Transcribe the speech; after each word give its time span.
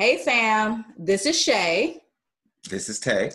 Hey, 0.00 0.16
fam. 0.16 0.86
This 0.96 1.26
is 1.26 1.38
Shay. 1.38 2.00
This 2.70 2.88
is 2.88 2.98
Tay. 2.98 3.32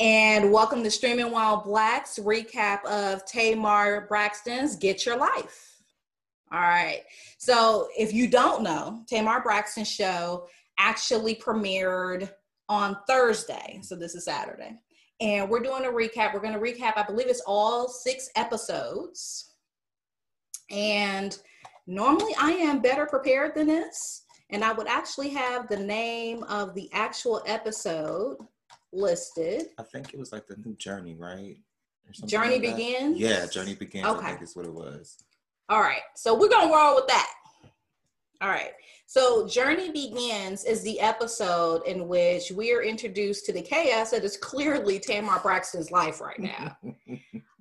And 0.00 0.50
welcome 0.50 0.82
to 0.82 0.90
Streaming 0.90 1.30
Wild 1.30 1.62
Blacks 1.62 2.18
recap 2.18 2.84
of 2.84 3.24
Tamar 3.26 4.08
Braxton's 4.08 4.74
Get 4.74 5.06
Your 5.06 5.16
Life. 5.16 5.84
All 6.50 6.58
right. 6.58 7.02
So, 7.38 7.86
if 7.96 8.12
you 8.12 8.26
don't 8.26 8.64
know, 8.64 9.04
Tamar 9.06 9.40
Braxton's 9.40 9.88
show 9.88 10.48
actually 10.80 11.36
premiered 11.36 12.28
on 12.68 12.96
Thursday. 13.06 13.78
So, 13.84 13.94
this 13.94 14.16
is 14.16 14.24
Saturday. 14.24 14.76
And 15.20 15.48
we're 15.48 15.62
doing 15.62 15.84
a 15.84 15.90
recap. 15.90 16.34
We're 16.34 16.40
going 16.40 16.54
to 16.54 16.58
recap, 16.58 16.94
I 16.96 17.04
believe 17.04 17.28
it's 17.28 17.42
all 17.46 17.86
six 17.86 18.30
episodes. 18.34 19.52
And 20.72 21.38
normally 21.86 22.34
I 22.36 22.50
am 22.50 22.82
better 22.82 23.06
prepared 23.06 23.54
than 23.54 23.68
this. 23.68 24.23
And 24.50 24.64
I 24.64 24.72
would 24.72 24.86
actually 24.86 25.30
have 25.30 25.68
the 25.68 25.78
name 25.78 26.42
of 26.44 26.74
the 26.74 26.88
actual 26.92 27.42
episode 27.46 28.36
listed. 28.92 29.68
I 29.78 29.82
think 29.82 30.12
it 30.12 30.18
was 30.18 30.32
like 30.32 30.46
the 30.46 30.56
new 30.64 30.74
Journey, 30.76 31.14
right? 31.14 31.56
Journey 32.26 32.58
like 32.58 32.76
Begins? 32.76 33.18
Yeah, 33.18 33.46
Journey 33.46 33.74
Begins. 33.74 34.06
Okay. 34.06 34.26
I 34.26 34.30
think 34.30 34.42
is 34.42 34.54
what 34.54 34.66
it 34.66 34.72
was. 34.72 35.16
All 35.68 35.80
right. 35.80 36.02
So 36.14 36.34
we're 36.34 36.48
going 36.48 36.68
to 36.68 36.74
roll 36.74 36.96
with 36.96 37.06
that. 37.08 37.30
All 38.40 38.48
right. 38.48 38.72
So 39.06 39.46
Journey 39.46 39.90
Begins 39.90 40.64
is 40.64 40.82
the 40.82 41.00
episode 41.00 41.86
in 41.86 42.08
which 42.08 42.50
we 42.50 42.72
are 42.72 42.82
introduced 42.82 43.46
to 43.46 43.52
the 43.52 43.62
chaos 43.62 44.10
that 44.10 44.24
is 44.24 44.36
clearly 44.36 44.98
Tamar 44.98 45.40
Braxton's 45.40 45.90
life 45.90 46.20
right 46.20 46.38
now. 46.38 46.76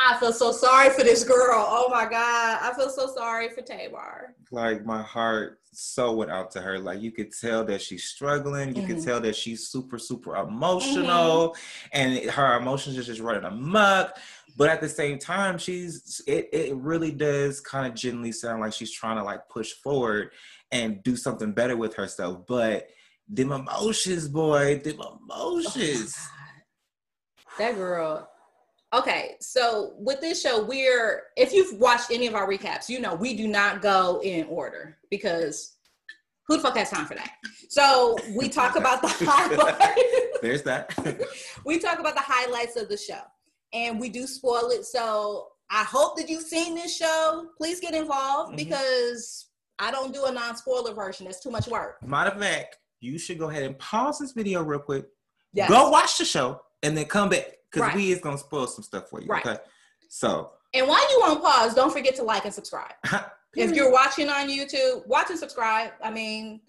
I 0.00 0.16
feel 0.18 0.32
so 0.32 0.52
sorry 0.52 0.90
for 0.90 1.02
this 1.02 1.24
girl. 1.24 1.66
Oh 1.68 1.88
my 1.90 2.04
God. 2.04 2.58
I 2.62 2.72
feel 2.76 2.88
so 2.88 3.12
sorry 3.12 3.48
for 3.48 3.62
Tamar. 3.62 4.34
Like 4.52 4.86
my 4.86 5.02
heart 5.02 5.60
so 5.72 6.12
went 6.12 6.30
out 6.30 6.52
to 6.52 6.60
her. 6.60 6.78
Like 6.78 7.00
you 7.00 7.10
could 7.10 7.32
tell 7.32 7.64
that 7.64 7.82
she's 7.82 8.04
struggling. 8.04 8.74
You 8.74 8.82
mm-hmm. 8.82 8.94
could 8.94 9.04
tell 9.04 9.20
that 9.20 9.34
she's 9.34 9.68
super, 9.68 9.98
super 9.98 10.36
emotional 10.36 11.50
mm-hmm. 11.50 11.88
and 11.92 12.30
her 12.30 12.56
emotions 12.58 12.96
are 12.96 13.02
just 13.02 13.20
running 13.20 13.44
amok. 13.44 14.16
But 14.56 14.70
at 14.70 14.80
the 14.80 14.88
same 14.88 15.18
time, 15.18 15.58
she's 15.58 16.20
it, 16.26 16.48
it 16.52 16.76
really 16.76 17.12
does 17.12 17.60
kind 17.60 17.86
of 17.86 17.94
genuinely 17.94 18.32
sound 18.32 18.60
like 18.60 18.72
she's 18.72 18.92
trying 18.92 19.16
to 19.16 19.24
like 19.24 19.48
push 19.48 19.72
forward 19.72 20.30
and 20.70 21.02
do 21.02 21.16
something 21.16 21.52
better 21.52 21.76
with 21.76 21.94
herself. 21.94 22.46
But 22.46 22.88
them 23.28 23.52
emotions, 23.52 24.28
boy, 24.28 24.78
them 24.78 25.00
emotions. 25.00 26.16
Oh 26.18 26.34
that 27.58 27.74
girl 27.74 28.28
Okay, 28.94 29.36
so 29.40 29.92
with 29.98 30.20
this 30.20 30.40
show, 30.40 30.62
we're 30.62 31.24
if 31.36 31.52
you've 31.52 31.78
watched 31.78 32.10
any 32.10 32.26
of 32.26 32.34
our 32.34 32.48
recaps, 32.48 32.88
you 32.88 33.00
know 33.00 33.14
we 33.14 33.36
do 33.36 33.46
not 33.46 33.82
go 33.82 34.20
in 34.22 34.46
order 34.46 34.96
because 35.10 35.76
who 36.46 36.56
the 36.56 36.62
fuck 36.62 36.76
has 36.78 36.88
time 36.88 37.04
for 37.04 37.14
that? 37.14 37.32
So 37.68 38.16
we 38.34 38.48
talk 38.48 38.76
about 38.76 39.02
the 39.02 39.08
highlights. 39.26 40.38
There's 40.40 40.62
that. 40.62 40.94
we 41.66 41.78
talk 41.78 41.98
about 41.98 42.14
the 42.14 42.22
highlights 42.24 42.76
of 42.76 42.88
the 42.88 42.96
show, 42.96 43.20
and 43.74 44.00
we 44.00 44.08
do 44.08 44.26
spoil 44.26 44.70
it. 44.70 44.86
So 44.86 45.48
I 45.70 45.84
hope 45.84 46.16
that 46.16 46.30
you've 46.30 46.44
seen 46.44 46.74
this 46.74 46.96
show. 46.96 47.48
Please 47.58 47.80
get 47.80 47.94
involved 47.94 48.52
mm-hmm. 48.52 48.56
because 48.56 49.48
I 49.78 49.90
don't 49.90 50.14
do 50.14 50.24
a 50.24 50.32
non-spoiler 50.32 50.94
version. 50.94 51.26
That's 51.26 51.40
too 51.40 51.50
much 51.50 51.68
work. 51.68 52.02
Matter 52.02 52.30
of 52.30 52.40
fact, 52.40 52.78
you 53.00 53.18
should 53.18 53.38
go 53.38 53.50
ahead 53.50 53.64
and 53.64 53.78
pause 53.78 54.18
this 54.18 54.32
video 54.32 54.62
real 54.62 54.80
quick. 54.80 55.04
Yes. 55.52 55.68
Go 55.68 55.90
watch 55.90 56.16
the 56.16 56.24
show 56.24 56.62
and 56.82 56.96
then 56.96 57.04
come 57.04 57.28
back 57.28 57.57
because 57.70 57.88
right. 57.88 57.96
we 57.96 58.12
is 58.12 58.20
gonna 58.20 58.38
spoil 58.38 58.66
some 58.66 58.84
stuff 58.84 59.08
for 59.08 59.20
you. 59.20 59.28
Right. 59.28 59.46
Okay. 59.46 59.58
So. 60.08 60.52
And 60.74 60.86
while 60.86 61.10
you 61.10 61.24
on 61.24 61.40
pause, 61.40 61.74
don't 61.74 61.92
forget 61.92 62.14
to 62.16 62.22
like 62.22 62.44
and 62.44 62.52
subscribe. 62.52 62.92
if 63.56 63.74
you're 63.74 63.90
watching 63.90 64.28
on 64.28 64.48
YouTube, 64.48 65.06
watch 65.06 65.30
and 65.30 65.38
subscribe. 65.38 65.92
I 66.02 66.10
mean, 66.10 66.60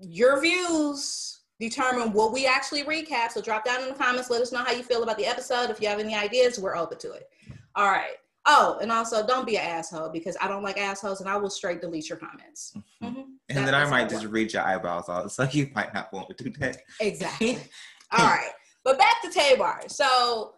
your 0.00 0.40
views 0.40 1.40
determine 1.60 2.12
what 2.12 2.32
we 2.32 2.46
actually 2.46 2.84
recap. 2.84 3.32
So 3.32 3.40
drop 3.40 3.64
down 3.64 3.82
in 3.82 3.88
the 3.88 3.94
comments. 3.94 4.30
Let 4.30 4.42
us 4.42 4.52
know 4.52 4.64
how 4.64 4.72
you 4.72 4.82
feel 4.82 5.02
about 5.02 5.16
the 5.16 5.26
episode. 5.26 5.70
If 5.70 5.80
you 5.80 5.88
have 5.88 5.98
any 5.98 6.14
ideas, 6.14 6.58
we're 6.58 6.76
open 6.76 6.98
to 6.98 7.12
it. 7.12 7.28
All 7.74 7.88
right. 7.88 8.16
Oh, 8.46 8.78
and 8.80 8.90
also 8.90 9.26
don't 9.26 9.46
be 9.46 9.58
an 9.58 9.64
asshole 9.64 10.08
because 10.08 10.36
I 10.40 10.48
don't 10.48 10.62
like 10.62 10.78
assholes 10.78 11.20
and 11.20 11.28
I 11.28 11.36
will 11.36 11.50
straight 11.50 11.80
delete 11.80 12.08
your 12.08 12.18
comments. 12.18 12.72
Mm-hmm. 12.76 13.06
Mm-hmm. 13.06 13.20
And 13.50 13.58
that, 13.58 13.64
then 13.66 13.74
I 13.74 13.88
might 13.90 14.08
just 14.08 14.24
read 14.26 14.52
your 14.52 14.62
eyebrows 14.62 15.08
out. 15.08 15.30
So 15.32 15.42
you 15.52 15.70
might 15.74 15.92
not 15.92 16.12
want 16.12 16.36
to 16.36 16.44
do 16.44 16.50
that. 16.58 16.78
Exactly. 17.00 17.58
All 18.12 18.24
right. 18.26 18.50
But 18.84 18.98
back 18.98 19.22
to 19.22 19.30
Tamar. 19.30 19.82
So, 19.88 20.54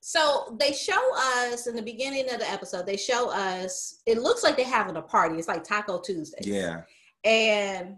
so 0.00 0.56
they 0.58 0.72
show 0.72 1.00
us 1.16 1.66
in 1.66 1.76
the 1.76 1.82
beginning 1.82 2.30
of 2.30 2.40
the 2.40 2.50
episode. 2.50 2.86
They 2.86 2.96
show 2.96 3.30
us. 3.30 4.02
It 4.06 4.18
looks 4.18 4.42
like 4.42 4.56
they're 4.56 4.66
having 4.66 4.96
a 4.96 5.02
party. 5.02 5.36
It's 5.36 5.48
like 5.48 5.64
Taco 5.64 6.00
Tuesday. 6.00 6.40
Yeah. 6.42 6.82
And 7.24 7.96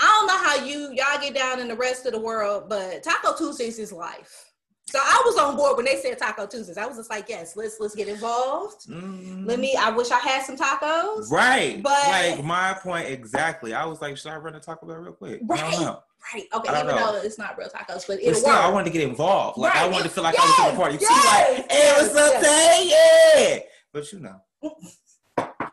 I 0.00 0.04
don't 0.04 0.26
know 0.26 0.38
how 0.38 0.64
you 0.64 0.92
y'all 0.94 1.20
get 1.20 1.34
down 1.34 1.60
in 1.60 1.68
the 1.68 1.76
rest 1.76 2.06
of 2.06 2.12
the 2.12 2.20
world, 2.20 2.68
but 2.68 3.02
Taco 3.02 3.36
Tuesdays 3.36 3.78
is 3.78 3.92
life. 3.92 4.44
So 4.88 4.98
I 4.98 5.22
was 5.26 5.36
on 5.36 5.54
board 5.54 5.76
when 5.76 5.84
they 5.84 5.96
said 5.96 6.16
Taco 6.18 6.46
Tuesdays. 6.46 6.78
I 6.78 6.86
was 6.86 6.96
just 6.96 7.10
like, 7.10 7.28
yes, 7.28 7.56
let's 7.56 7.76
let's 7.78 7.94
get 7.94 8.08
involved. 8.08 8.88
Mm-hmm. 8.88 9.44
Let 9.44 9.58
me. 9.58 9.76
I 9.78 9.90
wish 9.90 10.10
I 10.10 10.18
had 10.18 10.44
some 10.44 10.56
tacos. 10.56 11.30
Right. 11.30 11.82
But 11.82 12.08
like 12.08 12.42
my 12.42 12.72
point 12.72 13.06
exactly. 13.08 13.74
I 13.74 13.84
was 13.84 14.00
like, 14.00 14.16
should 14.16 14.32
I 14.32 14.36
run 14.36 14.54
a 14.54 14.60
Taco 14.60 14.86
Bell 14.86 14.96
real 14.96 15.12
quick? 15.12 15.40
Right. 15.44 15.96
Right. 16.34 16.46
Okay. 16.52 16.72
Even 16.72 16.86
know. 16.88 17.12
though 17.12 17.22
it's 17.22 17.38
not 17.38 17.56
real 17.56 17.68
tacos, 17.68 18.06
but 18.06 18.20
it'll 18.20 18.34
still. 18.34 18.50
I 18.50 18.68
wanted 18.70 18.86
to 18.86 18.90
get 18.90 19.08
involved. 19.08 19.58
Like 19.58 19.74
right. 19.74 19.84
I 19.84 19.88
wanted 19.88 20.04
to 20.04 20.10
feel 20.10 20.24
like 20.24 20.34
yes. 20.34 20.44
I 20.44 20.48
was 20.48 20.60
at 20.60 20.70
the 20.72 20.76
party. 20.76 20.98
Yes. 21.00 21.08
Too. 21.08 21.28
Like, 21.28 21.72
hey, 21.72 21.92
what's 21.96 22.16
up, 22.16 22.42
yes. 22.42 23.50
Yeah. 23.50 23.58
But 23.92 24.12
you 24.12 24.20
know. 24.20 25.70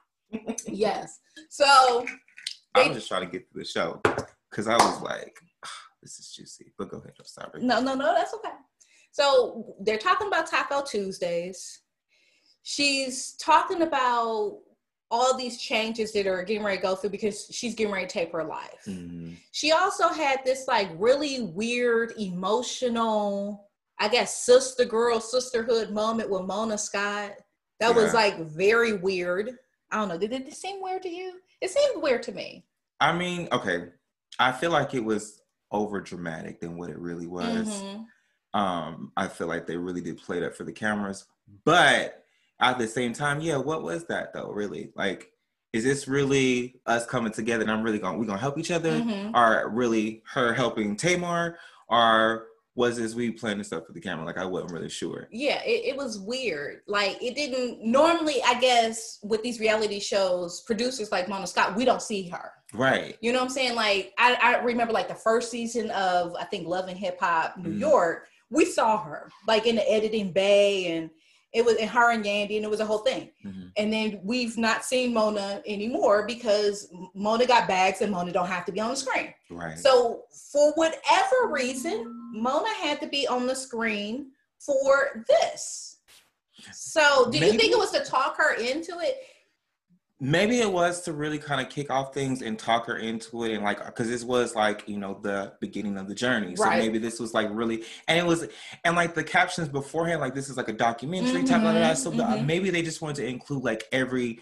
yes. 0.67 1.19
So 1.49 2.05
I'm 2.75 2.93
just 2.93 3.07
trying 3.07 3.25
to 3.25 3.31
get 3.31 3.49
through 3.51 3.63
the 3.63 3.67
show 3.67 4.01
because 4.49 4.67
I 4.67 4.75
was 4.75 5.01
like, 5.01 5.37
oh, 5.65 5.69
this 6.01 6.19
is 6.19 6.29
juicy. 6.29 6.73
But 6.77 6.89
go 6.89 6.97
ahead. 6.97 7.13
I'm 7.19 7.25
sorry. 7.25 7.63
No, 7.63 7.81
no, 7.81 7.95
no. 7.95 8.13
That's 8.13 8.33
okay. 8.35 8.53
So 9.11 9.75
they're 9.81 9.97
talking 9.97 10.27
about 10.27 10.47
Taco 10.47 10.83
Tuesdays. 10.83 11.81
She's 12.63 13.33
talking 13.33 13.81
about 13.81 14.59
all 15.11 15.37
these 15.37 15.61
changes 15.61 16.11
that 16.13 16.27
are 16.27 16.43
getting 16.43 16.63
ready 16.63 16.77
to 16.77 16.83
go 16.83 16.95
through 16.95 17.11
because 17.11 17.47
she's 17.51 17.75
getting 17.75 17.93
ready 17.93 18.07
to 18.07 18.11
take 18.11 18.31
her 18.31 18.43
life. 18.43 18.83
Mm-hmm. 18.87 19.33
She 19.51 19.71
also 19.71 20.09
had 20.09 20.39
this 20.43 20.67
like 20.67 20.89
really 20.97 21.41
weird 21.41 22.13
emotional, 22.17 23.67
I 23.99 24.07
guess, 24.07 24.45
sister 24.45 24.85
girl 24.85 25.19
sisterhood 25.19 25.91
moment 25.91 26.29
with 26.29 26.43
Mona 26.43 26.77
Scott. 26.77 27.33
That 27.79 27.95
yeah. 27.95 28.01
was 28.01 28.13
like 28.13 28.39
very 28.39 28.93
weird. 28.93 29.51
I 29.91 29.97
don't 29.97 30.09
know. 30.09 30.17
Did 30.17 30.33
it 30.33 30.53
seem 30.53 30.81
weird 30.81 31.03
to 31.03 31.09
you? 31.09 31.39
It 31.61 31.69
seemed 31.69 32.01
weird 32.01 32.23
to 32.23 32.31
me. 32.31 32.65
I 32.99 33.13
mean, 33.13 33.47
okay. 33.51 33.89
I 34.39 34.51
feel 34.51 34.71
like 34.71 34.93
it 34.93 35.03
was 35.03 35.41
over 35.71 36.01
dramatic 36.01 36.59
than 36.59 36.77
what 36.77 36.89
it 36.89 36.97
really 36.97 37.27
was. 37.27 37.69
Mm-hmm. 37.69 38.59
Um, 38.59 39.11
I 39.17 39.27
feel 39.27 39.47
like 39.47 39.67
they 39.67 39.77
really 39.77 40.01
did 40.01 40.17
play 40.17 40.39
that 40.39 40.55
for 40.55 40.63
the 40.63 40.71
cameras. 40.71 41.25
But 41.63 42.24
at 42.59 42.77
the 42.77 42.87
same 42.87 43.13
time, 43.13 43.41
yeah, 43.41 43.57
what 43.57 43.83
was 43.83 44.05
that 44.05 44.33
though? 44.33 44.49
Really, 44.49 44.91
like, 44.95 45.31
is 45.73 45.83
this 45.83 46.07
really 46.07 46.79
us 46.85 47.05
coming 47.05 47.33
together 47.33 47.63
and 47.63 47.71
I'm 47.71 47.83
really 47.83 47.99
going, 47.99 48.17
we 48.17 48.25
gonna 48.25 48.39
help 48.39 48.57
each 48.57 48.71
other, 48.71 48.99
mm-hmm. 48.99 49.35
or 49.35 49.69
really 49.69 50.23
her 50.33 50.53
helping 50.53 50.95
Tamar, 50.95 51.57
or 51.89 52.47
was 52.75 52.97
this 52.97 53.15
we 53.15 53.31
playing 53.31 53.57
this 53.57 53.71
up 53.71 53.87
for 53.87 53.93
the 53.93 54.01
camera? 54.01 54.25
Like 54.25 54.37
I 54.37 54.45
wasn't 54.45 54.73
really 54.73 54.89
sure. 54.89 55.27
Yeah, 55.31 55.61
it, 55.63 55.85
it, 55.85 55.97
was 55.97 56.19
weird. 56.19 56.81
Like 56.87 57.17
it 57.21 57.35
didn't 57.35 57.83
normally, 57.83 58.43
I 58.45 58.59
guess, 58.59 59.19
with 59.23 59.41
these 59.43 59.61
reality 59.61 59.99
shows, 59.99 60.61
producers 60.61 61.11
like 61.11 61.29
Mona 61.29 61.47
Scott, 61.47 61.75
we 61.75 61.85
don't 61.85 62.01
see 62.01 62.27
her. 62.29 62.51
Right. 62.73 63.17
You 63.21 63.31
know 63.31 63.39
what 63.39 63.45
I'm 63.45 63.51
saying? 63.51 63.75
Like 63.75 64.13
I, 64.17 64.37
I 64.41 64.63
remember 64.63 64.91
like 64.91 65.07
the 65.07 65.15
first 65.15 65.49
season 65.49 65.89
of 65.91 66.35
I 66.37 66.43
think 66.43 66.67
Love 66.67 66.89
and 66.89 66.97
Hip 66.97 67.17
Hop 67.21 67.57
New 67.57 67.71
mm. 67.71 67.79
York, 67.79 68.27
we 68.49 68.65
saw 68.65 69.01
her 69.01 69.29
like 69.47 69.65
in 69.65 69.77
the 69.77 69.91
editing 69.91 70.33
bay 70.33 70.97
and 70.97 71.09
it 71.55 71.63
was 71.63 71.75
in 71.77 71.87
her 71.87 72.11
and 72.11 72.25
Yandy, 72.25 72.57
and 72.57 72.65
it 72.65 72.69
was 72.69 72.81
a 72.81 72.85
whole 72.85 72.99
thing. 72.99 73.29
Mm-hmm. 73.45 73.67
And 73.77 73.93
then 73.93 74.19
we've 74.23 74.57
not 74.57 74.83
seen 74.83 75.13
Mona 75.13 75.61
anymore 75.65 76.27
because 76.27 76.91
Mona 77.13 77.45
got 77.45 77.65
bags 77.65 78.01
and 78.01 78.11
Mona 78.11 78.33
don't 78.33 78.47
have 78.47 78.65
to 78.65 78.73
be 78.73 78.81
on 78.81 78.89
the 78.89 78.97
screen. 78.97 79.33
Right. 79.49 79.79
So 79.79 80.23
for 80.51 80.73
whatever 80.73 81.49
reason, 81.49 82.05
Mona 82.33 82.67
had 82.81 82.99
to 82.99 83.07
be 83.07 83.25
on 83.25 83.47
the 83.47 83.55
screen 83.55 84.31
for 84.59 85.23
this. 85.29 85.99
So 86.73 87.29
do 87.31 87.39
Maybe. 87.39 87.53
you 87.53 87.59
think 87.59 87.71
it 87.71 87.77
was 87.77 87.91
to 87.91 88.03
talk 88.03 88.35
her 88.37 88.55
into 88.55 88.99
it? 88.99 89.17
Maybe 90.19 90.61
it 90.61 90.71
was 90.71 91.01
to 91.01 91.13
really 91.13 91.37
kind 91.37 91.59
of 91.59 91.69
kick 91.69 91.91
off 91.91 92.13
things 92.13 92.41
and 92.41 92.57
talk 92.57 92.85
her 92.85 92.97
into 92.97 93.43
it 93.43 93.53
and 93.53 93.63
like 93.63 93.85
because 93.85 94.07
this 94.07 94.23
was 94.23 94.55
like 94.55 94.87
you 94.87 94.97
know 94.97 95.19
the 95.21 95.51
beginning 95.59 95.97
of 95.97 96.07
the 96.07 96.15
journey 96.15 96.55
so 96.55 96.63
right. 96.63 96.79
maybe 96.79 96.97
this 96.97 97.19
was 97.19 97.33
like 97.33 97.49
really 97.51 97.83
and 98.07 98.17
it 98.17 98.25
was 98.25 98.47
and 98.85 98.95
like 98.95 99.13
the 99.13 99.23
captions 99.23 99.67
beforehand 99.67 100.21
like 100.21 100.33
this 100.33 100.49
is 100.49 100.55
like 100.55 100.69
a 100.69 100.73
documentary 100.73 101.41
mm-hmm, 101.41 101.45
type 101.45 101.63
of 101.63 101.73
that 101.73 101.97
so 101.97 102.11
mm-hmm. 102.11 102.37
the, 102.37 102.43
maybe 102.43 102.69
they 102.69 102.81
just 102.81 103.01
wanted 103.01 103.17
to 103.17 103.27
include 103.27 103.63
like 103.63 103.83
every 103.91 104.39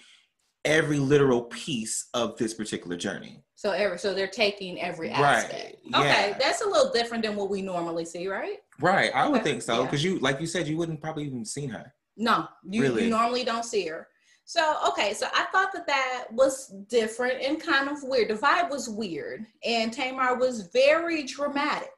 every 0.63 0.99
literal 0.99 1.43
piece 1.43 2.07
of 2.13 2.37
this 2.37 2.53
particular 2.53 2.95
journey 2.95 3.43
so 3.55 3.71
every 3.71 3.97
so 3.97 4.13
they're 4.13 4.27
taking 4.27 4.79
every 4.79 5.09
aspect 5.09 5.53
right. 5.53 5.77
Yeah. 5.83 5.99
okay 5.99 6.35
that's 6.39 6.61
a 6.61 6.67
little 6.67 6.91
different 6.93 7.23
than 7.23 7.35
what 7.35 7.49
we 7.49 7.63
normally 7.63 8.05
see 8.05 8.27
right 8.27 8.59
right 8.79 9.11
i 9.15 9.27
would 9.27 9.43
think 9.43 9.63
so 9.63 9.85
because 9.85 10.05
yeah. 10.05 10.11
you 10.11 10.19
like 10.19 10.39
you 10.39 10.45
said 10.45 10.67
you 10.67 10.77
wouldn't 10.77 11.01
probably 11.01 11.25
even 11.25 11.43
seen 11.43 11.69
her 11.69 11.93
no 12.15 12.47
you, 12.63 12.83
really? 12.83 13.05
you 13.05 13.09
normally 13.09 13.43
don't 13.43 13.65
see 13.65 13.87
her 13.87 14.07
So, 14.45 14.75
okay, 14.89 15.13
so 15.13 15.27
I 15.33 15.45
thought 15.51 15.71
that 15.73 15.87
that 15.87 16.25
was 16.31 16.73
different 16.89 17.41
and 17.41 17.61
kind 17.61 17.89
of 17.89 18.03
weird. 18.03 18.29
The 18.29 18.35
vibe 18.35 18.69
was 18.69 18.89
weird, 18.89 19.45
and 19.63 19.91
Tamar 19.91 20.35
was 20.35 20.69
very 20.73 21.23
dramatic, 21.23 21.89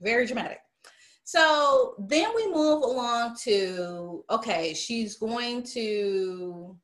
very 0.00 0.26
dramatic. 0.26 0.60
So 1.24 1.94
then 1.98 2.30
we 2.34 2.46
move 2.46 2.82
along 2.82 3.36
to 3.42 4.24
okay, 4.30 4.72
she's 4.72 5.16
going 5.16 5.62
to. 5.74 6.74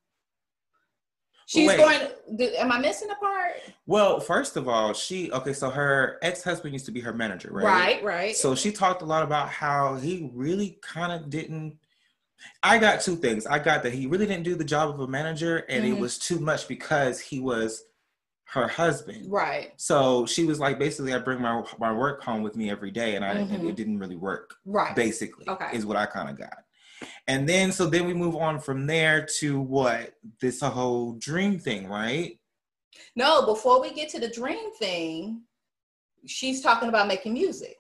She's 1.47 1.69
Wait. 1.69 1.79
going. 1.79 2.01
To, 2.39 2.61
am 2.61 2.71
I 2.71 2.79
missing 2.79 3.09
a 3.11 3.15
part? 3.15 3.55
Well, 3.87 4.21
first 4.21 4.59
of 4.59 4.69
all, 4.69 4.93
she 4.93 5.33
okay. 5.33 5.55
So 5.55 5.71
her 5.71 6.19
ex-husband 6.21 6.75
used 6.75 6.85
to 6.85 6.93
be 6.93 7.01
her 7.01 7.15
manager, 7.15 7.49
right? 7.53 7.65
Right, 7.65 8.05
right. 8.05 8.37
So 8.37 8.55
she 8.55 8.71
talked 8.71 9.01
a 9.01 9.07
lot 9.07 9.23
about 9.23 9.49
how 9.49 9.95
he 9.97 10.31
really 10.35 10.79
kind 10.83 11.11
of 11.11 11.31
didn't. 11.31 11.79
I 12.63 12.79
got 12.79 13.01
two 13.01 13.17
things. 13.17 13.47
I 13.47 13.59
got 13.59 13.83
that 13.83 13.93
he 13.93 14.07
really 14.07 14.27
didn't 14.27 14.45
do 14.45 14.55
the 14.55 14.65
job 14.65 14.91
of 14.91 15.01
a 15.01 15.07
manager, 15.07 15.59
and 15.69 15.85
mm-hmm. 15.85 15.95
it 15.95 16.01
was 16.01 16.19
too 16.19 16.39
much 16.39 16.67
because 16.69 17.21
he 17.21 17.41
was 17.41 17.85
her 18.47 18.69
husband. 18.69 19.31
Right. 19.31 19.73
So 19.77 20.27
she 20.27 20.45
was 20.45 20.61
like, 20.61 20.79
basically, 20.79 21.13
I 21.13 21.19
bring 21.19 21.41
my 21.41 21.63
my 21.79 21.93
work 21.93 22.23
home 22.23 22.43
with 22.43 22.57
me 22.57 22.71
every 22.71 22.91
day, 22.91 23.17
and 23.17 23.25
I 23.25 23.35
mm-hmm. 23.35 23.55
and 23.55 23.69
it 23.69 23.77
didn't 23.77 23.99
really 23.99 24.17
work. 24.17 24.55
Right. 24.65 24.95
Basically, 24.95 25.49
okay, 25.49 25.77
is 25.77 25.85
what 25.85 25.97
I 25.97 26.07
kind 26.07 26.31
of 26.31 26.39
got. 26.39 26.57
And 27.27 27.49
then 27.49 27.73
so 27.73 27.87
then 27.87 28.07
we 28.07 28.15
move 28.15 28.37
on 28.37 28.61
from 28.61 28.87
there 28.87 29.27
to 29.41 29.61
what 29.61 30.15
this 30.41 30.61
whole 30.61 31.13
dream 31.15 31.59
thing, 31.59 31.89
right? 31.89 32.39
No, 33.17 33.45
before 33.45 33.81
we 33.81 33.93
get 33.93 34.09
to 34.11 34.21
the 34.21 34.29
dream 34.29 34.73
thing, 34.79 35.43
she's 36.27 36.63
talking 36.63 36.89
about 36.89 37.09
making 37.09 37.35
music. 37.35 37.77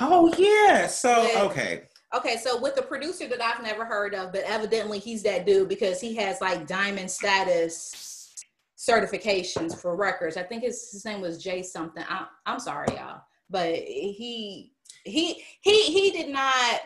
Oh 0.00 0.32
yeah. 0.38 0.86
So 0.86 1.28
okay. 1.46 1.84
Okay, 2.14 2.36
so 2.36 2.60
with 2.60 2.76
the 2.76 2.82
producer 2.82 3.26
that 3.26 3.42
I've 3.42 3.62
never 3.62 3.84
heard 3.84 4.14
of, 4.14 4.30
but 4.30 4.42
evidently 4.44 5.00
he's 5.00 5.22
that 5.24 5.46
dude 5.46 5.68
because 5.68 6.00
he 6.00 6.14
has 6.16 6.40
like 6.40 6.66
diamond 6.66 7.10
status 7.10 8.44
certifications 8.78 9.76
for 9.76 9.96
records. 9.96 10.36
I 10.36 10.42
think 10.42 10.62
his, 10.62 10.90
his 10.92 11.04
name 11.04 11.20
was 11.20 11.42
Jay 11.42 11.62
something. 11.62 12.04
I, 12.08 12.26
I'm 12.46 12.60
sorry, 12.60 12.94
y'all, 12.94 13.22
but 13.50 13.74
he 13.74 14.72
he 15.04 15.42
he 15.62 15.82
he 15.82 16.10
did 16.12 16.30
not. 16.30 16.80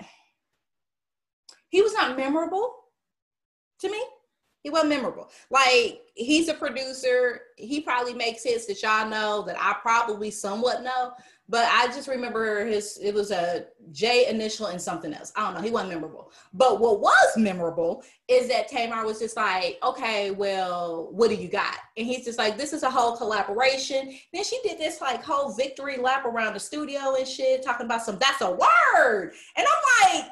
He 1.69 1.83
was 1.83 1.93
not 1.93 2.17
memorable 2.17 2.75
to 3.81 3.91
me. 3.91 4.03
He 4.63 4.71
wasn't 4.71 4.91
memorable. 4.91 5.29
Like 5.51 6.01
he's 6.15 6.49
a 6.49 6.55
producer. 6.55 7.41
He 7.57 7.81
probably 7.81 8.15
makes 8.15 8.45
hits 8.45 8.67
that 8.67 8.83
y'all 8.83 9.09
know 9.09 9.43
that 9.43 9.57
I 9.59 9.77
probably 9.83 10.31
somewhat 10.31 10.83
know, 10.83 11.13
but 11.49 11.67
I 11.73 11.87
just 11.87 12.09
remember 12.09 12.67
his, 12.67 12.99
it 13.03 13.15
was 13.15 13.31
a 13.31 13.67
J 13.91 14.29
initial 14.29 14.67
and 14.67 14.81
something 14.81 15.15
else. 15.15 15.33
I 15.35 15.45
don't 15.45 15.55
know. 15.55 15.63
He 15.63 15.71
wasn't 15.71 15.93
memorable. 15.93 16.31
But 16.53 16.79
what 16.79 17.01
was 17.01 17.37
memorable 17.39 18.05
is 18.29 18.49
that 18.49 18.69
Tamar 18.69 19.07
was 19.07 19.19
just 19.19 19.35
like, 19.35 19.79
okay, 19.83 20.31
well, 20.31 21.09
what 21.11 21.31
do 21.31 21.37
you 21.37 21.49
got? 21.49 21.77
And 21.97 22.07
he's 22.07 22.27
just 22.27 22.39
like, 22.39 22.59
this 22.59 22.75
is 22.75 22.83
a 22.83 22.91
whole 22.91 23.17
collaboration. 23.17 24.15
Then 24.35 24.45
she 24.45 24.61
did 24.63 24.79
this 24.79 25.01
like 25.01 25.25
whole 25.25 25.55
victory 25.55 25.97
lap 25.97 26.27
around 26.27 26.53
the 26.53 26.61
studio 26.61 27.15
and 27.17 27.27
shit, 27.27 27.63
talking 27.63 27.87
about 27.87 28.03
some, 28.03 28.19
that's 28.19 28.43
a 28.43 28.51
word. 28.51 29.33
And 29.57 29.67
I'm 29.67 30.23
like, 30.23 30.31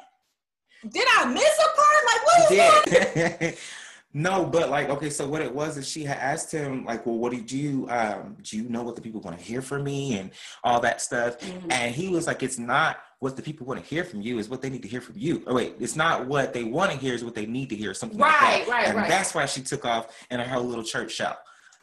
did 0.93 1.07
I 1.17 1.25
miss 1.25 1.59
a 1.59 1.75
part? 1.75 2.05
Like, 2.05 2.25
what 2.25 2.51
is 2.51 2.57
that? 2.57 3.57
No, 4.13 4.45
but 4.45 4.69
like, 4.69 4.89
okay, 4.89 5.09
so 5.09 5.27
what 5.27 5.41
it 5.41 5.53
was 5.53 5.77
is 5.77 5.87
she 5.87 6.03
had 6.03 6.17
asked 6.17 6.51
him, 6.51 6.85
like, 6.85 7.05
well, 7.05 7.17
what 7.17 7.33
did 7.33 7.51
you, 7.51 7.87
um, 7.89 8.37
do 8.41 8.57
you 8.57 8.63
know 8.67 8.81
what 8.81 8.95
the 8.95 9.01
people 9.01 9.21
want 9.21 9.37
to 9.37 9.43
hear 9.43 9.61
from 9.61 9.83
me 9.83 10.17
and 10.17 10.31
all 10.63 10.79
that 10.79 11.01
stuff? 11.01 11.39
Mm-hmm. 11.39 11.71
And 11.71 11.93
he 11.93 12.07
was 12.07 12.25
like, 12.25 12.41
it's 12.41 12.57
not 12.57 12.97
what 13.19 13.35
the 13.35 13.41
people 13.41 13.67
want 13.67 13.79
to 13.79 13.85
hear 13.85 14.03
from 14.03 14.21
you, 14.21 14.39
is 14.39 14.49
what 14.49 14.61
they 14.61 14.69
need 14.69 14.81
to 14.81 14.87
hear 14.87 15.01
from 15.01 15.15
you. 15.17 15.43
Oh, 15.45 15.53
wait, 15.53 15.75
it's 15.79 15.95
not 15.95 16.25
what 16.25 16.53
they 16.53 16.63
want 16.63 16.91
to 16.91 16.97
hear, 16.97 17.13
is 17.13 17.23
what 17.23 17.35
they 17.35 17.45
need 17.45 17.69
to 17.69 17.75
hear, 17.75 17.93
something 17.93 18.17
right, 18.17 18.31
like 18.31 18.65
that. 18.65 18.71
Right, 18.71 18.87
and 18.87 18.97
right. 18.97 19.09
that's 19.09 19.35
why 19.35 19.45
she 19.45 19.61
took 19.61 19.85
off 19.85 20.25
in 20.31 20.39
her 20.39 20.59
little 20.59 20.83
church 20.83 21.11
shout. 21.11 21.37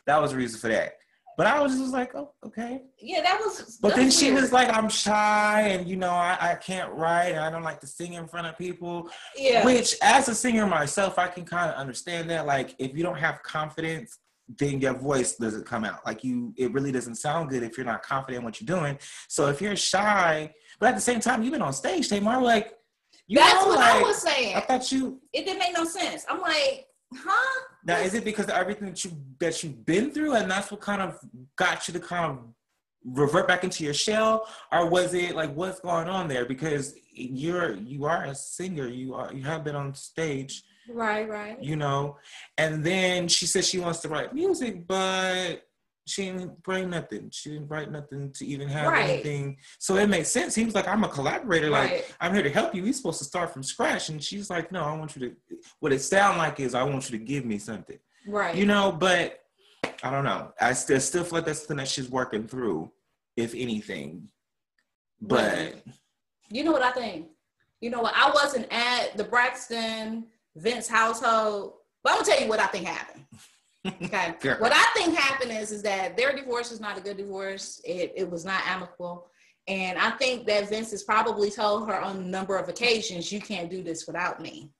That 0.06 0.20
was 0.20 0.30
the 0.32 0.38
reason 0.38 0.58
for 0.60 0.68
that. 0.68 0.94
But 1.36 1.46
I 1.46 1.60
was 1.60 1.76
just 1.76 1.92
like, 1.92 2.14
oh, 2.14 2.30
okay. 2.46 2.82
Yeah, 3.00 3.22
that 3.22 3.40
was. 3.40 3.78
But 3.80 3.96
then 3.96 4.10
she 4.10 4.30
was 4.30 4.52
like, 4.52 4.74
I'm 4.74 4.88
shy 4.88 5.62
and, 5.62 5.88
you 5.88 5.96
know, 5.96 6.10
I, 6.10 6.36
I 6.40 6.54
can't 6.54 6.92
write 6.92 7.30
and 7.30 7.40
I 7.40 7.50
don't 7.50 7.62
like 7.62 7.80
to 7.80 7.86
sing 7.86 8.12
in 8.12 8.28
front 8.28 8.46
of 8.46 8.56
people. 8.56 9.10
Yeah. 9.36 9.64
Which, 9.64 9.96
as 10.02 10.28
a 10.28 10.34
singer 10.34 10.66
myself, 10.66 11.18
I 11.18 11.26
can 11.28 11.44
kind 11.44 11.70
of 11.70 11.76
understand 11.76 12.30
that. 12.30 12.46
Like, 12.46 12.74
if 12.78 12.96
you 12.96 13.02
don't 13.02 13.18
have 13.18 13.42
confidence, 13.42 14.18
then 14.58 14.80
your 14.80 14.94
voice 14.94 15.36
doesn't 15.36 15.66
come 15.66 15.84
out. 15.84 16.04
Like, 16.06 16.22
you, 16.22 16.54
it 16.56 16.72
really 16.72 16.92
doesn't 16.92 17.16
sound 17.16 17.50
good 17.50 17.62
if 17.62 17.76
you're 17.76 17.86
not 17.86 18.02
confident 18.02 18.38
in 18.38 18.44
what 18.44 18.60
you're 18.60 18.78
doing. 18.78 18.98
So 19.28 19.48
if 19.48 19.60
you're 19.60 19.74
shy, 19.74 20.52
but 20.78 20.90
at 20.90 20.94
the 20.94 21.00
same 21.00 21.20
time, 21.20 21.42
you've 21.42 21.52
been 21.52 21.62
on 21.62 21.72
stage, 21.72 22.08
Tamar, 22.08 22.40
like, 22.40 22.74
you 23.26 23.38
That's 23.38 23.54
know, 23.54 23.68
what 23.68 23.78
like, 23.78 23.94
I 23.94 24.02
was 24.02 24.20
saying. 24.20 24.56
I 24.56 24.60
thought 24.60 24.92
you. 24.92 25.20
It 25.32 25.46
didn't 25.46 25.58
make 25.58 25.74
no 25.74 25.84
sense. 25.84 26.26
I'm 26.28 26.40
like, 26.40 26.86
huh? 27.12 27.60
Now, 27.84 27.98
is 27.98 28.14
it 28.14 28.24
because 28.24 28.46
of 28.46 28.52
everything 28.52 28.88
that 28.88 29.04
you 29.04 29.12
that 29.40 29.62
you've 29.62 29.84
been 29.84 30.10
through, 30.10 30.34
and 30.34 30.50
that's 30.50 30.70
what 30.70 30.80
kind 30.80 31.02
of 31.02 31.18
got 31.56 31.86
you 31.86 31.94
to 31.94 32.00
kind 32.00 32.32
of 32.32 32.38
revert 33.04 33.46
back 33.46 33.64
into 33.64 33.84
your 33.84 33.94
shell, 33.94 34.48
or 34.72 34.88
was 34.88 35.14
it 35.14 35.34
like 35.34 35.54
what's 35.54 35.80
going 35.80 36.08
on 36.08 36.28
there? 36.28 36.44
Because 36.44 36.94
you're 37.12 37.74
you 37.74 38.04
are 38.06 38.24
a 38.24 38.34
singer, 38.34 38.88
you 38.88 39.14
are 39.14 39.32
you 39.32 39.42
have 39.44 39.64
been 39.64 39.76
on 39.76 39.94
stage, 39.94 40.62
right, 40.88 41.28
right. 41.28 41.62
You 41.62 41.76
know, 41.76 42.16
and 42.56 42.82
then 42.82 43.28
she 43.28 43.46
says 43.46 43.68
she 43.68 43.78
wants 43.78 44.00
to 44.00 44.08
write 44.08 44.34
music, 44.34 44.86
but 44.86 45.66
she 46.06 46.26
didn't 46.26 46.62
bring 46.62 46.90
nothing. 46.90 47.30
She 47.32 47.50
didn't 47.50 47.68
write 47.68 47.90
nothing 47.90 48.30
to 48.32 48.46
even 48.46 48.68
have 48.68 48.92
right. 48.92 49.08
anything. 49.08 49.56
So 49.78 49.96
it 49.96 50.08
makes 50.08 50.28
sense. 50.28 50.54
He 50.54 50.64
was 50.64 50.74
like, 50.74 50.86
I'm 50.86 51.04
a 51.04 51.08
collaborator. 51.08 51.70
Right. 51.70 51.92
Like, 51.92 52.14
I'm 52.20 52.34
here 52.34 52.42
to 52.42 52.50
help 52.50 52.74
you. 52.74 52.84
He's 52.84 52.98
supposed 52.98 53.18
to 53.20 53.24
start 53.24 53.52
from 53.52 53.62
scratch. 53.62 54.10
And 54.10 54.22
she's 54.22 54.50
like, 54.50 54.70
No, 54.70 54.84
I 54.84 54.96
want 54.96 55.16
you 55.16 55.28
to 55.28 55.36
what 55.80 55.92
it 55.92 56.00
sound 56.00 56.38
like 56.38 56.60
is 56.60 56.74
I 56.74 56.82
want 56.82 57.10
you 57.10 57.18
to 57.18 57.24
give 57.24 57.44
me 57.44 57.58
something. 57.58 57.98
Right. 58.26 58.54
You 58.54 58.66
know, 58.66 58.92
but 58.92 59.40
I 60.02 60.10
don't 60.10 60.24
know. 60.24 60.52
I 60.60 60.72
still 60.74 61.00
still 61.00 61.24
feel 61.24 61.38
like 61.38 61.46
that's 61.46 61.60
something 61.60 61.78
that 61.78 61.88
she's 61.88 62.10
working 62.10 62.46
through, 62.46 62.90
if 63.36 63.54
anything. 63.54 64.28
But 65.20 65.82
you 66.50 66.64
know 66.64 66.72
what 66.72 66.82
I 66.82 66.90
think? 66.90 67.28
You 67.80 67.90
know 67.90 68.02
what? 68.02 68.14
I 68.16 68.30
wasn't 68.30 68.66
at 68.70 69.16
the 69.16 69.24
Braxton 69.24 70.26
Vince 70.56 70.88
household, 70.88 71.74
but 72.02 72.12
I'm 72.12 72.18
gonna 72.20 72.30
tell 72.30 72.42
you 72.42 72.48
what 72.48 72.60
I 72.60 72.66
think 72.66 72.86
happened. 72.86 73.24
Okay. 73.86 74.34
What 74.58 74.72
I 74.72 74.86
think 74.94 75.16
happened 75.16 75.52
is 75.52 75.70
is 75.72 75.82
that 75.82 76.16
their 76.16 76.34
divorce 76.34 76.70
was 76.70 76.80
not 76.80 76.98
a 76.98 77.00
good 77.00 77.16
divorce. 77.16 77.80
It 77.84 78.12
it 78.16 78.30
was 78.30 78.44
not 78.44 78.62
amicable. 78.66 79.28
And 79.66 79.98
I 79.98 80.10
think 80.10 80.46
that 80.46 80.68
Vince 80.68 80.90
has 80.90 81.02
probably 81.02 81.50
told 81.50 81.88
her 81.88 81.98
on 81.98 82.16
a 82.16 82.20
number 82.20 82.56
of 82.56 82.68
occasions, 82.68 83.32
you 83.32 83.40
can't 83.40 83.70
do 83.70 83.82
this 83.82 84.06
without 84.06 84.40
me. 84.40 84.70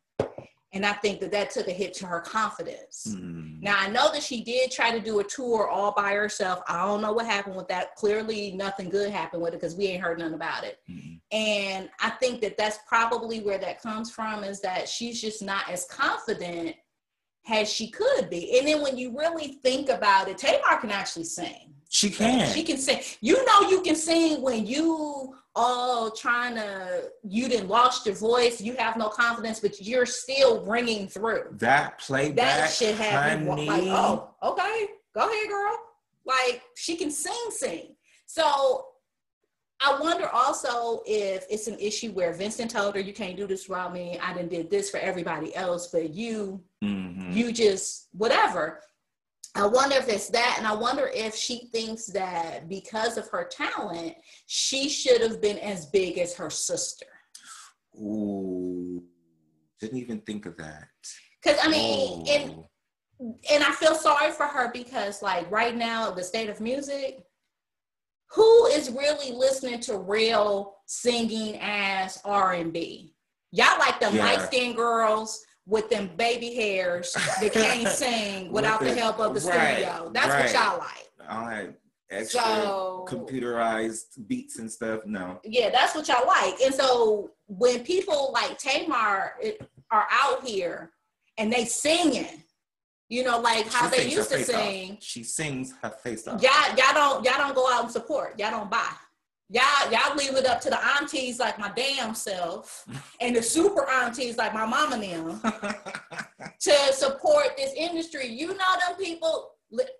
And 0.74 0.84
I 0.84 0.92
think 0.92 1.20
that 1.20 1.30
that 1.30 1.50
took 1.50 1.68
a 1.68 1.72
hit 1.72 1.94
to 1.94 2.06
her 2.06 2.20
confidence. 2.20 3.06
Mm. 3.08 3.62
Now, 3.62 3.76
I 3.78 3.88
know 3.88 4.10
that 4.12 4.24
she 4.24 4.42
did 4.42 4.72
try 4.72 4.90
to 4.90 4.98
do 4.98 5.20
a 5.20 5.24
tour 5.24 5.68
all 5.68 5.92
by 5.92 6.14
herself. 6.14 6.62
I 6.68 6.84
don't 6.84 7.00
know 7.00 7.12
what 7.12 7.26
happened 7.26 7.54
with 7.54 7.68
that. 7.68 7.94
Clearly, 7.94 8.52
nothing 8.52 8.88
good 8.88 9.12
happened 9.12 9.40
with 9.42 9.54
it 9.54 9.60
because 9.60 9.76
we 9.76 9.86
ain't 9.86 10.02
heard 10.02 10.18
nothing 10.18 10.34
about 10.34 10.64
it. 10.64 10.80
Mm. 10.90 11.20
And 11.30 11.88
I 12.00 12.10
think 12.10 12.40
that 12.40 12.58
that's 12.58 12.78
probably 12.88 13.40
where 13.40 13.58
that 13.58 13.80
comes 13.80 14.10
from 14.10 14.42
is 14.42 14.60
that 14.62 14.88
she's 14.88 15.20
just 15.20 15.42
not 15.42 15.70
as 15.70 15.84
confident 15.84 16.74
as 17.48 17.70
she 17.70 17.88
could 17.88 18.30
be. 18.30 18.58
And 18.58 18.68
then 18.68 18.82
when 18.82 18.96
you 18.96 19.16
really 19.16 19.58
think 19.62 19.88
about 19.88 20.28
it, 20.28 20.38
Tamar 20.38 20.80
can 20.80 20.90
actually 20.90 21.24
sing. 21.24 21.74
She 21.90 22.10
can. 22.10 22.52
She 22.52 22.64
can 22.64 22.76
sing. 22.76 23.00
You 23.20 23.44
know 23.46 23.68
you 23.68 23.80
can 23.82 23.94
sing 23.94 24.42
when 24.42 24.66
you 24.66 25.36
all 25.54 26.10
trying 26.10 26.56
to 26.56 27.10
you 27.22 27.48
didn't 27.48 27.68
lost 27.68 28.06
your 28.06 28.14
voice, 28.16 28.60
you 28.60 28.74
have 28.74 28.96
no 28.96 29.08
confidence, 29.08 29.60
but 29.60 29.80
you're 29.80 30.06
still 30.06 30.64
ringing 30.64 31.06
through. 31.06 31.44
That 31.52 32.00
playback, 32.00 32.36
that 32.36 32.70
shit 32.70 32.96
had 32.96 33.44
me 33.46 33.68
like, 33.68 33.84
oh, 33.84 34.30
okay, 34.42 34.88
go 35.14 35.28
ahead, 35.28 35.48
girl. 35.48 35.78
Like 36.26 36.62
she 36.74 36.96
can 36.96 37.10
sing, 37.10 37.50
sing. 37.50 37.94
So 38.26 38.86
I 39.80 39.98
wonder 40.00 40.28
also 40.28 41.02
if 41.04 41.44
it's 41.50 41.66
an 41.66 41.78
issue 41.78 42.12
where 42.12 42.32
Vincent 42.32 42.70
told 42.70 42.94
her 42.94 43.00
you 43.00 43.12
can't 43.12 43.36
do 43.36 43.46
this 43.46 43.68
without 43.68 43.92
me. 43.92 44.18
I 44.22 44.32
didn't 44.32 44.50
did 44.50 44.70
this 44.70 44.90
for 44.90 44.98
everybody 44.98 45.54
else, 45.54 45.88
but 45.88 46.14
you, 46.14 46.62
mm-hmm. 46.82 47.32
you 47.32 47.52
just 47.52 48.08
whatever. 48.12 48.80
I 49.56 49.66
wonder 49.66 49.94
if 49.96 50.08
it's 50.08 50.28
that, 50.30 50.56
and 50.58 50.66
I 50.66 50.74
wonder 50.74 51.10
if 51.14 51.34
she 51.36 51.68
thinks 51.72 52.06
that 52.06 52.68
because 52.68 53.16
of 53.16 53.28
her 53.28 53.48
talent, 53.48 54.14
she 54.46 54.88
should 54.88 55.20
have 55.20 55.40
been 55.40 55.58
as 55.58 55.86
big 55.86 56.18
as 56.18 56.34
her 56.34 56.50
sister. 56.50 57.06
Ooh, 57.96 59.02
didn't 59.80 59.98
even 59.98 60.20
think 60.22 60.46
of 60.46 60.56
that. 60.56 60.88
Because 61.42 61.58
I 61.62 61.68
mean, 61.68 62.24
oh. 62.26 62.32
and 62.32 62.64
and 63.50 63.62
I 63.62 63.70
feel 63.72 63.94
sorry 63.94 64.32
for 64.32 64.46
her 64.46 64.70
because 64.72 65.22
like 65.22 65.48
right 65.50 65.76
now, 65.76 66.10
the 66.10 66.24
state 66.24 66.48
of 66.48 66.60
music, 66.60 67.24
who 68.34 68.66
is 68.66 68.90
really 68.90 69.32
listening 69.32 69.80
to 69.80 69.98
real 69.98 70.74
singing 70.86 71.56
ass 71.58 72.20
R&B? 72.24 73.14
Y'all 73.52 73.78
like 73.78 74.00
the 74.00 74.12
yeah. 74.12 74.24
light 74.24 74.40
skinned 74.42 74.76
girls 74.76 75.44
with 75.66 75.88
them 75.88 76.10
baby 76.16 76.54
hairs 76.54 77.12
that 77.40 77.52
can't 77.52 77.88
sing 77.96 78.52
without 78.52 78.80
the, 78.80 78.86
the, 78.86 78.94
help 78.94 79.20
of 79.20 79.34
the 79.34 79.48
right, 79.48 79.76
studio. 79.76 80.10
That's 80.12 80.28
right. 80.28 80.44
what 80.44 80.52
y'all 80.52 80.78
like. 80.78 81.30
All 81.30 81.46
right. 81.46 81.74
Extra 82.10 82.40
so, 82.40 83.06
computerized 83.08 84.26
beats 84.26 84.58
and 84.58 84.70
stuff. 84.70 85.00
No. 85.06 85.40
Yeah, 85.44 85.70
that's 85.70 85.94
what 85.94 86.06
y'all 86.08 86.26
like. 86.26 86.60
And 86.60 86.74
so 86.74 87.30
when 87.46 87.82
people 87.84 88.30
like 88.32 88.58
Tamar 88.58 89.34
are 89.90 90.06
out 90.10 90.44
here 90.44 90.90
and 91.38 91.52
they 91.52 91.64
singing, 91.64 92.43
You 93.08 93.22
know, 93.22 93.38
like 93.38 93.68
how 93.68 93.90
She 93.90 93.96
they 93.98 94.08
used 94.10 94.30
to 94.30 94.36
face 94.38 94.50
off. 94.50 94.62
sing. 94.68 94.98
She 95.00 95.22
sings 95.22 95.74
her 95.82 95.90
face 95.90 96.26
off. 96.26 96.42
Y'all, 96.42 96.76
y'all 96.76 96.94
don't 96.94 97.24
y'all 97.24 97.38
don't 97.38 97.54
go 97.54 97.70
out 97.70 97.84
and 97.84 97.92
support. 97.92 98.38
Y'all 98.38 98.50
don't 98.50 98.70
buy. 98.70 98.90
Y'all, 99.50 99.90
y'all 99.92 100.16
leave 100.16 100.34
it 100.34 100.46
up 100.46 100.60
to 100.62 100.70
the 100.70 100.78
aunties 100.96 101.38
like 101.38 101.58
my 101.58 101.70
damn 101.76 102.14
self 102.14 102.86
and 103.20 103.36
the 103.36 103.42
super 103.42 103.88
aunties 103.88 104.38
like 104.38 104.54
my 104.54 104.64
mama 104.64 104.96
and 104.96 105.30
them 105.30 105.40
to 106.60 106.72
support 106.92 107.56
this 107.56 107.72
industry. 107.76 108.26
You 108.26 108.48
know 108.48 108.54
them 108.88 108.96
people. 108.98 109.50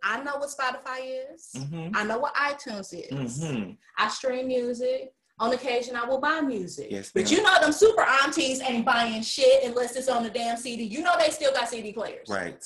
I 0.03 0.23
know 0.23 0.37
what 0.37 0.51
Spotify 0.51 1.25
is. 1.35 1.51
hmm 1.69 1.89
I 1.95 2.05
know 2.05 2.19
what 2.19 2.35
iTunes 2.35 2.95
is. 2.95 3.43
hmm 3.45 3.71
I 3.99 4.09
stream 4.09 4.47
music. 4.47 5.13
On 5.41 5.53
occasion, 5.53 5.97
I 5.97 6.05
will 6.05 6.21
buy 6.21 6.41
music. 6.43 6.87
Yes, 6.91 7.11
but 7.13 7.29
you 7.29 7.43
know 7.43 7.61
them 7.61 7.73
super 7.73 8.03
aunties 8.03 8.61
ain't 8.63 8.87
buying 8.87 9.21
shit 9.21 9.65
unless 9.65 9.97
it's 9.97 10.09
on 10.09 10.23
the 10.23 10.31
damn 10.31 10.57
CD. 10.57 10.85
You 10.85 11.03
know 11.03 11.15
they 11.19 11.31
still 11.31 11.53
got 11.53 11.69
CD 11.69 11.93
players. 11.93 12.29
Right. 12.29 12.65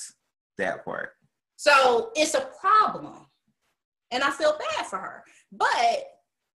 That 0.59 0.85
part. 0.85 1.13
So 1.55 2.11
it's 2.15 2.35
a 2.35 2.49
problem. 2.59 3.25
And 4.11 4.23
I 4.23 4.31
feel 4.31 4.57
bad 4.57 4.85
for 4.85 4.97
her. 4.97 5.23
But 5.51 6.05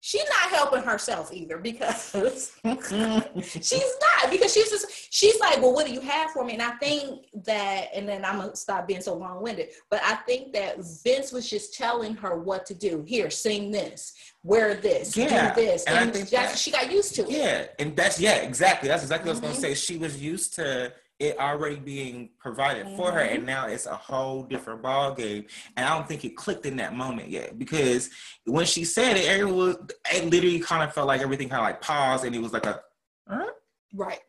she's 0.05 0.25
not 0.29 0.51
helping 0.51 0.83
herself 0.83 1.33
either 1.33 1.57
because 1.57 2.13
she's 2.13 2.53
not 2.63 4.31
because 4.31 4.53
she's 4.53 4.71
just 4.71 4.87
she's 5.11 5.41
like, 5.41 5.63
well, 5.63 5.73
what 5.73 5.87
do 5.87 5.93
you 5.95 6.01
have 6.01 6.31
for 6.31 6.45
me? 6.45 6.53
And 6.53 6.63
I 6.63 6.73
think 6.73 7.25
that, 7.45 7.89
and 7.95 8.07
then 8.07 8.23
I'm 8.23 8.39
gonna 8.39 8.55
stop 8.55 8.87
being 8.87 9.01
so 9.01 9.15
long-winded, 9.15 9.69
but 9.91 10.01
I 10.05 10.17
think 10.17 10.53
that 10.53 10.77
Vince 11.03 11.33
was 11.33 11.49
just 11.49 11.73
telling 11.73 12.15
her 12.17 12.39
what 12.39 12.67
to 12.67 12.75
do. 12.75 13.03
Here, 13.07 13.31
sing 13.31 13.71
this, 13.71 14.13
wear 14.43 14.75
this, 14.75 15.17
Yeah, 15.17 15.55
do 15.55 15.63
this. 15.63 15.85
and 15.85 16.15
And, 16.15 16.29
that- 16.29 16.59
she 16.59 16.71
got 16.71 16.93
used 16.93 17.15
to 17.15 17.23
it. 17.23 17.31
Yeah, 17.31 17.67
and 17.79 17.97
that's 17.97 18.21
yeah, 18.21 18.37
exactly. 18.37 18.91
That's 18.91 19.03
exactly 19.05 19.29
what 19.31 19.39
I 19.39 19.41
was 19.41 19.41
gonna 19.41 19.53
mm-hmm. 19.55 19.63
say. 19.63 19.75
She 19.75 19.97
was 19.97 20.21
used 20.21 20.55
to 20.57 20.93
it 21.21 21.39
already 21.39 21.77
being 21.77 22.31
provided 22.39 22.89
for 22.97 23.13
her, 23.13 23.21
and 23.21 23.47
now 23.47 23.67
it's 23.67 23.87
a 23.87 23.95
whole 23.95 24.43
different 24.43 24.83
ball 24.83 25.15
game. 25.15 25.47
And 25.77 25.87
I 25.87 25.97
don't 25.97 26.09
think 26.09 26.25
it 26.25 26.37
clicked 26.37 26.67
in 26.67 26.77
that 26.77 26.95
moment 26.95 27.29
yet 27.31 27.59
because 27.59 28.11
when 28.47 28.67
she 28.67 28.85
said 28.85 29.17
it, 29.17 29.27
everyone 29.27 29.55
was 29.57 29.77
it 30.13 30.25
literally 30.31 30.59
kind 30.61 30.83
of 30.83 30.93
felt 30.93 31.07
like 31.07 31.21
everything 31.21 31.49
kind 31.49 31.61
of 31.61 31.67
like 31.67 31.81
paused, 31.81 32.25
and 32.25 32.35
it 32.35 32.41
was 32.43 32.53
like 32.53 32.67
a, 32.67 32.81
huh? 33.29 33.47
Right, 33.95 34.21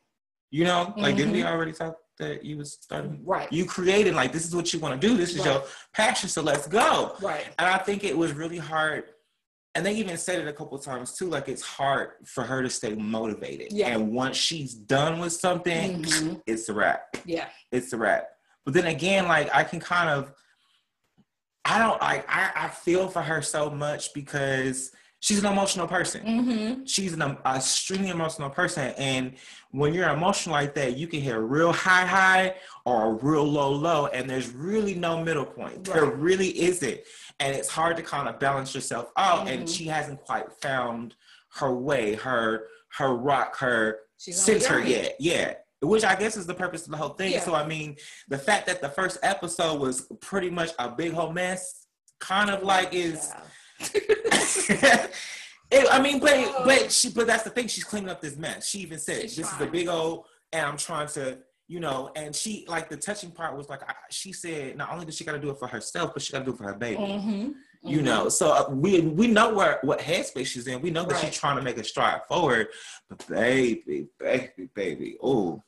you 0.52 0.64
know, 0.64 0.94
like 0.98 1.16
didn't 1.16 1.34
we 1.34 1.40
Mhm. 1.42 1.52
already 1.52 1.72
talk 1.72 1.98
that 2.20 2.46
you 2.46 2.58
was 2.58 2.74
starting? 2.74 3.20
right, 3.26 3.52
You 3.52 3.66
created 3.66 4.14
like 4.14 4.32
this 4.32 4.46
is 4.46 4.56
what 4.56 4.72
you 4.72 4.80
want 4.80 5.00
to 5.02 5.08
do. 5.08 5.18
This 5.18 5.36
is 5.36 5.44
your 5.44 5.64
passion, 5.94 6.30
so 6.30 6.42
let's 6.44 6.68
go. 6.68 7.16
right. 7.22 7.46
And 7.58 7.68
I 7.68 7.80
think 7.80 8.04
it 8.04 8.16
was 8.16 8.32
really 8.34 8.58
hard. 8.60 9.06
And 9.76 9.86
they 9.86 9.94
even 9.96 10.16
said 10.18 10.40
it 10.40 10.48
a 10.48 10.54
couple 10.54 10.80
times 10.80 11.12
too, 11.12 11.28
like 11.30 11.50
it's 11.50 11.62
hard 11.62 12.12
for 12.26 12.44
her 12.46 12.64
to 12.64 12.70
stay 12.70 12.96
motivated. 12.96 13.74
Yeah. 13.74 13.90
And 13.90 14.14
once 14.14 14.38
she's 14.38 14.74
done 14.74 15.20
with 15.20 15.34
something, 15.34 16.02
Mhm. 16.04 16.42
it's 16.48 16.70
a 16.70 16.74
wrap. 16.74 17.18
Yeah, 17.26 17.48
It's 17.74 17.92
a 17.92 17.98
wrap. 17.98 18.30
But 18.64 18.74
then 18.74 18.86
again, 18.88 19.28
like 19.28 19.54
I 19.54 19.64
can 19.66 19.80
kind 19.82 20.10
of, 20.10 20.34
I 21.66 21.80
don't 21.80 22.00
like, 22.02 22.26
I, 22.30 22.52
I 22.56 22.68
feel 22.70 23.08
for 23.10 23.22
her 23.22 23.42
so 23.42 23.70
much 23.70 24.14
because 24.14 24.92
she's 25.20 25.40
an 25.40 25.52
emotional 25.52 25.88
person. 25.88 26.22
mm-hmm. 26.24 26.86
She's 26.86 27.14
an 27.14 27.22
um, 27.24 27.38
extremely 27.46 28.10
emotional 28.10 28.50
person. 28.52 28.94
And 28.98 29.34
when 29.72 29.94
you're 29.94 30.08
emotional 30.10 30.54
like 30.54 30.76
that, 30.76 30.96
you 30.98 31.08
can 31.08 31.20
hit 31.22 31.36
a 31.36 31.40
real 31.42 31.74
high 31.74 32.06
high 32.06 32.56
or 32.86 33.08
a 33.08 33.14
real 33.14 33.44
low 33.44 33.72
low. 33.72 34.06
And 34.08 34.30
there's 34.30 34.50
really 34.54 34.94
no 34.94 35.24
middle 35.24 35.46
point. 35.46 35.84
There 35.84 36.06
really 36.06 36.50
isn't. 36.62 37.00
And 37.40 37.56
it's 37.56 37.70
hard 37.70 37.98
to 37.98 38.04
kind 38.04 38.30
of 38.30 38.40
balance 38.40 38.74
yourself 38.74 39.12
out. 39.18 39.48
And 39.50 39.64
Mhm. 39.68 39.76
she 39.78 39.86
hasn't 39.86 40.22
quite 40.24 40.52
found 40.62 41.16
her 41.56 41.74
way, 41.74 42.16
her 42.16 42.68
her 42.98 43.14
rock, 43.14 43.58
her 43.58 44.00
she's 44.18 44.42
center 44.42 44.80
yet. 44.80 45.16
Yeah. 45.20 45.56
Which 45.82 46.06
I 46.06 46.16
guess 46.16 46.38
is 46.38 46.48
the 46.48 46.54
purpose 46.54 46.86
of 46.86 46.92
the 46.92 46.98
whole 46.98 47.10
thing. 47.10 47.34
Yeah. 47.34 47.42
So 47.42 47.54
I 47.54 47.68
mean, 47.68 47.98
the 48.30 48.38
fact 48.38 48.68
that 48.68 48.82
the 48.82 48.90
first 48.90 49.18
episode 49.22 49.82
was 49.82 50.08
pretty 50.22 50.50
much 50.50 50.72
a 50.80 50.90
big 50.90 51.12
whole 51.12 51.34
mess, 51.34 51.88
kind 52.22 52.50
of 52.50 52.64
like 52.64 52.94
is 52.94 53.30
Child. 53.80 55.10
It- 55.72 55.88
I 55.92 56.00
mean, 56.00 56.20
but 56.20 56.32
Oh. 56.36 56.64
but 56.64 56.92
she 56.92 57.10
but 57.10 57.26
that's 57.28 57.44
the 57.44 57.50
thing. 57.50 57.68
She's 57.68 57.84
cleaning 57.84 58.10
up 58.10 58.22
this 58.22 58.36
mess. 58.38 58.68
She 58.68 58.80
even 58.80 59.00
said, 59.00 59.24
She's 59.24 59.36
"This 59.36 59.52
is 59.52 59.60
a 59.60 59.66
big 59.66 59.88
old," 59.88 60.26
and 60.54 60.64
I'm 60.66 60.78
trying 60.78 61.08
to, 61.10 61.40
you 61.68 61.80
know. 61.80 62.12
And 62.16 62.36
she 62.36 62.66
like 62.68 62.90
the 62.90 62.98
touching 62.98 63.32
part 63.32 63.56
was 63.58 63.70
like 63.70 63.84
I, 63.84 63.94
she 64.10 64.32
said, 64.34 64.78
not 64.78 64.92
only 64.92 65.06
does 65.06 65.16
she 65.16 65.24
got 65.24 65.34
to 65.34 65.40
do 65.40 65.50
it 65.50 65.58
for 65.58 65.68
herself, 65.68 66.12
but 66.14 66.22
she 66.22 66.32
got 66.34 66.40
to 66.40 66.46
do 66.46 66.52
it 66.54 66.58
for 66.58 66.66
her 66.66 66.74
baby. 66.76 67.02
Mhm. 67.02 67.54
You 67.84 68.00
Mhm. 68.00 68.04
know, 68.04 68.30
so 68.30 68.52
uh, 68.52 68.70
we 68.70 69.02
we 69.02 69.28
know 69.28 69.54
where 69.54 69.80
what 69.84 70.00
headspace 70.00 70.48
she's 70.48 70.68
in. 70.68 70.82
We 70.82 70.90
know 70.92 71.04
that 71.04 71.14
Right. 71.14 71.26
she's 71.26 71.38
trying 71.38 71.58
to 71.58 71.62
make 71.62 71.78
a 71.78 71.84
stride 71.84 72.22
forward, 72.28 72.68
but 73.10 73.26
baby, 73.28 74.08
baby, 74.20 74.70
baby, 74.74 75.18
oh, 75.22 75.62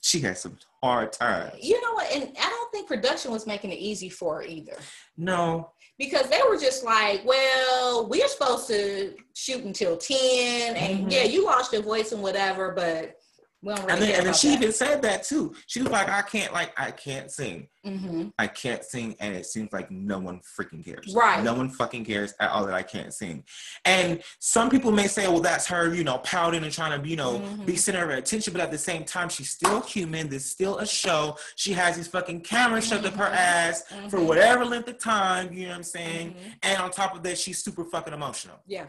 she 0.00 0.18
had 0.18 0.36
some 0.36 0.58
hard 0.82 1.12
times. 1.12 1.54
You 1.62 1.80
know 1.80 1.92
what? 1.94 2.10
And 2.12 2.36
I 2.36 2.48
don't 2.50 2.72
think 2.72 2.88
production 2.88 3.30
was 3.30 3.46
making 3.46 3.70
it 3.70 3.78
easy 3.78 4.08
for 4.08 4.36
her 4.36 4.42
either. 4.42 4.76
No, 5.16 5.72
Because 5.98 6.28
they 6.28 6.40
were 6.48 6.56
just 6.56 6.82
like, 6.82 7.22
well, 7.24 8.08
we're 8.08 8.26
supposed 8.26 8.66
to 8.66 9.14
shoot 9.34 9.62
until 9.62 9.96
10, 9.96 10.74
and 10.74 11.06
Mhm. 11.06 11.12
yeah, 11.12 11.22
you 11.22 11.44
lost 11.44 11.72
your 11.72 11.82
voice 11.82 12.10
and 12.10 12.22
whatever, 12.22 12.72
but 12.72 13.20
we 13.62 13.72
don't 13.74 13.80
really 13.86 13.92
and 13.92 14.02
then 14.02 14.14
and 14.16 14.26
then 14.26 14.34
she 14.34 14.48
that. 14.48 14.58
even 14.58 14.72
said 14.72 15.02
that 15.02 15.22
too. 15.22 15.54
She 15.68 15.80
was 15.82 15.90
like, 15.92 16.08
I 16.08 16.22
can't 16.22 16.52
like 16.52 16.72
I 16.78 16.90
can't 16.90 17.30
sing. 17.30 17.68
Mhm. 17.86 18.32
I 18.38 18.46
can't 18.46 18.84
sing, 18.84 19.16
and 19.20 19.34
it 19.34 19.46
seems 19.46 19.72
like 19.72 19.90
no 19.90 20.18
one 20.18 20.40
freaking 20.58 20.84
cares. 20.84 21.12
Right. 21.14 21.42
No 21.42 21.54
one 21.54 21.68
fucking 21.70 22.04
cares 22.04 22.32
at 22.40 22.50
all 22.50 22.64
that 22.66 22.74
I 22.74 22.82
can't 22.82 23.12
sing. 23.12 23.44
And 23.84 24.22
some 24.40 24.70
people 24.70 24.92
may 24.92 25.06
say, 25.08 25.26
well, 25.26 25.40
that's 25.40 25.66
her, 25.66 25.92
you 25.94 26.04
know, 26.04 26.18
pouting 26.18 26.62
and 26.62 26.72
trying 26.72 27.00
to, 27.02 27.08
you 27.08 27.16
know, 27.16 27.38
be 27.64 27.72
Mhm. 27.74 27.78
center 27.78 28.04
of 28.04 28.10
attention. 28.10 28.52
But 28.52 28.62
at 28.62 28.70
the 28.70 28.78
same 28.78 29.04
time, 29.04 29.28
she's 29.28 29.50
still 29.50 29.80
human. 29.80 30.28
There's 30.28 30.44
still 30.44 30.78
a 30.78 30.86
show. 30.86 31.36
She 31.56 31.72
has 31.72 31.96
these 31.96 32.06
fucking 32.08 32.42
cameras 32.42 32.86
shoved 32.86 33.04
up 33.06 33.14
her 33.14 33.24
Mhm. 33.26 33.32
ass 33.36 33.82
for 34.10 34.18
Mhm. 34.18 34.26
whatever 34.26 34.64
length 34.64 34.88
of 34.88 34.98
time. 34.98 35.52
You 35.52 35.62
know 35.64 35.68
what 35.70 35.76
I'm 35.78 35.82
saying? 35.84 36.34
Mhm. 36.34 36.54
And 36.62 36.82
on 36.82 36.90
top 36.92 37.14
of 37.16 37.22
that, 37.24 37.36
she's 37.38 37.62
super 37.64 37.84
fucking 37.84 38.12
emotional. 38.14 38.60
Yeah. 38.66 38.86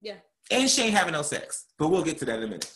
Yeah. 0.00 0.16
And 0.50 0.70
she 0.70 0.82
ain't 0.82 0.94
having 0.94 1.12
no 1.12 1.22
sex. 1.22 1.64
But 1.78 1.88
we'll 1.88 2.02
get 2.04 2.18
to 2.18 2.24
that 2.26 2.36
in 2.38 2.44
a 2.44 2.46
minute. 2.46 2.70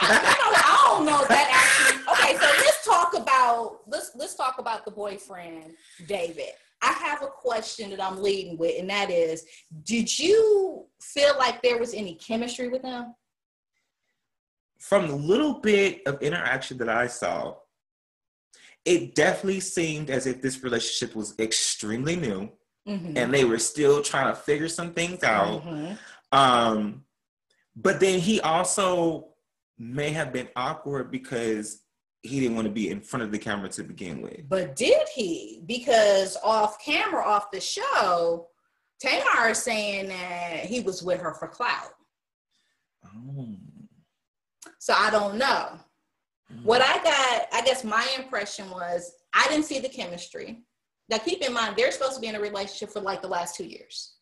I, 0.00 0.08
you 0.08 0.52
know, 0.52 0.58
I 0.58 0.84
don't 0.88 1.06
know 1.06 1.24
that 1.28 1.48
actually. 1.52 2.12
Okay, 2.12 2.36
so 2.36 2.46
let's 2.64 2.84
talk 2.84 3.14
about 3.16 3.80
let's 3.86 4.10
let's 4.16 4.34
talk 4.34 4.58
about 4.58 4.84
the 4.84 4.90
boyfriend, 4.90 5.74
David. 6.06 6.50
I 6.84 6.92
have 6.92 7.22
a 7.22 7.26
question 7.28 7.90
that 7.90 8.02
I'm 8.02 8.20
leading 8.20 8.58
with, 8.58 8.78
and 8.80 8.90
that 8.90 9.08
is, 9.10 9.44
did 9.84 10.18
you 10.18 10.86
feel 11.00 11.36
like 11.38 11.62
there 11.62 11.78
was 11.78 11.94
any 11.94 12.14
chemistry 12.16 12.68
with 12.68 12.82
him? 12.82 13.14
from 14.78 15.06
the 15.06 15.14
little 15.14 15.60
bit 15.60 16.02
of 16.06 16.20
interaction 16.22 16.76
that 16.76 16.88
I 16.88 17.06
saw, 17.06 17.54
it 18.84 19.14
definitely 19.14 19.60
seemed 19.60 20.10
as 20.10 20.26
if 20.26 20.42
this 20.42 20.64
relationship 20.64 21.14
was 21.14 21.38
extremely 21.38 22.16
new 22.16 22.50
Mhm. 22.88 23.16
and 23.16 23.32
they 23.32 23.44
were 23.44 23.60
still 23.60 24.02
trying 24.02 24.26
to 24.26 24.34
figure 24.34 24.68
some 24.68 24.92
things 24.92 25.22
out. 25.22 25.62
Mhm. 25.64 25.98
Um, 26.32 27.04
but 27.76 28.00
then 28.00 28.18
he 28.18 28.40
also 28.40 29.31
may 29.82 30.10
have 30.10 30.32
been 30.32 30.48
awkward 30.54 31.10
because 31.10 31.82
he 32.22 32.38
didn't 32.38 32.54
want 32.54 32.66
to 32.68 32.72
be 32.72 32.88
in 32.90 33.00
front 33.00 33.24
of 33.24 33.32
the 33.32 33.38
camera 33.38 33.68
to 33.68 33.82
begin 33.82 34.22
with. 34.22 34.48
But 34.48 34.76
did 34.76 35.08
he? 35.12 35.62
Because 35.66 36.36
off 36.44 36.82
camera, 36.82 37.24
off 37.24 37.50
the 37.50 37.60
show, 37.60 38.46
Tamar 39.00 39.50
is 39.50 39.58
saying 39.58 40.08
that 40.08 40.64
he 40.66 40.80
was 40.80 41.02
with 41.02 41.20
her 41.20 41.34
for 41.34 41.48
clout. 41.48 41.90
Oh. 43.04 43.56
So 44.78 44.94
I 44.96 45.10
don't 45.10 45.36
know. 45.36 45.70
Hmm. 46.48 46.62
What 46.62 46.80
I 46.80 47.02
got, 47.02 47.46
I 47.52 47.64
guess 47.64 47.82
my 47.82 48.06
impression 48.16 48.70
was 48.70 49.12
I 49.32 49.48
didn't 49.48 49.64
see 49.64 49.80
the 49.80 49.88
chemistry. 49.88 50.62
Now 51.08 51.18
keep 51.18 51.42
in 51.42 51.52
mind, 51.52 51.74
they're 51.76 51.90
supposed 51.90 52.14
to 52.14 52.20
be 52.20 52.28
in 52.28 52.36
a 52.36 52.40
relationship 52.40 52.90
for 52.90 53.00
like 53.00 53.20
the 53.20 53.28
last 53.28 53.56
two 53.56 53.64
years. 53.64 54.14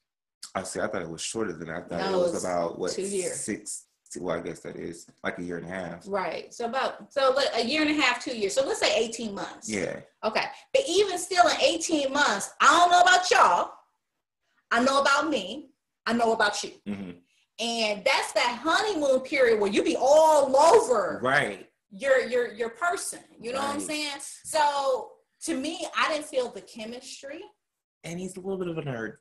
I 0.55 0.63
see. 0.63 0.81
I 0.81 0.87
thought 0.87 1.03
it 1.03 1.11
was 1.11 1.21
shorter 1.21 1.53
than. 1.53 1.69
I 1.69 1.83
thought 1.83 2.11
No, 2.11 2.21
it 2.25 2.33
was 2.33 2.43
about 2.43 2.79
what 2.79 2.93
two 2.93 3.03
years. 3.03 3.41
six. 3.41 3.85
Well, 4.19 4.37
I 4.37 4.41
guess 4.41 4.61
that 4.61 4.77
is 4.77 5.07
like 5.23 5.39
a 5.39 5.43
year 5.43 5.59
and 5.59 5.67
a 5.67 5.71
half. 5.71 6.05
Right. 6.07 6.53
So 6.53 6.65
about 6.67 7.13
so 7.13 7.37
a 7.55 7.65
year 7.65 7.83
and 7.83 7.91
a 7.91 7.95
half, 8.03 8.23
two 8.25 8.37
years. 8.37 8.55
So 8.55 8.65
let's 8.67 8.81
say 8.81 8.97
18 8.97 9.35
months. 9.35 9.69
Yeah. 9.71 10.01
Okay. 10.25 10.45
But 10.73 10.83
even 10.89 11.19
still 11.19 11.47
in 11.47 11.57
18 11.61 12.13
months, 12.13 12.51
I 12.61 12.67
don't 12.67 12.91
know 12.91 13.01
about 13.01 13.31
y'all. 13.31 13.73
I 14.71 14.83
know 14.83 15.01
about 15.01 15.29
me. 15.31 15.71
I 16.07 16.13
know 16.13 16.33
about 16.33 16.63
you. 16.65 16.71
hmm 16.87 17.11
And 17.61 18.03
that's 18.05 18.33
that 18.33 18.59
honeymoon 18.63 19.21
period 19.21 19.61
where 19.61 19.71
you 19.71 19.85
be 19.85 19.97
all 19.97 20.57
over 20.57 21.21
Right. 21.23 21.69
your 21.91 22.21
your 22.27 22.53
your 22.53 22.71
person. 22.71 23.21
You 23.41 23.53
know 23.53 23.59
what 23.61 23.71
I'm 23.75 23.81
saying? 23.81 24.19
So 24.45 25.13
to 25.45 25.55
me, 25.57 25.87
I 25.97 26.13
didn't 26.13 26.27
feel 26.27 26.51
the 26.51 26.63
chemistry. 26.63 27.41
and 28.05 28.19
he's 28.19 28.37
a 28.37 28.41
little 28.41 28.59
bit 28.59 28.69
of 28.69 28.79
a 28.79 28.83
nerd. 28.83 29.15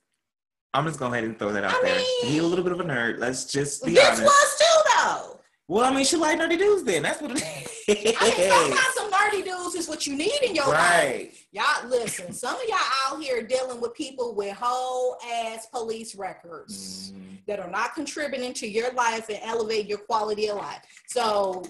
I'm 0.73 0.85
just 0.85 0.99
going 0.99 1.11
to 1.11 1.17
ahead 1.17 1.27
and 1.27 1.37
throw 1.39 1.51
that 1.51 1.63
out 1.63 1.73
I 1.75 1.81
there. 1.83 1.95
mean- 1.97 2.31
he's 2.31 2.43
a 2.43 2.47
little 2.47 2.63
bit 2.63 2.73
of 2.73 2.79
a 2.79 2.83
nerd. 2.83 3.17
Let's 3.19 3.45
just 3.45 3.83
be 3.83 3.93
This 3.95 4.05
honest. 4.05 4.23
was 4.23 4.57
too 4.59 4.91
though. 4.97 5.39
well, 5.67 5.85
I 5.85 5.95
mean, 5.95 6.05
she 6.05 6.15
like 6.15 6.37
nerdy 6.39 6.57
dudes. 6.59 6.83
Then 6.83 7.03
that's 7.03 7.21
what 7.21 7.31
it 7.31 7.37
is. 7.37 8.15
I 8.19 8.25
mean, 8.25 8.49
sometimes 8.51 8.93
some 8.95 9.11
nerdy 9.19 9.43
dudes 9.43 9.75
is 9.75 9.89
what 9.89 10.05
you 10.05 10.15
need 10.15 10.39
in 10.43 10.53
your 10.55 10.67
life. 10.67 10.75
right. 10.79 11.31
Y'all 11.51 11.89
listen, 11.89 12.31
some 12.33 12.55
of 12.55 12.61
y'all 12.67 12.77
out 13.07 13.21
here 13.21 13.41
dealing 13.41 13.81
with 13.81 13.95
people 13.95 14.35
with 14.35 14.55
whole 14.55 15.17
ass 15.27 15.65
police 15.73 16.13
records 16.15 17.11
Mm, 17.15 17.39
that 17.47 17.59
are 17.59 17.69
not 17.71 17.95
contributing 17.95 18.53
to 18.53 18.67
your 18.67 18.91
life 18.93 19.27
and 19.29 19.39
elevate 19.41 19.87
your 19.87 19.97
quality 19.97 20.47
of 20.49 20.57
life. 20.57 20.81
So 21.07 21.63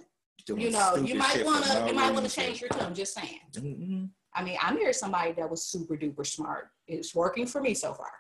doing 0.45 0.59
you 0.59 0.71
know, 0.71 0.95
you 0.97 1.15
might 1.15 1.45
want 1.45 1.63
to 1.65 1.73
no 1.79 1.87
you 1.87 1.93
might 1.93 2.11
want 2.13 2.25
to 2.27 2.31
change 2.35 2.59
your 2.59 2.69
tune. 2.71 2.93
Just 2.93 3.13
saying. 3.13 3.39
Mhm. 3.53 4.09
I 4.35 4.43
mean, 4.43 4.57
I 4.61 4.73
married 4.73 4.95
somebody 4.95 5.31
that 5.33 5.49
was 5.49 5.63
super 5.63 5.95
duper 5.95 6.25
smart. 6.27 6.67
It's 6.87 7.15
working 7.15 7.45
for 7.47 7.61
me 7.61 7.73
so 7.73 7.93
far. 7.93 8.11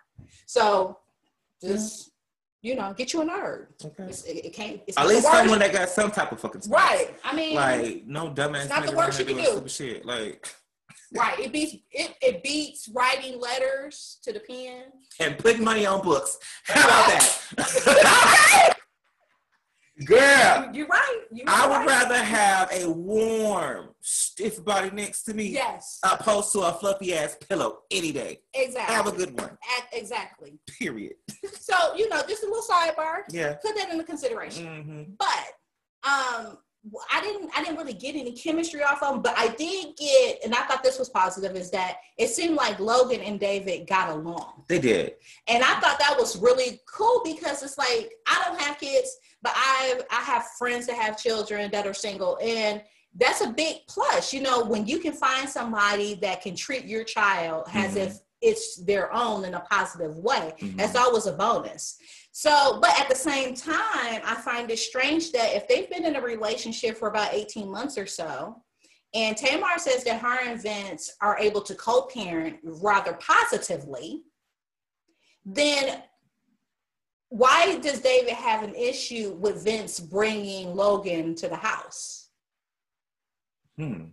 So 0.45 0.97
just 1.61 2.11
you 2.61 2.75
know, 2.75 2.93
get 2.93 3.13
you 3.13 3.21
a 3.21 3.25
nerd. 3.25 3.67
Okay. 3.83 4.03
It, 4.03 4.45
it 4.45 4.53
can't. 4.53 4.81
At 4.97 5.07
least 5.07 5.23
someone 5.23 5.59
that 5.59 5.71
got 5.71 5.89
some 5.89 6.11
type 6.11 6.31
of 6.31 6.39
fucking. 6.41 6.63
Right. 6.67 7.15
I 7.23 7.33
mean, 7.33 7.55
like 7.55 8.05
no 8.05 8.29
dumbass. 8.29 8.61
It's 8.61 8.69
not 8.69 8.85
the 8.85 8.95
worst 8.95 9.19
you 9.19 9.25
can 9.25 9.37
do. 9.37 9.67
Shit. 9.67 10.05
Like. 10.05 10.47
Right. 11.11 11.39
It 11.39 11.51
beats 11.51 11.75
it, 11.89 12.13
it 12.21 12.43
beats 12.43 12.87
writing 12.93 13.41
letters 13.41 14.19
to 14.21 14.31
the 14.31 14.41
pen. 14.41 14.91
And 15.19 15.39
putting 15.39 15.63
money 15.63 15.87
on 15.87 16.03
books. 16.03 16.37
How 16.65 16.81
about 16.85 17.07
that? 17.57 18.75
Girl, 20.05 20.69
you're 20.73 20.87
right. 20.87 21.21
You're 21.31 21.45
I 21.49 21.67
would 21.67 21.85
right. 21.85 21.87
rather 21.87 22.15
have 22.15 22.71
a 22.71 22.89
warm, 22.89 23.89
stiff 23.99 24.63
body 24.63 24.91
next 24.91 25.23
to 25.23 25.33
me, 25.33 25.47
yes, 25.47 25.99
opposed 26.03 26.53
to 26.53 26.61
a 26.61 26.71
fluffy 26.73 27.13
ass 27.13 27.37
pillow 27.49 27.79
any 27.91 28.11
day. 28.13 28.39
Exactly. 28.53 28.95
Have 28.95 29.07
a 29.07 29.11
good 29.11 29.39
one. 29.39 29.49
At, 29.49 29.87
exactly. 29.91 30.59
Period. 30.67 31.15
so 31.59 31.95
you 31.95 32.07
know, 32.07 32.21
just 32.27 32.43
a 32.43 32.45
little 32.45 32.63
sidebar. 32.63 33.23
Yeah. 33.29 33.55
Put 33.61 33.75
that 33.75 33.89
into 33.91 34.05
consideration. 34.05 34.65
Mm-hmm. 34.65 35.03
But 35.17 36.09
um, 36.09 36.57
I 37.11 37.21
didn't 37.21 37.51
I 37.55 37.61
didn't 37.61 37.77
really 37.77 37.93
get 37.93 38.15
any 38.15 38.31
chemistry 38.31 38.83
off 38.83 39.03
of 39.03 39.15
them, 39.15 39.21
but 39.21 39.37
I 39.37 39.49
did 39.49 39.97
get, 39.97 40.39
and 40.45 40.55
I 40.55 40.59
thought 40.59 40.81
this 40.81 40.97
was 40.97 41.09
positive, 41.09 41.55
is 41.55 41.69
that 41.71 41.97
it 42.17 42.29
seemed 42.29 42.55
like 42.55 42.79
Logan 42.79 43.19
and 43.19 43.39
David 43.39 43.85
got 43.87 44.09
along. 44.09 44.63
They 44.69 44.79
did. 44.79 45.15
And 45.47 45.61
I 45.61 45.79
thought 45.81 45.99
that 45.99 46.15
was 46.17 46.37
really 46.37 46.79
cool 46.85 47.21
because 47.25 47.63
it's 47.63 47.77
like 47.77 48.13
I 48.27 48.41
don't 48.45 48.59
have 48.61 48.79
kids, 48.79 49.17
but 49.41 49.53
I 49.55 50.01
I 50.11 50.21
have 50.21 50.47
friends 50.57 50.87
that 50.87 50.97
have 50.97 51.17
children 51.17 51.71
that 51.71 51.87
are 51.87 51.93
single 51.93 52.37
and 52.41 52.81
that's 53.15 53.41
a 53.41 53.49
big 53.49 53.77
plus, 53.87 54.33
you 54.33 54.41
know, 54.41 54.63
when 54.63 54.85
you 54.85 54.99
can 54.99 55.13
find 55.13 55.49
somebody 55.49 56.13
that 56.15 56.41
can 56.41 56.55
treat 56.55 56.85
your 56.85 57.03
child 57.03 57.65
as 57.73 57.95
mm-hmm. 57.95 57.97
if 57.97 58.19
it's 58.41 58.77
their 58.77 59.13
own 59.13 59.45
in 59.45 59.55
a 59.55 59.59
positive 59.61 60.15
way. 60.17 60.53
Mm-hmm. 60.59 60.77
That's 60.77 60.95
always 60.95 61.25
a 61.25 61.33
bonus. 61.33 61.97
So, 62.31 62.79
but 62.79 62.97
at 62.99 63.09
the 63.09 63.15
same 63.15 63.55
time, 63.55 64.21
I 64.23 64.39
find 64.43 64.69
it 64.71 64.79
strange 64.79 65.31
that 65.31 65.55
if 65.55 65.67
they've 65.67 65.89
been 65.89 66.05
in 66.05 66.15
a 66.15 66.21
relationship 66.21 66.97
for 66.97 67.09
about 67.09 67.33
18 67.33 67.69
months 67.69 67.97
or 67.97 68.05
so, 68.05 68.63
and 69.13 69.35
Tamar 69.35 69.77
says 69.77 70.03
that 70.03 70.21
her 70.21 70.47
and 70.47 70.61
Vince 70.61 71.11
are 71.21 71.37
able 71.39 71.61
to 71.61 71.73
co 71.73 72.03
parent 72.03 72.57
rather 72.63 73.13
positively, 73.13 74.21
then 75.43 76.03
why 77.29 77.77
does 77.77 78.01
David 78.01 78.33
have 78.33 78.63
an 78.63 78.75
issue 78.75 79.35
with 79.39 79.63
Vince 79.63 79.99
bringing 79.99 80.75
Logan 80.75 81.35
to 81.35 81.47
the 81.47 81.55
house? 81.55 82.29
Hmm. 83.77 84.05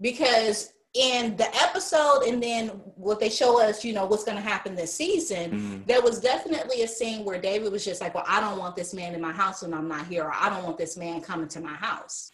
Because 0.00 0.72
in 0.94 1.36
the 1.36 1.46
episode 1.56 2.22
and 2.26 2.42
then 2.42 2.68
what 2.96 3.20
they 3.20 3.28
show 3.28 3.62
us, 3.62 3.84
you 3.84 3.92
know, 3.92 4.06
what's 4.06 4.24
going 4.24 4.36
to 4.36 4.42
happen 4.42 4.74
this 4.74 4.92
season, 4.94 5.50
mm-hmm. 5.50 5.78
there 5.86 6.02
was 6.02 6.20
definitely 6.20 6.82
a 6.82 6.88
scene 6.88 7.24
where 7.24 7.40
David 7.40 7.70
was 7.70 7.84
just 7.84 8.00
like, 8.00 8.14
well, 8.14 8.24
I 8.26 8.40
don't 8.40 8.58
want 8.58 8.74
this 8.74 8.92
man 8.92 9.14
in 9.14 9.20
my 9.20 9.30
house 9.30 9.62
when 9.62 9.72
I'm 9.72 9.86
not 9.86 10.06
here, 10.06 10.24
or 10.24 10.32
I 10.34 10.48
don't 10.48 10.64
want 10.64 10.78
this 10.78 10.96
man 10.96 11.20
coming 11.20 11.48
to 11.48 11.60
my 11.60 11.74
house. 11.74 12.32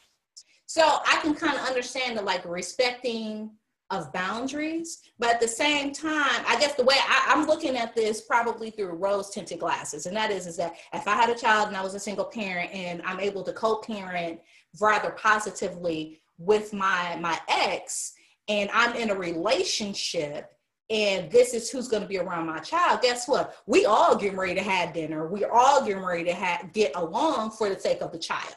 So 0.67 0.83
I 0.83 1.19
can 1.23 1.35
kind 1.35 1.59
of 1.59 1.67
understand 1.67 2.17
the 2.17 2.23
like 2.23 2.45
respecting 2.45 3.51
of 3.91 4.13
boundaries, 4.13 5.03
but 5.19 5.31
at 5.31 5.41
the 5.41 5.49
same 5.49 5.93
time, 5.93 6.43
I 6.47 6.57
guess 6.59 6.75
the 6.75 6.85
way 6.85 6.97
I, 6.99 7.33
I'm 7.33 7.47
looking 7.47 7.77
at 7.77 7.95
this 7.95 8.23
probably 8.23 8.71
through 8.71 8.93
rose 8.93 9.31
tinted 9.31 9.61
glasses, 9.61 10.07
and 10.07 10.17
that 10.17 10.31
is, 10.31 10.47
is 10.47 10.57
that 10.57 10.75
if 10.93 11.07
I 11.07 11.15
had 11.15 11.31
a 11.31 11.39
child 11.39 11.69
and 11.69 11.77
I 11.77 11.83
was 11.83 11.95
a 11.95 12.01
single 12.01 12.25
parent 12.25 12.73
and 12.73 13.01
I'm 13.03 13.21
able 13.21 13.45
to 13.45 13.53
co-parent 13.53 14.41
rather 14.81 15.11
positively 15.11 16.21
with 16.39 16.73
my 16.73 17.17
my 17.21 17.39
ex, 17.49 18.15
and 18.49 18.69
I'm 18.73 18.95
in 18.97 19.11
a 19.11 19.15
relationship 19.15 20.53
and 20.89 21.31
this 21.31 21.53
is 21.53 21.69
who's 21.69 21.89
going 21.89 22.03
to 22.03 22.09
be 22.09 22.19
around 22.19 22.47
my 22.47 22.59
child, 22.59 23.03
guess 23.03 23.27
what? 23.27 23.57
We 23.67 23.87
all 23.87 24.17
getting 24.17 24.39
ready 24.39 24.55
to 24.55 24.63
have 24.63 24.93
dinner. 24.93 25.27
We 25.27 25.45
all 25.45 25.85
getting 25.85 26.05
ready 26.05 26.25
to 26.25 26.35
have, 26.35 26.73
get 26.73 26.93
along 26.95 27.53
for 27.53 27.69
the 27.69 27.79
sake 27.79 28.03
of 28.03 28.13
the 28.13 28.19
child. 28.19 28.55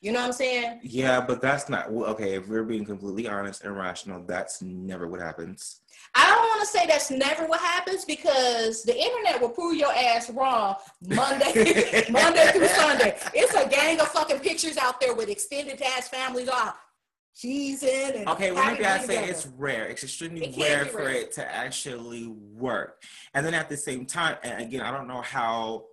You 0.00 0.12
know 0.12 0.20
what 0.20 0.26
I'm 0.26 0.32
saying? 0.32 0.80
Yeah, 0.82 1.20
but 1.20 1.40
that's 1.40 1.68
not 1.68 1.88
okay. 1.88 2.34
If 2.34 2.48
we're 2.48 2.64
being 2.64 2.84
completely 2.84 3.28
honest 3.28 3.64
and 3.64 3.76
rational, 3.76 4.22
that's 4.24 4.60
never 4.62 5.08
what 5.08 5.20
happens. 5.20 5.80
I 6.14 6.26
don't 6.26 6.38
want 6.38 6.60
to 6.60 6.66
say 6.66 6.86
that's 6.86 7.10
never 7.10 7.46
what 7.46 7.60
happens 7.60 8.04
because 8.04 8.84
the 8.84 8.96
internet 8.96 9.40
will 9.40 9.48
prove 9.48 9.76
your 9.76 9.92
ass 9.92 10.30
wrong 10.30 10.76
Monday, 11.02 12.04
Monday 12.10 12.46
through 12.52 12.68
Sunday. 12.68 13.18
It's 13.34 13.54
a 13.54 13.68
gang 13.68 14.00
of 14.00 14.08
fucking 14.08 14.40
pictures 14.40 14.76
out 14.76 15.00
there 15.00 15.14
with 15.14 15.28
extended 15.28 15.80
ass 15.82 16.08
families. 16.08 16.48
All 16.48 16.74
cheese 17.34 17.82
in. 17.82 18.16
And 18.16 18.28
okay, 18.28 18.50
well, 18.50 18.70
maybe 18.70 18.84
I 18.84 18.98
say 18.98 19.06
together. 19.06 19.30
it's 19.30 19.46
rare. 19.46 19.86
It's 19.86 20.02
extremely 20.02 20.46
it 20.46 20.56
rare 20.56 20.86
for 20.86 21.08
it 21.08 21.32
to 21.32 21.54
actually 21.54 22.26
work. 22.26 23.02
And 23.34 23.44
then 23.44 23.54
at 23.54 23.68
the 23.68 23.76
same 23.76 24.06
time, 24.06 24.36
and 24.42 24.62
again, 24.62 24.80
I 24.80 24.90
don't 24.90 25.06
know 25.06 25.20
how 25.20 25.84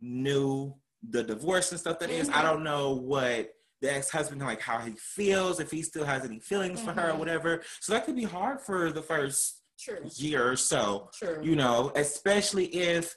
new 0.00 0.74
the 1.10 1.22
divorce 1.22 1.70
and 1.70 1.80
stuff 1.80 1.98
that 1.98 2.10
mm-hmm. 2.10 2.20
is. 2.20 2.28
I 2.28 2.32
mm-hmm. 2.34 2.46
don't 2.46 2.64
know 2.64 2.94
what 2.94 3.50
the 3.80 3.94
ex-husband 3.94 4.40
like 4.40 4.60
how 4.60 4.78
he 4.78 4.92
feels 4.92 5.60
if 5.60 5.70
he 5.70 5.82
still 5.82 6.04
has 6.04 6.24
any 6.24 6.40
feelings 6.40 6.80
mm-hmm. 6.80 6.88
for 6.88 7.00
her 7.00 7.08
or 7.08 7.10
mm-hmm. 7.10 7.18
whatever 7.18 7.62
so 7.80 7.92
that 7.92 8.06
could 8.06 8.16
be 8.16 8.22
hard 8.22 8.58
for 8.62 8.90
the 8.90 9.02
first 9.02 9.60
True. 9.78 9.98
year 10.14 10.48
or 10.48 10.56
so 10.56 11.10
True. 11.12 11.40
you 11.42 11.54
know 11.54 11.92
especially 11.94 12.64
if 12.66 13.14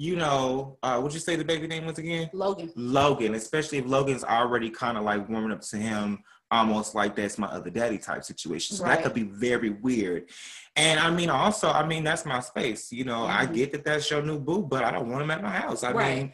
you 0.00 0.16
know, 0.16 0.78
uh, 0.82 0.98
would 1.02 1.12
you 1.12 1.20
say 1.20 1.36
the 1.36 1.44
baby 1.44 1.66
name 1.66 1.84
was 1.84 1.98
again? 1.98 2.30
Logan. 2.32 2.72
Logan, 2.74 3.34
especially 3.34 3.76
if 3.76 3.84
Logan's 3.84 4.24
already 4.24 4.70
kind 4.70 4.96
of 4.96 5.04
like 5.04 5.28
warming 5.28 5.52
up 5.52 5.60
to 5.60 5.76
him 5.76 6.20
almost 6.50 6.94
like 6.94 7.14
that's 7.14 7.36
my 7.36 7.48
other 7.48 7.68
daddy 7.68 7.98
type 7.98 8.24
situation. 8.24 8.76
So 8.76 8.84
right. 8.84 8.96
that 8.96 9.04
could 9.04 9.12
be 9.12 9.24
very 9.24 9.68
weird. 9.68 10.30
And 10.74 10.98
I 10.98 11.10
mean, 11.10 11.28
also, 11.28 11.68
I 11.68 11.86
mean, 11.86 12.02
that's 12.02 12.24
my 12.24 12.40
space. 12.40 12.90
You 12.90 13.04
know, 13.04 13.24
mm-hmm. 13.24 13.40
I 13.40 13.44
get 13.44 13.72
that 13.72 13.84
that's 13.84 14.10
your 14.10 14.22
new 14.22 14.38
boo, 14.38 14.62
but 14.62 14.84
I 14.84 14.90
don't 14.90 15.10
want 15.10 15.22
him 15.22 15.30
at 15.30 15.42
my 15.42 15.50
house. 15.50 15.84
I 15.84 15.92
right. 15.92 16.16
mean, 16.16 16.32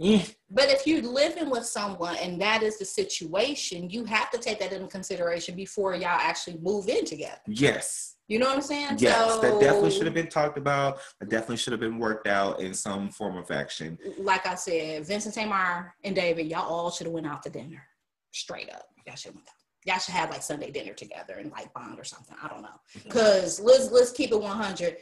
yeah. 0.00 0.22
But 0.50 0.70
if 0.70 0.86
you're 0.86 1.02
living 1.02 1.50
with 1.50 1.66
someone 1.66 2.16
and 2.16 2.40
that 2.40 2.62
is 2.62 2.78
the 2.78 2.86
situation, 2.86 3.90
you 3.90 4.04
have 4.06 4.30
to 4.30 4.38
take 4.38 4.58
that 4.60 4.72
into 4.72 4.88
consideration 4.88 5.54
before 5.54 5.94
y'all 5.94 6.08
actually 6.08 6.58
move 6.62 6.88
in 6.88 7.04
together. 7.04 7.40
Yes. 7.46 8.16
You 8.26 8.38
know 8.38 8.46
what 8.46 8.56
I'm 8.56 8.62
saying? 8.62 8.96
Yes, 8.98 9.34
so, 9.34 9.40
that 9.40 9.60
definitely 9.60 9.90
should 9.90 10.06
have 10.06 10.14
been 10.14 10.28
talked 10.28 10.56
about. 10.56 11.00
That 11.18 11.28
definitely 11.28 11.58
should 11.58 11.72
have 11.72 11.80
been 11.80 11.98
worked 11.98 12.28
out 12.28 12.60
in 12.60 12.72
some 12.72 13.10
form 13.10 13.36
of 13.36 13.50
action. 13.50 13.98
Like 14.18 14.46
I 14.46 14.54
said, 14.54 15.04
Vincent 15.04 15.34
Tamar 15.34 15.94
and 16.02 16.14
David, 16.14 16.46
y'all 16.46 16.66
all 16.66 16.90
should 16.90 17.06
have 17.06 17.12
went 17.12 17.26
out 17.26 17.42
to 17.42 17.50
dinner. 17.50 17.82
Straight 18.32 18.70
up. 18.70 18.84
Y'all 19.06 19.16
should 19.16 19.34
went 19.34 19.48
out. 19.48 19.54
Y'all 19.84 19.98
should 19.98 20.14
have 20.14 20.30
like 20.30 20.42
Sunday 20.42 20.70
dinner 20.70 20.94
together 20.94 21.34
and 21.34 21.50
like 21.50 21.74
bond 21.74 21.98
or 21.98 22.04
something. 22.04 22.36
I 22.42 22.48
don't 22.48 22.62
know. 22.62 22.68
Mm-hmm. 22.96 23.10
Cause 23.10 23.60
let's 23.60 23.90
let's 23.90 24.12
keep 24.12 24.30
it 24.30 24.40
100. 24.40 24.96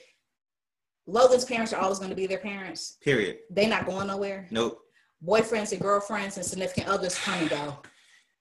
Logan's 1.06 1.44
parents 1.44 1.72
are 1.72 1.80
always 1.80 1.98
going 1.98 2.10
to 2.10 2.16
be 2.16 2.26
their 2.26 2.38
parents. 2.38 2.98
Period. 3.02 3.38
They're 3.50 3.68
not 3.68 3.86
going 3.86 4.08
nowhere. 4.08 4.46
Nope. 4.50 4.80
Boyfriends 5.24 5.72
and 5.72 5.80
girlfriends 5.80 6.36
and 6.36 6.46
significant 6.46 6.88
others 6.88 7.18
come 7.18 7.38
and 7.40 7.50
go. 7.50 7.78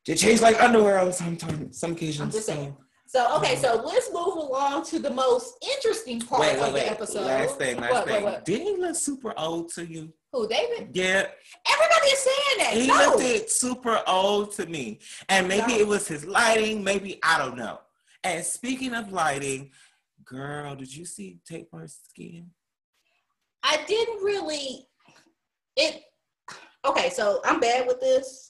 They 0.05 0.15
change 0.15 0.41
like 0.41 0.61
underwear 0.61 0.99
on 0.99 1.11
some 1.11 1.35
time, 1.35 1.73
some 1.73 1.91
occasions. 1.91 2.21
I'm 2.21 2.31
just 2.31 2.45
saying. 2.45 2.75
So 3.07 3.37
okay, 3.37 3.55
so 3.55 3.81
let's 3.85 4.11
move 4.11 4.35
along 4.35 4.83
to 4.87 4.99
the 4.99 5.09
most 5.09 5.55
interesting 5.65 6.19
part 6.19 6.41
wait, 6.41 6.59
wait, 6.59 6.67
of 6.67 6.73
the 6.73 6.79
wait. 6.79 6.91
episode. 6.91 7.25
Last 7.25 7.57
thing, 7.57 7.77
last 7.77 7.91
what, 7.91 8.05
thing. 8.05 8.23
What, 8.23 8.33
what? 8.33 8.45
Did 8.45 8.61
he 8.61 8.75
look 8.75 8.95
super 8.95 9.33
old 9.37 9.71
to 9.73 9.85
you? 9.85 10.13
Who, 10.33 10.47
David? 10.47 10.89
Yeah. 10.93 11.25
Everybody 11.71 12.07
is 12.07 12.19
saying 12.19 12.57
that. 12.57 12.73
He 12.73 12.87
no. 12.87 13.15
looked 13.17 13.49
super 13.49 14.01
old 14.07 14.51
to 14.53 14.65
me. 14.65 14.99
And 15.29 15.47
maybe 15.47 15.73
no. 15.73 15.79
it 15.79 15.87
was 15.87 16.07
his 16.07 16.25
lighting, 16.25 16.83
maybe 16.83 17.19
I 17.23 17.37
don't 17.37 17.57
know. 17.57 17.79
And 18.23 18.43
speaking 18.43 18.93
of 18.93 19.11
lighting, 19.13 19.71
girl, 20.25 20.75
did 20.75 20.93
you 20.93 21.05
see 21.05 21.39
Tamar's 21.47 21.97
skin? 22.09 22.47
I 23.63 23.79
didn't 23.87 24.21
really 24.21 24.87
it 25.77 26.03
okay, 26.85 27.09
so 27.09 27.41
I'm 27.45 27.59
bad 27.59 27.87
with 27.87 27.99
this 27.99 28.47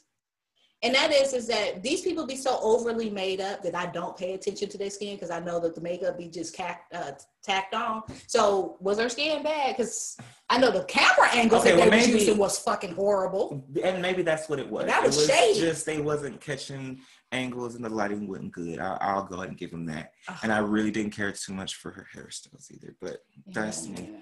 and 0.84 0.94
that 0.94 1.12
is 1.12 1.34
is 1.34 1.48
that 1.48 1.82
these 1.82 2.02
people 2.02 2.28
be 2.28 2.36
so 2.36 2.60
overly 2.62 3.10
made 3.10 3.42
up 3.42 3.64
that 3.64 3.74
I 3.74 3.88
don't 3.88 4.16
pay 4.16 4.34
attention 4.34 4.70
to 4.70 4.78
their 4.78 4.92
skin 4.92 5.16
because 5.16 5.32
I 5.32 5.40
know 5.40 5.60
that 5.62 5.74
the 5.74 5.82
makeup 5.82 6.20
be 6.20 6.28
just 6.28 6.56
cacked, 6.56 6.94
uh, 6.94 7.14
tacked 7.44 7.74
on. 7.74 8.04
So 8.28 8.78
was 8.80 9.00
her 9.00 9.10
skin 9.10 9.42
bad? 9.42 9.76
Because 9.76 10.18
I 10.52 10.60
know 10.60 10.70
the 10.70 10.84
camera 10.84 11.30
angles 11.34 11.64
okay, 11.64 11.72
that 11.72 11.80
well, 11.80 11.90
they 11.90 11.98
maybe, 11.98 12.14
was 12.14 12.22
using 12.22 12.38
was 12.38 12.60
fucking 12.60 12.94
horrible. 12.94 13.66
And 13.84 14.04
maybe 14.04 14.22
that's 14.22 14.50
what 14.50 14.60
it 14.60 14.70
was. 14.70 14.86
that 14.86 15.04
was, 15.04 15.18
was 15.18 15.28
shady. 15.28 15.60
Just 15.60 15.88
they 15.88 16.00
wasn't 16.00 16.40
catching 16.42 17.00
angles 17.32 17.74
and 17.74 17.84
the 17.84 17.90
lighting 17.90 18.28
wasn't 18.28 18.52
good. 18.52 18.78
I'll, 18.78 18.98
I'll 19.02 19.24
go 19.24 19.38
ahead 19.38 19.50
and 19.50 19.58
give 19.58 19.72
them 19.72 19.88
that. 19.88 20.14
Uh-huh. 20.28 20.40
And 20.44 20.54
I 20.54 20.60
really 20.60 20.92
didn't 20.92 21.12
care 21.12 21.32
too 21.32 21.54
much 21.54 21.76
for 21.76 21.90
her 21.90 22.06
hairstyles 22.16 22.72
either. 22.72 22.96
But 23.02 23.24
that's 23.48 23.88
yeah. 23.88 23.96
me. 23.96 24.16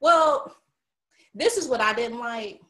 Well, 0.00 0.54
this 1.34 1.56
is 1.56 1.66
what 1.66 1.80
I 1.80 1.92
didn't 1.92 2.20
like 2.20 2.60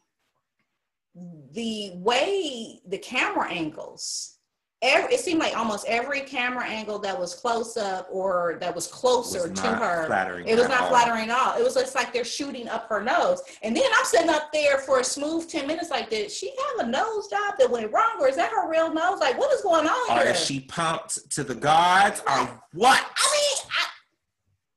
the 1.51 1.91
way 1.95 2.79
the 2.87 2.97
camera 2.97 3.49
angles 3.51 4.39
every, 4.81 5.13
it 5.13 5.19
seemed 5.19 5.39
like 5.39 5.57
almost 5.57 5.85
every 5.87 6.21
camera 6.21 6.65
angle 6.65 6.99
that 6.99 7.17
was 7.17 7.35
close 7.35 7.75
up 7.75 8.07
or 8.11 8.57
that 8.61 8.73
was 8.73 8.87
closer 8.87 9.49
was 9.49 9.59
to 9.59 9.67
her, 9.67 10.07
it 10.47 10.57
was 10.57 10.67
not 10.69 10.81
all. 10.81 10.89
flattering 10.89 11.29
at 11.29 11.37
all. 11.37 11.57
It 11.57 11.63
was 11.63 11.73
just 11.73 11.95
like 11.95 12.13
they're 12.13 12.23
shooting 12.23 12.67
up 12.69 12.87
her 12.89 13.01
nose. 13.01 13.41
And 13.61 13.75
then 13.75 13.83
I'm 13.97 14.05
sitting 14.05 14.29
up 14.29 14.51
there 14.53 14.77
for 14.79 14.99
a 14.99 15.03
smooth 15.03 15.49
10 15.49 15.67
minutes 15.67 15.89
like, 15.89 16.09
did 16.09 16.31
she 16.31 16.53
have 16.77 16.87
a 16.87 16.89
nose 16.89 17.27
job 17.27 17.55
that 17.59 17.69
went 17.69 17.91
wrong? 17.91 18.17
Or 18.19 18.29
is 18.29 18.35
that 18.37 18.51
her 18.51 18.69
real 18.69 18.93
nose? 18.93 19.19
Like, 19.19 19.37
what 19.37 19.51
is 19.53 19.61
going 19.61 19.87
on 19.87 20.17
or 20.17 20.23
here? 20.23 20.31
is 20.31 20.45
she 20.45 20.61
pumped 20.61 21.29
to 21.31 21.43
the 21.43 21.55
gods 21.55 22.21
or 22.21 22.61
what? 22.73 22.99
I 22.99 23.31
mean, 23.33 23.71
I, 23.71 23.87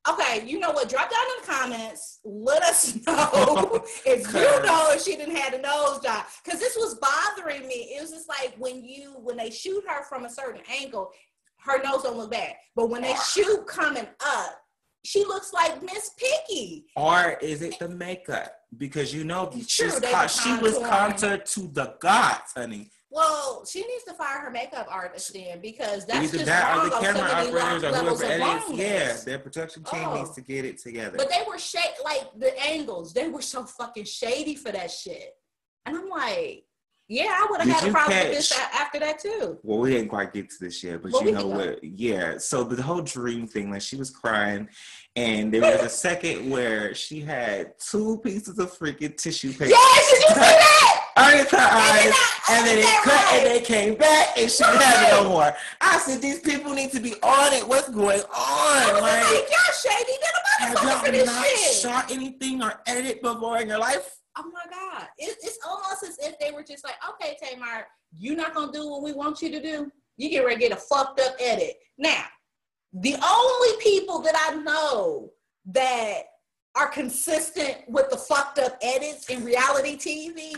Okay, 0.09 0.45
you 0.45 0.59
know 0.59 0.73
what? 0.73 0.89
Drop 0.89 1.09
down 1.11 1.21
in 1.21 1.47
the 1.47 1.53
comments. 1.53 2.19
Let 2.25 2.63
us 2.63 2.99
know 3.07 3.85
if 4.07 4.27
you 4.35 4.67
know 4.67 4.91
if 4.91 5.03
she 5.03 5.17
didn't 5.17 5.37
have 5.37 5.55
a 5.55 5.59
nose 5.59 6.01
job. 6.01 6.25
Because 6.45 6.59
this 6.59 6.77
was 6.77 6.97
bothering 6.97 7.67
me. 7.67 7.95
It 7.97 8.03
was 8.03 8.11
just 8.11 8.29
like 8.29 8.55
when 8.59 8.85
you 8.85 9.15
when 9.23 9.37
they 9.37 9.51
shoot 9.51 9.85
her 9.89 10.03
from 10.05 10.25
a 10.25 10.31
certain 10.31 10.63
angle, 10.81 11.11
her 11.61 11.81
nose 11.83 12.03
don't 12.03 12.17
look 12.17 12.33
bad. 12.33 12.55
But 12.75 12.91
when 12.91 13.03
they 13.03 13.15
shoot 13.33 13.67
coming 13.67 14.09
up, 14.21 14.63
she 15.05 15.25
looks 15.25 15.53
like 15.53 15.83
Miss 15.83 16.11
Piggy. 16.17 16.87
Or 16.97 17.37
is 17.41 17.63
it 17.63 17.79
the 17.79 17.89
makeup? 17.89 18.53
Because 18.77 19.13
you 19.13 19.25
know 19.25 19.51
True, 19.69 19.91
con- 20.01 20.29
she 20.29 20.57
was 20.57 20.79
contoured 20.79 21.47
to 21.47 21.61
the 21.73 21.95
gods, 22.01 22.53
honey. 22.57 22.91
Well, 23.13 23.67
she 23.67 23.81
needs 23.81 24.05
to 24.05 24.15
fire 24.15 24.41
her 24.41 24.51
makeup 24.51 24.87
artist 24.91 25.35
then 25.35 25.61
because 25.61 26.07
that's 26.07 26.25
Either 26.25 26.33
just 26.33 26.47
that 26.47 26.75
wrong 26.75 26.87
or 26.87 26.91
the 26.91 26.97
camera 26.97 27.31
operators 27.31 27.85
or 27.85 27.95
whoever 27.95 28.25
edits. 28.25 28.73
Yeah, 28.73 29.17
their 29.27 29.39
production 29.39 29.85
team 29.85 30.09
oh. 30.09 30.15
needs 30.15 30.31
to 30.31 30.41
get 30.41 30.65
it 30.65 30.79
together. 30.79 31.19
But 31.19 31.29
they 31.29 31.43
were 31.47 31.59
shady, 31.59 31.89
like 32.03 32.23
the 32.39 32.59
angles. 32.59 33.13
They 33.13 33.29
were 33.29 33.43
so 33.43 33.65
fucking 33.65 34.05
shady 34.05 34.55
for 34.55 34.73
that 34.73 34.91
shit. 34.91 35.35
And 35.85 35.95
I'm 35.95 36.09
like, 36.09 36.65
yeah, 37.09 37.29
I 37.29 37.47
would 37.51 37.61
have 37.61 37.69
had 37.69 37.89
a 37.89 37.93
problem 37.93 38.13
catch, 38.13 38.29
with 38.29 38.37
this 38.37 38.59
after 38.75 38.99
that 39.01 39.19
too. 39.19 39.59
Well, 39.63 39.79
we 39.79 39.91
didn't 39.91 40.09
quite 40.09 40.33
get 40.33 40.49
to 40.51 40.57
this 40.61 40.83
yet, 40.83 41.03
but 41.03 41.13
well, 41.13 41.25
you 41.25 41.33
know 41.33 41.47
what? 41.47 41.83
Yeah. 41.83 42.39
So 42.39 42.65
the 42.65 42.83
whole 42.83 43.03
dream 43.03 43.47
thing, 43.47 43.71
like 43.71 43.83
she 43.83 43.97
was 43.97 44.11
crying, 44.11 44.69
and 45.17 45.53
there 45.53 45.61
was 45.61 45.83
a 45.83 45.89
second 46.07 46.49
where 46.49 46.95
she 46.95 47.21
had 47.21 47.79
two 47.79 48.19
pieces 48.25 48.59
of 48.59 48.77
freaking 48.79 49.17
tissue 49.17 49.53
paper. 49.53 49.67
Yes, 49.67 50.11
did 50.11 50.23
you 50.23 50.29
see 50.29 50.35
that? 50.41 50.99
Underneath 51.15 51.51
her 51.51 51.59
eyes, 51.59 52.15
and 52.49 52.67
then 52.67 52.79
it 52.79 52.87
cut, 53.03 53.13
right. 53.13 53.35
and 53.35 53.47
they 53.47 53.61
came 53.61 53.95
back, 53.95 54.29
and 54.39 54.51
she 54.51 54.65
didn't 54.65 54.81
have 54.81 55.09
it 55.09 55.23
no 55.23 55.29
more. 55.29 55.55
I 55.83 55.99
said, 55.99 56.23
these 56.23 56.41
people 56.41 56.73
need 56.73 56.91
to 56.93 57.01
be 57.01 57.13
on 57.23 57.53
it. 57.53 57.69
What's 57.69 57.91
going 57.91 58.23
on? 58.23 58.95
Like, 58.95 59.03
like 59.03 59.51
y'all 59.51 59.75
shady. 59.83 60.13
Have 60.61 60.75
y'all 60.75 61.27
not 61.27 61.47
shit. 61.47 61.75
shot 61.75 62.11
anything 62.11 62.63
or 62.63 62.81
edited 62.87 63.21
before 63.21 63.59
in 63.59 63.69
your 63.69 63.79
life? 63.79 64.22
Oh 64.39 64.51
my 64.53 64.71
God. 64.71 65.09
It, 65.19 65.37
it's 65.43 65.59
almost 65.67 66.03
as 66.03 66.19
if 66.19 66.39
they 66.39 66.51
were 66.51 66.63
just 66.63 66.85
like, 66.85 66.97
okay, 67.11 67.37
Tamar, 67.43 67.87
you're 68.17 68.37
not 68.37 68.55
gonna 68.55 68.73
do 68.73 68.89
what 68.89 69.03
we 69.03 69.13
want 69.13 69.43
you 69.43 69.51
to 69.51 69.63
do. 69.63 69.91
You 70.17 70.31
get 70.31 70.45
ready 70.45 70.57
to 70.57 70.69
get 70.69 70.79
a 70.79 70.81
fucked 70.81 71.21
up 71.21 71.35
edit. 71.41 71.75
Now, 71.99 72.25
the 72.93 73.15
only 73.15 73.83
people 73.83 74.21
that 74.21 74.35
I 74.37 74.57
know 74.57 75.31
that 75.67 76.23
are 76.75 76.89
consistent 76.89 77.77
with 77.89 78.09
the 78.11 78.17
fucked 78.17 78.59
up 78.59 78.79
edits 78.83 79.29
in 79.29 79.45
reality 79.45 79.97
TV 79.97 80.55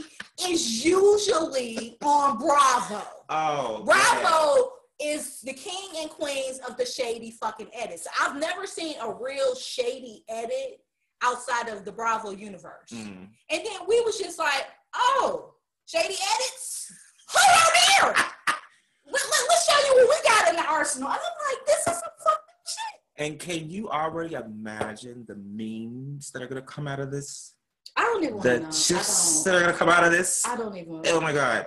is 0.48 0.84
usually 0.84 1.96
on 2.02 2.38
Bravo. 2.38 3.02
Oh, 3.28 3.82
Bravo 3.84 4.72
is 5.00 5.40
the 5.40 5.52
king 5.52 5.88
and 5.98 6.10
queens 6.10 6.60
of 6.68 6.76
the 6.76 6.86
shady 6.86 7.32
fucking 7.32 7.68
edits. 7.74 8.06
I've 8.20 8.38
never 8.38 8.66
seen 8.66 8.94
a 9.00 9.12
real 9.12 9.54
shady 9.56 10.24
edit 10.28 10.80
outside 11.24 11.68
of 11.68 11.84
the 11.84 11.92
Bravo 11.92 12.30
universe. 12.30 12.90
Mm. 12.92 13.28
And 13.50 13.62
then 13.64 13.80
we 13.88 14.00
was 14.00 14.18
just 14.18 14.38
like, 14.38 14.66
oh, 14.94 15.54
shady 15.86 16.14
edits? 16.14 16.92
Hold 17.28 17.58
on 17.60 18.14
here. 18.14 18.24
let, 19.06 19.12
let, 19.12 19.44
let's 19.48 19.66
show 19.66 19.86
you 19.86 20.06
what 20.06 20.22
we 20.22 20.28
got 20.28 20.50
in 20.50 20.56
the 20.56 20.66
arsenal. 20.68 21.08
And 21.08 21.18
I'm 21.18 21.56
like, 21.56 21.66
this 21.66 21.78
is 21.78 21.84
some 21.84 22.12
fucking 22.24 22.38
shit. 22.66 23.00
And 23.16 23.38
can 23.38 23.70
you 23.70 23.88
already 23.88 24.34
imagine 24.34 25.24
the 25.26 25.36
memes 25.36 26.30
that 26.32 26.42
are 26.42 26.46
gonna 26.46 26.62
come 26.62 26.86
out 26.86 27.00
of 27.00 27.10
this? 27.10 27.54
I 27.96 28.02
don't 28.02 28.24
even 28.24 28.40
the 28.40 28.58
chips 28.72 29.44
that 29.44 29.54
are 29.54 29.60
gonna 29.60 29.72
come 29.72 29.88
out 29.88 30.04
of 30.04 30.10
this. 30.10 30.44
I 30.46 30.56
don't 30.56 30.76
even. 30.76 31.02
Oh 31.06 31.20
my 31.20 31.32
god. 31.32 31.66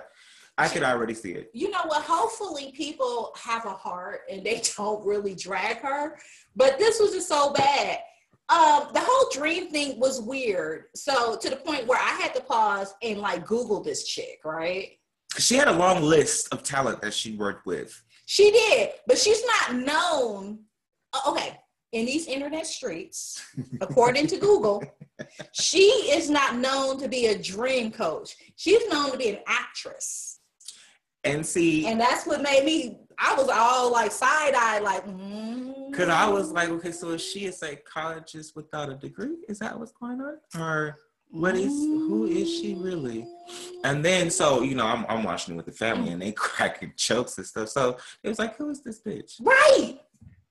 I 0.58 0.66
could 0.66 0.82
already 0.82 1.14
see 1.14 1.30
it. 1.30 1.50
You 1.54 1.70
know 1.70 1.82
what? 1.86 2.02
Hopefully, 2.02 2.72
people 2.76 3.32
have 3.40 3.64
a 3.64 3.70
heart 3.70 4.22
and 4.30 4.44
they 4.44 4.60
don't 4.76 5.06
really 5.06 5.34
drag 5.34 5.78
her. 5.78 6.18
But 6.56 6.78
this 6.78 6.98
was 6.98 7.12
just 7.12 7.28
so 7.28 7.52
bad. 7.52 8.00
Um, 8.50 8.88
the 8.94 9.00
whole 9.02 9.30
dream 9.30 9.70
thing 9.70 10.00
was 10.00 10.22
weird. 10.22 10.84
So 10.94 11.36
to 11.36 11.50
the 11.50 11.56
point 11.56 11.86
where 11.86 11.98
I 11.98 12.18
had 12.20 12.34
to 12.34 12.40
pause 12.40 12.94
and 13.02 13.18
like 13.18 13.46
Google 13.46 13.82
this 13.82 14.06
chick, 14.06 14.40
right? 14.44 14.92
She 15.36 15.56
had 15.56 15.68
a 15.68 15.72
long 15.72 16.02
list 16.02 16.48
of 16.52 16.62
talent 16.62 17.02
that 17.02 17.12
she 17.12 17.36
worked 17.36 17.66
with. 17.66 18.02
She 18.24 18.50
did, 18.50 18.90
but 19.06 19.18
she's 19.18 19.42
not 19.44 19.76
known. 19.76 20.60
Uh, 21.12 21.30
okay, 21.30 21.58
in 21.92 22.06
these 22.06 22.26
internet 22.26 22.66
streets, 22.66 23.42
according 23.80 24.26
to 24.28 24.38
Google, 24.38 24.82
she 25.52 25.82
is 26.10 26.30
not 26.30 26.56
known 26.56 26.98
to 27.00 27.08
be 27.08 27.26
a 27.26 27.38
dream 27.38 27.90
coach. 27.90 28.36
She's 28.56 28.86
known 28.88 29.12
to 29.12 29.18
be 29.18 29.30
an 29.30 29.38
actress. 29.46 30.40
And 31.24 31.44
see, 31.44 31.86
and 31.86 32.00
that's 32.00 32.26
what 32.26 32.42
made 32.42 32.64
me. 32.64 32.98
I 33.18 33.34
was 33.34 33.48
all 33.48 33.92
like 33.92 34.12
side 34.12 34.54
eye, 34.54 34.78
like. 34.80 35.06
Mm 35.06 35.68
Cause 35.92 36.08
I 36.08 36.28
was 36.28 36.52
like, 36.52 36.68
okay, 36.68 36.92
so 36.92 37.10
is 37.10 37.24
she 37.24 37.46
a 37.46 37.52
psychologist 37.52 38.54
without 38.54 38.90
a 38.90 38.94
degree? 38.94 39.36
Is 39.48 39.58
that 39.60 39.78
what's 39.78 39.92
going 39.92 40.20
on? 40.20 40.36
Or 40.60 40.96
what 41.30 41.54
is 41.54 41.72
who 41.72 42.26
is 42.26 42.48
she 42.48 42.74
really? 42.74 43.26
And 43.84 44.04
then 44.04 44.30
so, 44.30 44.62
you 44.62 44.74
know, 44.74 44.86
I'm 44.86 45.06
I'm 45.08 45.24
watching 45.24 45.54
it 45.54 45.56
with 45.56 45.66
the 45.66 45.72
family 45.72 46.12
and 46.12 46.20
they 46.20 46.32
cracking 46.36 46.92
jokes 46.96 47.38
and 47.38 47.46
stuff. 47.46 47.70
So 47.70 47.98
it 48.22 48.28
was 48.28 48.38
like, 48.38 48.56
who 48.56 48.70
is 48.70 48.82
this 48.82 49.00
bitch? 49.00 49.40
Right. 49.40 49.98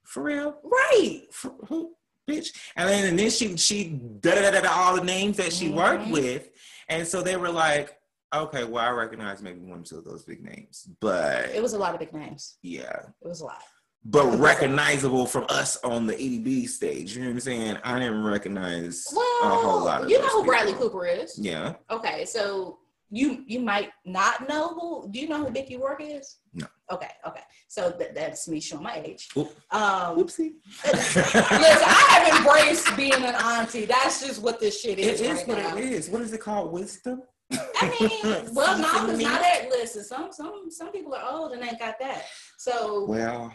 For 0.04 0.24
real? 0.24 0.58
Right. 0.64 1.24
For 1.32 1.54
who 1.68 1.94
bitch? 2.30 2.50
And 2.76 2.90
then 2.90 3.08
and 3.08 3.20
then 3.20 3.30
she 3.30 3.56
she 3.58 3.90
da 4.20 4.36
da 4.36 4.52
da 4.52 4.62
da 4.62 4.70
all 4.72 4.96
the 4.96 5.04
names 5.04 5.38
that 5.38 5.54
she 5.54 5.68
mm-hmm. 5.68 5.78
worked 5.78 6.08
with. 6.10 6.50
And 6.90 7.08
so 7.08 7.22
they 7.22 7.36
were 7.38 7.50
like, 7.50 7.97
okay, 8.34 8.64
well, 8.64 8.86
I 8.86 8.90
recognize 8.92 9.42
maybe 9.42 9.60
one 9.60 9.80
or 9.80 9.84
two 9.84 9.98
of 9.98 10.06
those 10.06 10.24
big 10.24 10.44
names, 10.44 10.88
but 11.00 11.50
it 11.50 11.62
was 11.62 11.74
a 11.74 11.80
lot 11.80 11.94
of 11.94 12.00
big 12.00 12.14
names. 12.14 12.58
Yeah. 12.62 13.00
It 13.22 13.28
was 13.28 13.42
a 13.42 13.46
lot 13.46 13.62
but 14.10 14.40
recognizable 14.40 15.26
from 15.26 15.46
us 15.50 15.78
on 15.84 16.08
the 16.08 16.14
EDB 16.14 16.68
stage. 16.70 17.16
You 17.16 17.22
know 17.22 17.28
what 17.28 17.34
I'm 17.34 17.40
saying? 17.42 17.78
I 17.84 18.00
didn't 18.00 18.24
recognize 18.24 19.08
well, 19.14 19.26
a 19.44 19.48
whole 19.50 19.84
lot 19.84 20.04
of. 20.04 20.10
You 20.10 20.20
know 20.20 20.28
who 20.28 20.42
people. 20.42 20.44
Bradley 20.46 20.74
Cooper 20.74 21.06
is? 21.06 21.38
Yeah. 21.38 21.76
Okay, 21.92 22.24
so 22.24 22.80
you 23.10 23.44
you 23.48 23.60
might 23.60 23.90
not 24.06 24.48
know 24.48 24.70
who. 24.70 25.10
Do 25.12 25.20
you 25.20 25.28
know 25.28 25.44
who 25.44 25.52
Mickey 25.52 25.78
Rourke 25.78 26.02
is? 26.02 26.38
No. 26.54 26.68
Okay, 26.90 27.10
okay. 27.28 27.42
So 27.68 27.92
th- 27.92 28.12
that's 28.16 28.48
me 28.48 28.62
showing 28.62 28.84
my 28.84 29.02
age. 29.06 29.28
Oop. 29.36 29.50
Um, 29.72 30.18
Oopsie. 30.18 30.54
listen, 30.86 31.24
I 31.36 32.06
have 32.10 32.38
embraced 32.38 32.96
being 32.96 33.14
an 33.14 33.36
auntie. 33.36 33.86
That's 33.86 34.26
just 34.26 34.42
what 34.42 34.62
this 34.62 34.80
shit 34.80 35.00
is. 35.00 35.20
It 35.20 35.26
is 35.26 35.38
right 35.40 35.48
what 35.48 35.58
now. 35.58 35.76
it 35.76 35.84
is. 35.84 36.10
What 36.10 36.22
is 36.22 36.32
it 36.32 36.40
called? 36.40 36.72
Wisdom. 36.72 37.24
I 37.52 37.98
mean, 38.00 38.46
well, 38.54 38.78
no, 38.78 39.06
because 39.06 39.20
not 39.20 39.42
that. 39.42 39.68
Listen, 39.70 40.04
some 40.04 40.32
some 40.32 40.70
some 40.70 40.92
people 40.92 41.14
are 41.14 41.24
old 41.30 41.54
and 41.54 41.64
ain't 41.64 41.80
got 41.80 42.00
that. 42.00 42.26
So 42.58 43.06
well, 43.06 43.54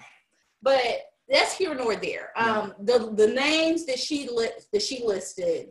but 0.62 0.82
that's 1.28 1.56
here 1.56 1.74
nor 1.74 1.96
there. 1.96 2.30
Um, 2.36 2.74
the 2.80 3.12
the 3.14 3.28
names 3.28 3.86
that 3.86 3.98
she 3.98 4.28
li- 4.28 4.48
that 4.72 4.82
she 4.82 5.04
listed, 5.04 5.68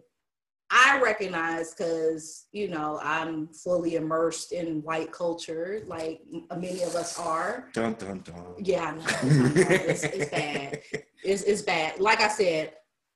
I 0.70 1.00
recognize 1.02 1.74
because 1.74 2.48
you 2.52 2.68
know 2.68 3.00
I'm 3.02 3.48
fully 3.48 3.96
immersed 3.96 4.52
in 4.52 4.82
white 4.84 5.12
culture, 5.12 5.84
like 5.88 6.22
many 6.56 6.84
of 6.84 6.96
us 6.96 7.18
are. 7.20 7.70
Dun 7.74 7.94
dun 7.94 8.20
dun. 8.20 8.56
Yeah, 8.60 8.96
it's, 9.24 10.04
it's 10.04 10.32
bad. 10.32 10.82
It's, 11.24 11.44
it's 11.44 11.62
bad. 11.64 12.00
Like 12.00 12.22
I 12.22 12.28
said, 12.28 12.74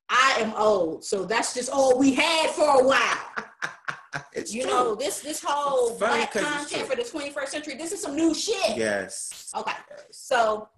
I 0.10 0.38
am 0.40 0.54
old, 0.56 1.04
so 1.06 1.26
that's 1.26 1.54
just 1.54 1.70
all 1.70 1.98
we 1.98 2.14
had 2.14 2.50
for 2.52 2.82
a 2.82 2.84
while. 2.84 3.20
It's 4.34 4.54
you 4.54 4.64
true. 4.64 4.72
know 4.72 4.96
this 4.96 5.20
this 5.20 5.42
whole 5.44 5.98
black 5.98 6.32
content 6.32 6.88
for 6.88 6.96
the 6.96 7.04
21st 7.04 7.48
century. 7.48 7.76
This 7.76 7.92
is 7.92 8.02
some 8.02 8.16
new 8.16 8.34
shit. 8.34 8.78
Yes. 8.78 9.52
Okay. 9.56 9.74
So 10.12 10.70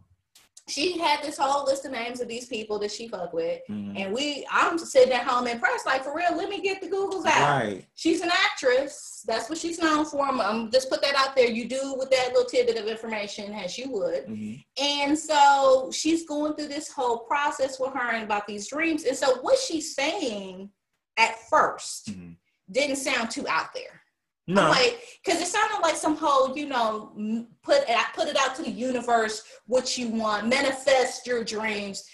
she 0.69 0.97
had 0.97 1.23
this 1.23 1.37
whole 1.37 1.65
list 1.65 1.85
of 1.85 1.91
names 1.91 2.19
of 2.19 2.27
these 2.27 2.45
people 2.45 2.77
that 2.79 2.91
she 2.91 3.07
fucked 3.07 3.33
with, 3.33 3.61
mm-hmm. 3.69 3.95
and 3.95 4.13
we 4.13 4.45
I'm 4.51 4.77
sitting 4.77 5.13
at 5.13 5.23
home 5.23 5.47
impressed, 5.47 5.85
like 5.85 6.03
for 6.03 6.15
real. 6.15 6.35
Let 6.35 6.49
me 6.49 6.61
get 6.61 6.81
the 6.81 6.87
Googles 6.87 7.25
out. 7.25 7.63
Right. 7.63 7.85
She's 7.95 8.21
an 8.21 8.31
actress. 8.31 9.23
That's 9.25 9.49
what 9.49 9.57
she's 9.57 9.79
known 9.79 10.05
for. 10.05 10.25
I'm, 10.25 10.41
I'm 10.41 10.71
just 10.71 10.89
put 10.89 11.01
that 11.01 11.15
out 11.15 11.35
there. 11.35 11.49
You 11.49 11.69
do 11.69 11.95
with 11.97 12.09
that 12.11 12.29
little 12.33 12.45
tidbit 12.45 12.77
of 12.77 12.87
information 12.87 13.53
as 13.53 13.77
you 13.77 13.89
would. 13.91 14.27
Mm-hmm. 14.27 14.83
And 14.83 15.17
so 15.17 15.89
she's 15.93 16.27
going 16.27 16.55
through 16.55 16.67
this 16.67 16.91
whole 16.91 17.19
process 17.19 17.79
with 17.79 17.93
her 17.93 18.11
and 18.11 18.25
about 18.25 18.45
these 18.45 18.67
dreams. 18.67 19.05
And 19.05 19.15
so 19.15 19.37
what 19.41 19.57
she's 19.57 19.95
saying 19.95 20.69
at 21.17 21.35
1st 21.51 22.09
mm-hmm. 22.09 22.31
Didn't 22.71 22.97
sound 22.97 23.31
too 23.31 23.47
out 23.47 23.73
there. 23.73 24.01
No. 24.49 24.69
like, 24.69 25.01
because 25.23 25.41
it 25.41 25.47
sounded 25.47 25.81
like 25.81 25.97
some 25.97 26.15
whole, 26.15 26.57
you 26.57 26.67
know, 26.67 27.45
put 27.63 27.83
it, 27.87 27.97
put 28.15 28.29
it 28.29 28.37
out 28.37 28.55
to 28.55 28.63
the 28.63 28.69
universe 28.69 29.43
what 29.65 29.97
you 29.97 30.07
want, 30.07 30.47
manifest 30.47 31.27
your 31.27 31.43
dreams. 31.43 32.05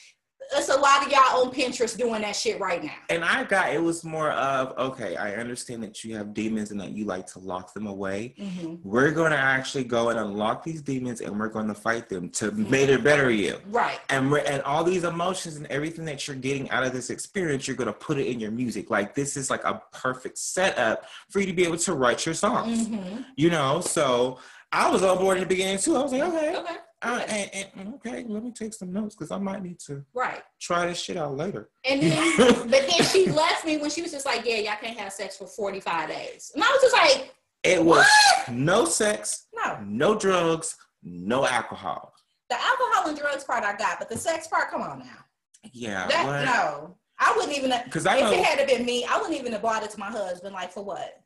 It's 0.51 0.69
a 0.69 0.77
lot 0.77 1.05
of 1.05 1.11
y'all 1.11 1.45
on 1.45 1.51
Pinterest 1.51 1.97
doing 1.97 2.21
that 2.21 2.35
shit 2.35 2.59
right 2.59 2.83
now. 2.83 2.93
And 3.09 3.23
I 3.23 3.43
got 3.43 3.73
it 3.73 3.81
was 3.81 4.03
more 4.03 4.31
of 4.31 4.77
okay, 4.77 5.15
I 5.15 5.35
understand 5.35 5.83
that 5.83 6.03
you 6.03 6.15
have 6.15 6.33
demons 6.33 6.71
and 6.71 6.79
that 6.79 6.91
you 6.91 7.05
like 7.05 7.27
to 7.27 7.39
lock 7.39 7.73
them 7.73 7.87
away. 7.87 8.35
Mm-hmm. 8.39 8.75
We're 8.83 9.11
going 9.11 9.31
to 9.31 9.37
actually 9.37 9.83
go 9.83 10.09
and 10.09 10.19
unlock 10.19 10.63
these 10.63 10.81
demons 10.81 11.21
and 11.21 11.39
we're 11.39 11.49
going 11.49 11.67
to 11.67 11.73
fight 11.73 12.09
them 12.09 12.29
to 12.29 12.51
mm-hmm. 12.51 12.69
make 12.69 12.89
it 12.89 13.03
better 13.03 13.29
you. 13.29 13.57
Right. 13.67 13.99
And 14.09 14.31
we're, 14.31 14.39
and 14.39 14.61
all 14.63 14.83
these 14.83 15.03
emotions 15.03 15.55
and 15.55 15.67
everything 15.67 16.05
that 16.05 16.27
you're 16.27 16.35
getting 16.35 16.69
out 16.69 16.83
of 16.83 16.93
this 16.93 17.09
experience, 17.09 17.67
you're 17.67 17.77
going 17.77 17.87
to 17.87 17.93
put 17.93 18.17
it 18.17 18.27
in 18.27 18.39
your 18.39 18.51
music. 18.51 18.89
Like 18.89 19.15
this 19.15 19.37
is 19.37 19.49
like 19.49 19.63
a 19.63 19.81
perfect 19.91 20.37
setup 20.37 21.05
for 21.29 21.39
you 21.39 21.45
to 21.47 21.53
be 21.53 21.63
able 21.63 21.77
to 21.77 21.93
write 21.93 22.25
your 22.25 22.35
songs. 22.35 22.87
Mm-hmm. 22.87 23.21
You 23.35 23.49
know, 23.49 23.81
so 23.81 24.39
I 24.71 24.89
was 24.89 25.03
on 25.03 25.17
board 25.17 25.37
in 25.37 25.43
the 25.43 25.47
beginning 25.47 25.77
too. 25.77 25.95
I 25.95 26.01
was 26.01 26.11
like, 26.11 26.23
okay. 26.23 26.57
Okay. 26.57 26.75
Uh, 27.03 27.21
and, 27.27 27.67
and, 27.75 27.93
okay, 27.95 28.23
let 28.27 28.43
me 28.43 28.51
take 28.51 28.73
some 28.73 28.93
notes 28.93 29.15
because 29.15 29.29
I 29.29 29.37
might 29.37 29.61
need 29.61 29.79
to 29.87 30.05
right 30.13 30.41
try 30.61 30.87
this 30.87 31.01
shit 31.01 31.17
out 31.17 31.35
later. 31.35 31.69
And 31.83 32.01
then, 32.01 32.37
but 32.37 32.69
then 32.69 33.03
she 33.11 33.29
left 33.29 33.65
me 33.65 33.77
when 33.77 33.89
she 33.89 34.01
was 34.01 34.11
just 34.11 34.25
like, 34.25 34.45
"Yeah, 34.45 34.57
y'all 34.57 34.77
can't 34.81 34.97
have 34.97 35.11
sex 35.11 35.37
for 35.37 35.45
forty 35.45 35.81
five 35.81 36.09
days," 36.09 36.51
and 36.55 36.63
I 36.63 36.67
was 36.67 36.81
just 36.81 36.93
like, 36.93 37.33
"It 37.63 37.83
was 37.83 38.07
what? 38.45 38.55
no 38.55 38.85
sex, 38.85 39.47
no, 39.53 39.79
no 39.85 40.17
drugs, 40.17 40.77
no 41.03 41.45
alcohol." 41.45 42.13
The 42.49 42.55
alcohol 42.55 43.09
and 43.09 43.17
drugs 43.17 43.43
part 43.43 43.63
I 43.63 43.75
got, 43.75 43.99
but 43.99 44.09
the 44.09 44.17
sex 44.17 44.47
part, 44.47 44.71
come 44.71 44.81
on 44.81 44.99
now. 44.99 45.25
Yeah, 45.73 46.07
that, 46.07 46.45
no, 46.45 46.95
I 47.19 47.33
wouldn't 47.35 47.57
even 47.57 47.73
because 47.83 48.05
if 48.05 48.19
know, 48.19 48.31
it 48.31 48.45
had 48.45 48.65
been 48.65 48.85
me, 48.85 49.05
I 49.09 49.17
wouldn't 49.17 49.37
even 49.37 49.51
have 49.51 49.61
bought 49.61 49.83
it 49.83 49.91
to 49.91 49.99
my 49.99 50.09
husband. 50.09 50.53
Like 50.53 50.71
for 50.71 50.83
what? 50.83 51.21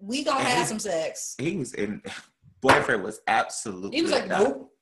We 0.00 0.24
gonna 0.24 0.42
have 0.42 0.66
some 0.66 0.78
sex. 0.80 1.36
He 1.38 1.56
was 1.56 1.74
in. 1.74 2.02
Boyfriend 2.60 3.04
was 3.04 3.20
absolutely. 3.28 3.96
He 3.96 4.02
was 4.02 4.10
like, 4.10 4.26
nope. 4.26 4.72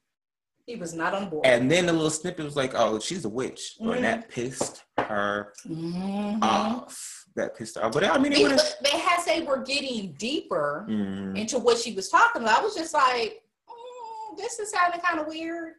He 0.66 0.74
was 0.74 0.94
not 0.94 1.14
on 1.14 1.31
board. 1.31 1.46
And 1.46 1.70
then 1.70 1.87
the 1.87 1.92
little 1.92 2.11
snippet 2.11 2.44
was 2.44 2.57
like, 2.57 2.72
"Oh, 2.74 2.98
she's 2.98 3.24
a 3.24 3.29
witch," 3.29 3.76
mm-hmm. 3.81 3.92
and 3.92 4.05
that 4.05 4.29
pissed 4.29 4.83
her 4.98 5.52
mm-hmm. 5.64 6.42
off. 6.42 7.24
That 7.37 7.57
pissed 7.57 7.76
her 7.76 7.85
off. 7.85 7.92
But 7.92 8.05
I 8.05 8.18
mean, 8.18 8.33
it 8.33 8.76
but 8.83 8.94
as 8.94 9.24
they 9.24 9.42
were 9.42 9.62
getting 9.62 10.12
deeper 10.18 10.85
mm-hmm. 10.90 11.37
into 11.37 11.61
what 11.61 11.79
she 11.79 11.94
was 11.94 12.09
talking 12.09 12.42
about, 12.42 12.59
I 12.59 12.62
was 12.62 12.74
just 12.74 12.92
like, 12.94 13.42
mm, 13.70 14.37
"This 14.37 14.59
is 14.59 14.72
sounding 14.72 15.00
kind 15.00 15.20
of 15.20 15.29
weird." 15.29 15.74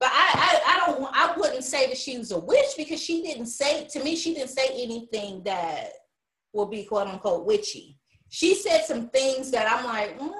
But 0.00 0.10
I, 0.12 0.30
I, 0.34 0.60
I 0.66 0.86
don't, 0.86 1.10
I 1.12 1.36
wouldn't 1.36 1.62
say 1.62 1.86
that 1.86 1.96
she 1.96 2.18
was 2.18 2.32
a 2.32 2.40
witch 2.40 2.74
because 2.76 3.00
she 3.00 3.22
didn't 3.22 3.46
say 3.46 3.86
to 3.92 4.02
me. 4.02 4.16
She 4.16 4.34
didn't 4.34 4.50
say 4.50 4.66
anything 4.72 5.44
that 5.44 5.90
will 6.52 6.66
be 6.66 6.82
quote 6.82 7.06
unquote 7.06 7.46
witchy. 7.46 8.00
She 8.28 8.56
said 8.56 8.84
some 8.84 9.08
things 9.10 9.52
that 9.52 9.70
I'm 9.70 9.84
like. 9.84 10.18
Mm, 10.18 10.32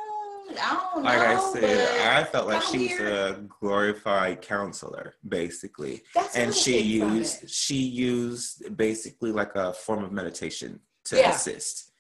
I 0.61 0.91
don't 0.95 1.05
like 1.05 1.19
know. 1.19 1.25
I 1.25 1.53
said, 1.53 2.09
I 2.09 2.25
felt 2.25 2.49
like 2.49 2.63
she 2.63 2.89
was 2.89 3.01
a 3.01 3.45
glorified 3.61 4.43
counselor, 4.43 5.15
basically. 5.29 6.03
That's 6.15 6.37
and 6.37 6.55
she 6.55 6.81
used 6.81 7.49
she 7.51 7.77
used 7.77 8.77
basically 8.77 9.33
like 9.33 9.55
a 9.55 9.73
form 9.73 10.05
of 10.05 10.13
meditation 10.13 10.81
to 11.07 11.17
yeah. 11.17 11.31
assist. 11.31 11.93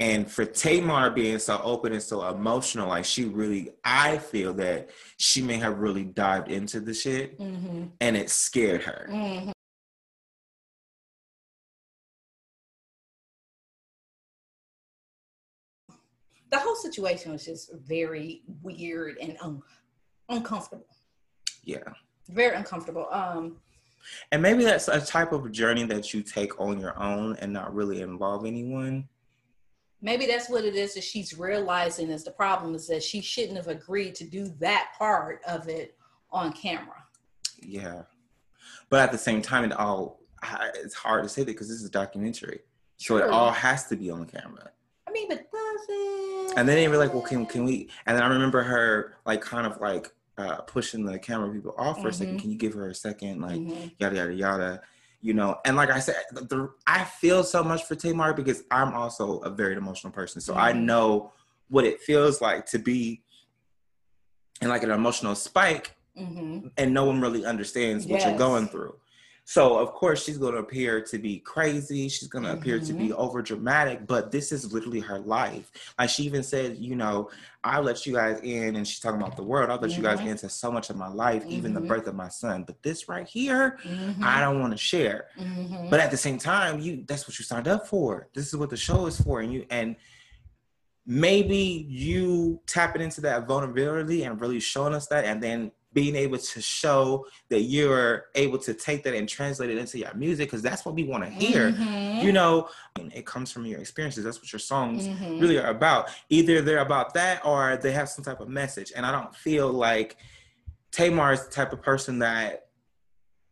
And 0.00 0.28
for 0.28 0.44
Tamar 0.44 1.10
being 1.10 1.38
so 1.38 1.60
open 1.62 1.92
and 1.92 2.02
so 2.02 2.26
emotional, 2.28 2.88
like 2.88 3.04
she 3.04 3.26
really, 3.26 3.70
I 3.84 4.18
feel 4.18 4.52
that 4.54 4.90
she 5.18 5.40
may 5.40 5.56
have 5.58 5.78
really 5.78 6.02
dived 6.04 6.50
into 6.50 6.80
the 6.80 6.92
shit 6.92 7.38
mm-hmm. 7.38 7.84
and 8.00 8.16
it 8.16 8.28
scared 8.28 8.82
her. 8.82 9.08
Mm-hmm. 9.08 9.52
The 16.54 16.60
whole 16.60 16.76
situation 16.76 17.32
was 17.32 17.44
just 17.44 17.72
very 17.72 18.42
weird 18.62 19.16
and 19.20 19.36
un- 19.40 19.62
uncomfortable. 20.28 20.86
Yeah. 21.64 21.78
Very 22.28 22.54
uncomfortable. 22.54 23.08
Um, 23.10 23.56
and 24.30 24.40
maybe 24.40 24.64
that's 24.64 24.86
a 24.88 25.04
type 25.04 25.32
of 25.32 25.50
journey 25.50 25.84
that 25.84 26.14
you 26.14 26.22
take 26.22 26.60
on 26.60 26.78
your 26.78 26.96
own 27.00 27.36
and 27.40 27.52
not 27.52 27.74
really 27.74 28.02
involve 28.02 28.46
anyone. 28.46 29.08
Maybe 30.00 30.26
that's 30.26 30.48
what 30.48 30.64
it 30.64 30.76
is 30.76 30.94
that 30.94 31.02
she's 31.02 31.36
realizing 31.36 32.10
is 32.10 32.22
the 32.24 32.30
problem 32.30 32.74
is 32.74 32.86
that 32.88 33.02
she 33.02 33.20
shouldn't 33.20 33.56
have 33.56 33.68
agreed 33.68 34.14
to 34.16 34.24
do 34.24 34.48
that 34.60 34.92
part 34.96 35.40
of 35.48 35.68
it 35.68 35.96
on 36.30 36.52
camera. 36.52 37.02
Yeah. 37.60 38.02
But 38.90 39.00
at 39.00 39.12
the 39.12 39.18
same 39.18 39.42
time, 39.42 39.64
it 39.64 39.72
all 39.72 40.20
it's 40.74 40.94
hard 40.94 41.22
to 41.22 41.28
say 41.28 41.42
that 41.42 41.46
because 41.46 41.68
this 41.68 41.78
is 41.78 41.86
a 41.86 41.90
documentary. 41.90 42.60
So 42.98 43.16
it 43.16 43.30
all 43.30 43.50
has 43.50 43.86
to 43.86 43.96
be 43.96 44.10
on 44.10 44.26
camera. 44.26 44.70
I 45.08 45.10
mean, 45.10 45.28
but 45.28 45.38
does 45.38 45.86
it? 45.88 46.33
And 46.56 46.68
then 46.68 46.76
they 46.76 46.88
were 46.88 46.96
like, 46.96 47.12
well, 47.12 47.22
can 47.22 47.46
can 47.46 47.64
we? 47.64 47.88
And 48.06 48.16
then 48.16 48.22
I 48.22 48.28
remember 48.28 48.62
her 48.62 49.14
like 49.24 49.40
kind 49.40 49.66
of 49.66 49.80
like 49.80 50.12
uh, 50.38 50.56
pushing 50.62 51.04
the 51.04 51.18
camera 51.18 51.52
people 51.52 51.74
off 51.76 51.96
for 51.96 52.00
mm-hmm. 52.00 52.08
a 52.08 52.12
second. 52.12 52.34
Mm-hmm. 52.34 52.40
Can 52.40 52.50
you 52.50 52.58
give 52.58 52.74
her 52.74 52.88
a 52.88 52.94
second? 52.94 53.40
Like 53.40 53.60
mm-hmm. 53.60 53.88
yada 53.98 54.16
yada 54.16 54.34
yada. 54.34 54.82
You 55.20 55.32
know, 55.32 55.56
and 55.64 55.74
like 55.74 55.90
I 55.90 56.00
said, 56.00 56.16
the, 56.32 56.70
I 56.86 57.04
feel 57.04 57.44
so 57.44 57.64
much 57.64 57.84
for 57.84 57.94
Tamar 57.94 58.34
because 58.34 58.62
I'm 58.70 58.92
also 58.92 59.38
a 59.38 59.48
very 59.48 59.74
emotional 59.74 60.12
person. 60.12 60.40
So 60.42 60.52
mm-hmm. 60.52 60.62
I 60.62 60.72
know 60.72 61.32
what 61.68 61.84
it 61.86 62.00
feels 62.00 62.42
like 62.42 62.66
to 62.66 62.78
be 62.78 63.22
in 64.60 64.68
like 64.68 64.82
an 64.82 64.90
emotional 64.90 65.34
spike 65.34 65.96
mm-hmm. 66.18 66.68
and 66.76 66.92
no 66.92 67.04
one 67.06 67.20
really 67.20 67.44
understands 67.46 68.06
what 68.06 68.22
you're 68.22 68.36
going 68.36 68.68
through. 68.68 68.96
So 69.46 69.76
of 69.78 69.92
course 69.92 70.24
she's 70.24 70.38
going 70.38 70.54
to 70.54 70.60
appear 70.60 71.02
to 71.02 71.18
be 71.18 71.38
crazy. 71.38 72.08
She's 72.08 72.28
going 72.28 72.44
to 72.44 72.50
mm-hmm. 72.50 72.58
appear 72.58 72.80
to 72.80 72.92
be 72.92 73.08
mm-hmm. 73.08 73.20
over 73.20 73.42
dramatic, 73.42 74.06
but 74.06 74.30
this 74.32 74.52
is 74.52 74.72
literally 74.72 75.00
her 75.00 75.18
life. 75.18 75.70
Like 75.98 76.08
she 76.08 76.22
even 76.24 76.42
said, 76.42 76.78
you 76.78 76.96
know, 76.96 77.30
I 77.62 77.80
let 77.80 78.04
you 78.06 78.14
guys 78.14 78.40
in, 78.42 78.76
and 78.76 78.86
she's 78.86 79.00
talking 79.00 79.20
about 79.20 79.36
the 79.36 79.42
world. 79.42 79.70
I 79.70 79.74
let 79.74 79.82
mm-hmm. 79.82 79.96
you 79.96 80.02
guys 80.02 80.18
mm-hmm. 80.18 80.28
into 80.28 80.48
so 80.48 80.70
much 80.70 80.90
of 80.90 80.96
my 80.96 81.08
life, 81.08 81.42
mm-hmm. 81.42 81.52
even 81.52 81.74
the 81.74 81.80
mm-hmm. 81.80 81.88
birth 81.88 82.06
of 82.06 82.14
my 82.14 82.28
son. 82.28 82.64
But 82.64 82.82
this 82.82 83.08
right 83.08 83.26
here, 83.26 83.78
I 84.22 84.40
don't 84.40 84.60
want 84.60 84.72
to 84.72 84.78
share. 84.78 85.28
But 85.90 86.00
at 86.00 86.10
the 86.10 86.16
same 86.16 86.38
time, 86.38 86.80
you 86.80 87.04
that's 87.06 87.26
what 87.26 87.38
you 87.38 87.44
signed 87.44 87.68
up 87.68 87.86
for. 87.86 88.28
This 88.34 88.48
is 88.48 88.56
what 88.56 88.70
the 88.70 88.76
show 88.76 89.06
is 89.06 89.20
for, 89.20 89.40
and 89.40 89.52
you 89.52 89.66
and 89.70 89.96
maybe 91.06 91.86
you 91.88 92.60
tapping 92.66 93.02
into 93.02 93.20
that 93.22 93.46
vulnerability 93.46 94.24
and 94.24 94.40
really 94.40 94.60
showing 94.60 94.94
us 94.94 95.06
that, 95.08 95.24
and 95.24 95.42
then 95.42 95.70
being 95.94 96.16
able 96.16 96.36
to 96.36 96.60
show 96.60 97.24
that 97.48 97.62
you're 97.62 98.26
able 98.34 98.58
to 98.58 98.74
take 98.74 99.04
that 99.04 99.14
and 99.14 99.28
translate 99.28 99.70
it 99.70 99.78
into 99.78 99.98
your 99.98 100.12
music 100.14 100.48
because 100.48 100.60
that's 100.60 100.84
what 100.84 100.94
we 100.94 101.04
want 101.04 101.24
to 101.24 101.30
hear. 101.30 101.70
Mm-hmm. 101.70 102.26
you 102.26 102.32
know 102.32 102.68
it 102.96 103.24
comes 103.24 103.50
from 103.50 103.64
your 103.64 103.80
experiences. 103.80 104.24
That's 104.24 104.40
what 104.40 104.52
your 104.52 104.60
songs 104.60 105.08
mm-hmm. 105.08 105.38
really 105.38 105.58
are 105.58 105.68
about. 105.68 106.10
Either 106.28 106.60
they're 106.60 106.78
about 106.78 107.14
that 107.14 107.44
or 107.46 107.76
they 107.76 107.92
have 107.92 108.08
some 108.08 108.24
type 108.24 108.40
of 108.40 108.48
message. 108.48 108.92
And 108.94 109.06
i 109.06 109.12
don't 109.12 109.34
feel 109.34 109.72
like 109.72 110.16
tamar 110.90 111.32
is 111.32 111.44
the 111.44 111.50
type 111.50 111.72
of 111.72 111.80
person 111.80 112.18
that 112.18 112.66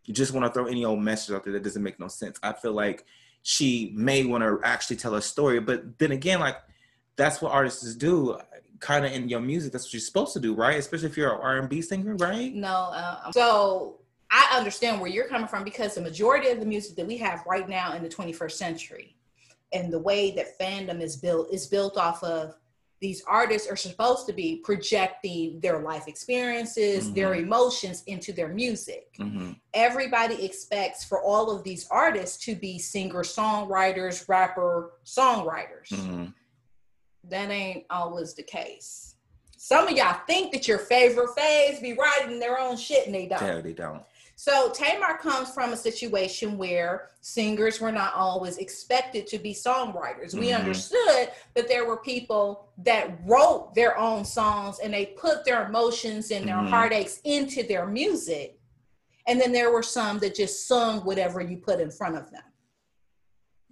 you 0.04 0.12
just 0.12 0.32
want 0.32 0.44
to 0.44 0.52
throw 0.52 0.66
any 0.66 0.84
old 0.84 1.00
message 1.00 1.34
out 1.34 1.44
there 1.44 1.52
that 1.52 1.62
doesn't 1.62 1.82
make 1.82 2.00
no 2.00 2.08
sense. 2.08 2.38
I 2.42 2.52
feel 2.52 2.72
like 2.72 3.04
she 3.42 3.92
may 3.94 4.24
want 4.24 4.42
to 4.42 4.58
actually 4.64 4.96
tell 4.96 5.14
a 5.14 5.22
story 5.22 5.60
but 5.60 5.98
then 5.98 6.12
again 6.12 6.40
like 6.40 6.56
that's 7.16 7.42
what 7.42 7.52
artists 7.52 7.94
do 7.94 8.38
kind 8.82 9.06
of 9.06 9.12
in 9.12 9.28
your 9.28 9.40
music. 9.40 9.72
That's 9.72 9.86
what 9.86 9.94
you're 9.94 10.00
supposed 10.00 10.34
to 10.34 10.40
do, 10.40 10.54
right? 10.54 10.76
Especially 10.76 11.08
if 11.08 11.16
you're 11.16 11.32
an 11.32 11.40
R&B 11.40 11.80
singer, 11.80 12.16
right? 12.16 12.52
No. 12.54 12.90
Uh, 12.92 13.30
so 13.30 14.00
I 14.30 14.54
understand 14.58 15.00
where 15.00 15.08
you're 15.08 15.28
coming 15.28 15.48
from 15.48 15.64
because 15.64 15.94
the 15.94 16.02
majority 16.02 16.48
of 16.48 16.60
the 16.60 16.66
music 16.66 16.96
that 16.96 17.06
we 17.06 17.16
have 17.18 17.44
right 17.46 17.68
now 17.68 17.94
in 17.94 18.02
the 18.02 18.08
21st 18.08 18.52
century 18.52 19.16
and 19.72 19.90
the 19.90 19.98
way 19.98 20.32
that 20.32 20.58
fandom 20.58 21.00
is 21.00 21.16
built 21.16 21.52
is 21.52 21.66
built 21.66 21.96
off 21.96 22.22
of 22.22 22.54
these 23.00 23.22
artists 23.26 23.68
are 23.68 23.76
supposed 23.76 24.26
to 24.26 24.32
be 24.32 24.60
projecting 24.62 25.58
their 25.58 25.80
life 25.80 26.06
experiences, 26.06 27.06
mm-hmm. 27.06 27.14
their 27.14 27.34
emotions 27.34 28.04
into 28.06 28.32
their 28.32 28.48
music. 28.48 29.08
Mm-hmm. 29.18 29.52
Everybody 29.74 30.44
expects 30.44 31.02
for 31.02 31.20
all 31.20 31.50
of 31.50 31.64
these 31.64 31.88
artists 31.90 32.44
to 32.44 32.54
be 32.54 32.78
singer 32.78 33.22
songwriters, 33.22 34.28
rapper 34.28 34.92
songwriters. 35.04 35.88
Mm-hmm 35.90 36.26
that 37.28 37.50
ain't 37.50 37.84
always 37.90 38.34
the 38.34 38.42
case. 38.42 39.14
Some 39.56 39.86
of 39.86 39.96
y'all 39.96 40.20
think 40.26 40.52
that 40.52 40.66
your 40.66 40.78
favorite 40.78 41.30
faves 41.36 41.80
be 41.80 41.92
writing 41.92 42.40
their 42.40 42.58
own 42.58 42.76
shit 42.76 43.06
and 43.06 43.14
they 43.14 43.26
don't. 43.26 43.42
Yeah, 43.42 43.60
they 43.60 43.72
don't. 43.72 44.02
So 44.34 44.72
Tamar 44.72 45.18
comes 45.18 45.52
from 45.52 45.72
a 45.72 45.76
situation 45.76 46.58
where 46.58 47.10
singers 47.20 47.80
were 47.80 47.92
not 47.92 48.14
always 48.14 48.58
expected 48.58 49.28
to 49.28 49.38
be 49.38 49.54
songwriters. 49.54 50.30
Mm-hmm. 50.30 50.40
We 50.40 50.52
understood 50.52 51.30
that 51.54 51.68
there 51.68 51.86
were 51.86 51.98
people 51.98 52.66
that 52.78 53.20
wrote 53.24 53.72
their 53.76 53.96
own 53.96 54.24
songs 54.24 54.80
and 54.82 54.92
they 54.92 55.06
put 55.06 55.44
their 55.44 55.66
emotions 55.66 56.32
and 56.32 56.48
their 56.48 56.56
mm-hmm. 56.56 56.66
heartaches 56.66 57.20
into 57.22 57.62
their 57.62 57.86
music. 57.86 58.58
And 59.28 59.40
then 59.40 59.52
there 59.52 59.70
were 59.70 59.84
some 59.84 60.18
that 60.18 60.34
just 60.34 60.66
sung 60.66 61.02
whatever 61.02 61.40
you 61.40 61.58
put 61.58 61.78
in 61.78 61.92
front 61.92 62.16
of 62.16 62.28
them. 62.32 62.42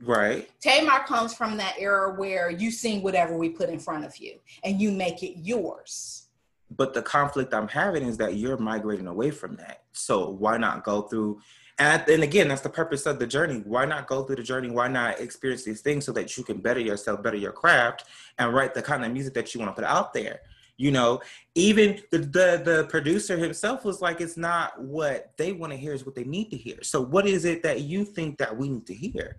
Right. 0.03 0.49
Tamar 0.61 1.05
comes 1.05 1.35
from 1.35 1.57
that 1.59 1.77
era 1.79 2.15
where 2.15 2.51
you 2.51 2.71
sing 2.71 3.03
whatever 3.03 3.37
we 3.37 3.51
put 3.51 3.69
in 3.69 3.79
front 3.79 4.05
of 4.05 4.17
you 4.17 4.39
and 4.65 4.81
you 4.81 4.91
make 4.91 5.23
it 5.23 5.39
yours. 5.39 6.29
But 6.75 6.95
the 6.95 7.03
conflict 7.03 7.53
I'm 7.53 7.69
having 7.69 8.05
is 8.05 8.17
that 8.19 8.37
you're 8.37 8.57
migrating 8.57 9.09
away 9.09 9.31
from 9.31 9.57
that. 9.57 9.83
So 9.93 10.31
why 10.31 10.57
not 10.57 10.85
go 10.85 11.03
through 11.03 11.41
and, 11.81 12.07
and 12.11 12.23
again, 12.23 12.49
that's 12.49 12.61
the 12.61 12.69
purpose 12.69 13.07
of 13.07 13.19
the 13.19 13.27
journey. 13.27 13.63
Why 13.65 13.87
not 13.87 14.07
go 14.07 14.23
through 14.23 14.37
the 14.37 14.43
journey? 14.43 14.71
Why 14.71 14.87
not 14.87 15.19
experience 15.19 15.65
these 15.65 15.81
things 15.81 16.05
so 16.05 16.13
that 16.13 16.37
you 16.37 16.45
can 16.45 16.59
better 16.59 16.79
yourself, 16.79 17.23
better 17.23 17.39
your 17.39 17.53
craft, 17.53 18.05
and 18.39 18.53
write 18.53 18.75
the 18.75 18.83
kind 18.83 19.03
of 19.03 19.11
music 19.11 19.33
that 19.33 19.55
you 19.55 19.61
want 19.61 19.75
to 19.75 19.81
put 19.81 19.89
out 19.89 20.13
there? 20.13 20.41
You 20.77 20.91
know, 20.91 21.23
even 21.55 22.01
the, 22.11 22.19
the 22.19 22.63
the 22.63 22.87
producer 22.91 23.39
himself 23.39 23.83
was 23.85 24.03
like, 24.03 24.21
it's 24.21 24.37
not 24.37 24.79
what 24.83 25.33
they 25.39 25.53
want 25.53 25.73
to 25.73 25.79
hear, 25.79 25.95
is 25.95 26.05
what 26.05 26.15
they 26.15 26.25
need 26.25 26.51
to 26.51 26.57
hear. 26.57 26.83
So 26.83 27.01
what 27.01 27.27
is 27.27 27.47
it 27.47 27.63
that 27.63 27.81
you 27.81 28.05
think 28.05 28.37
that 28.39 28.55
we 28.55 28.69
need 28.69 28.87
to 28.87 28.95
hear? 28.95 29.37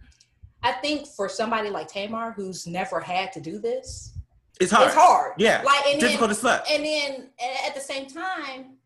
I 0.63 0.71
think 0.73 1.07
for 1.07 1.27
somebody 1.27 1.69
like 1.69 1.87
Tamar 1.87 2.31
who's 2.33 2.67
never 2.67 2.99
had 2.99 3.31
to 3.33 3.41
do 3.41 3.59
this, 3.59 4.13
it's 4.59 4.71
hard. 4.71 4.87
It's 4.87 4.95
hard. 4.95 5.33
Yeah. 5.37 5.61
Like 5.65 5.85
and 5.87 5.99
difficult 5.99 6.29
then, 6.29 6.31
as 6.31 6.39
fuck. 6.39 6.65
And 6.69 6.85
then 6.85 7.29
at 7.67 7.73
the 7.73 7.81
same 7.81 8.05
time, 8.07 8.77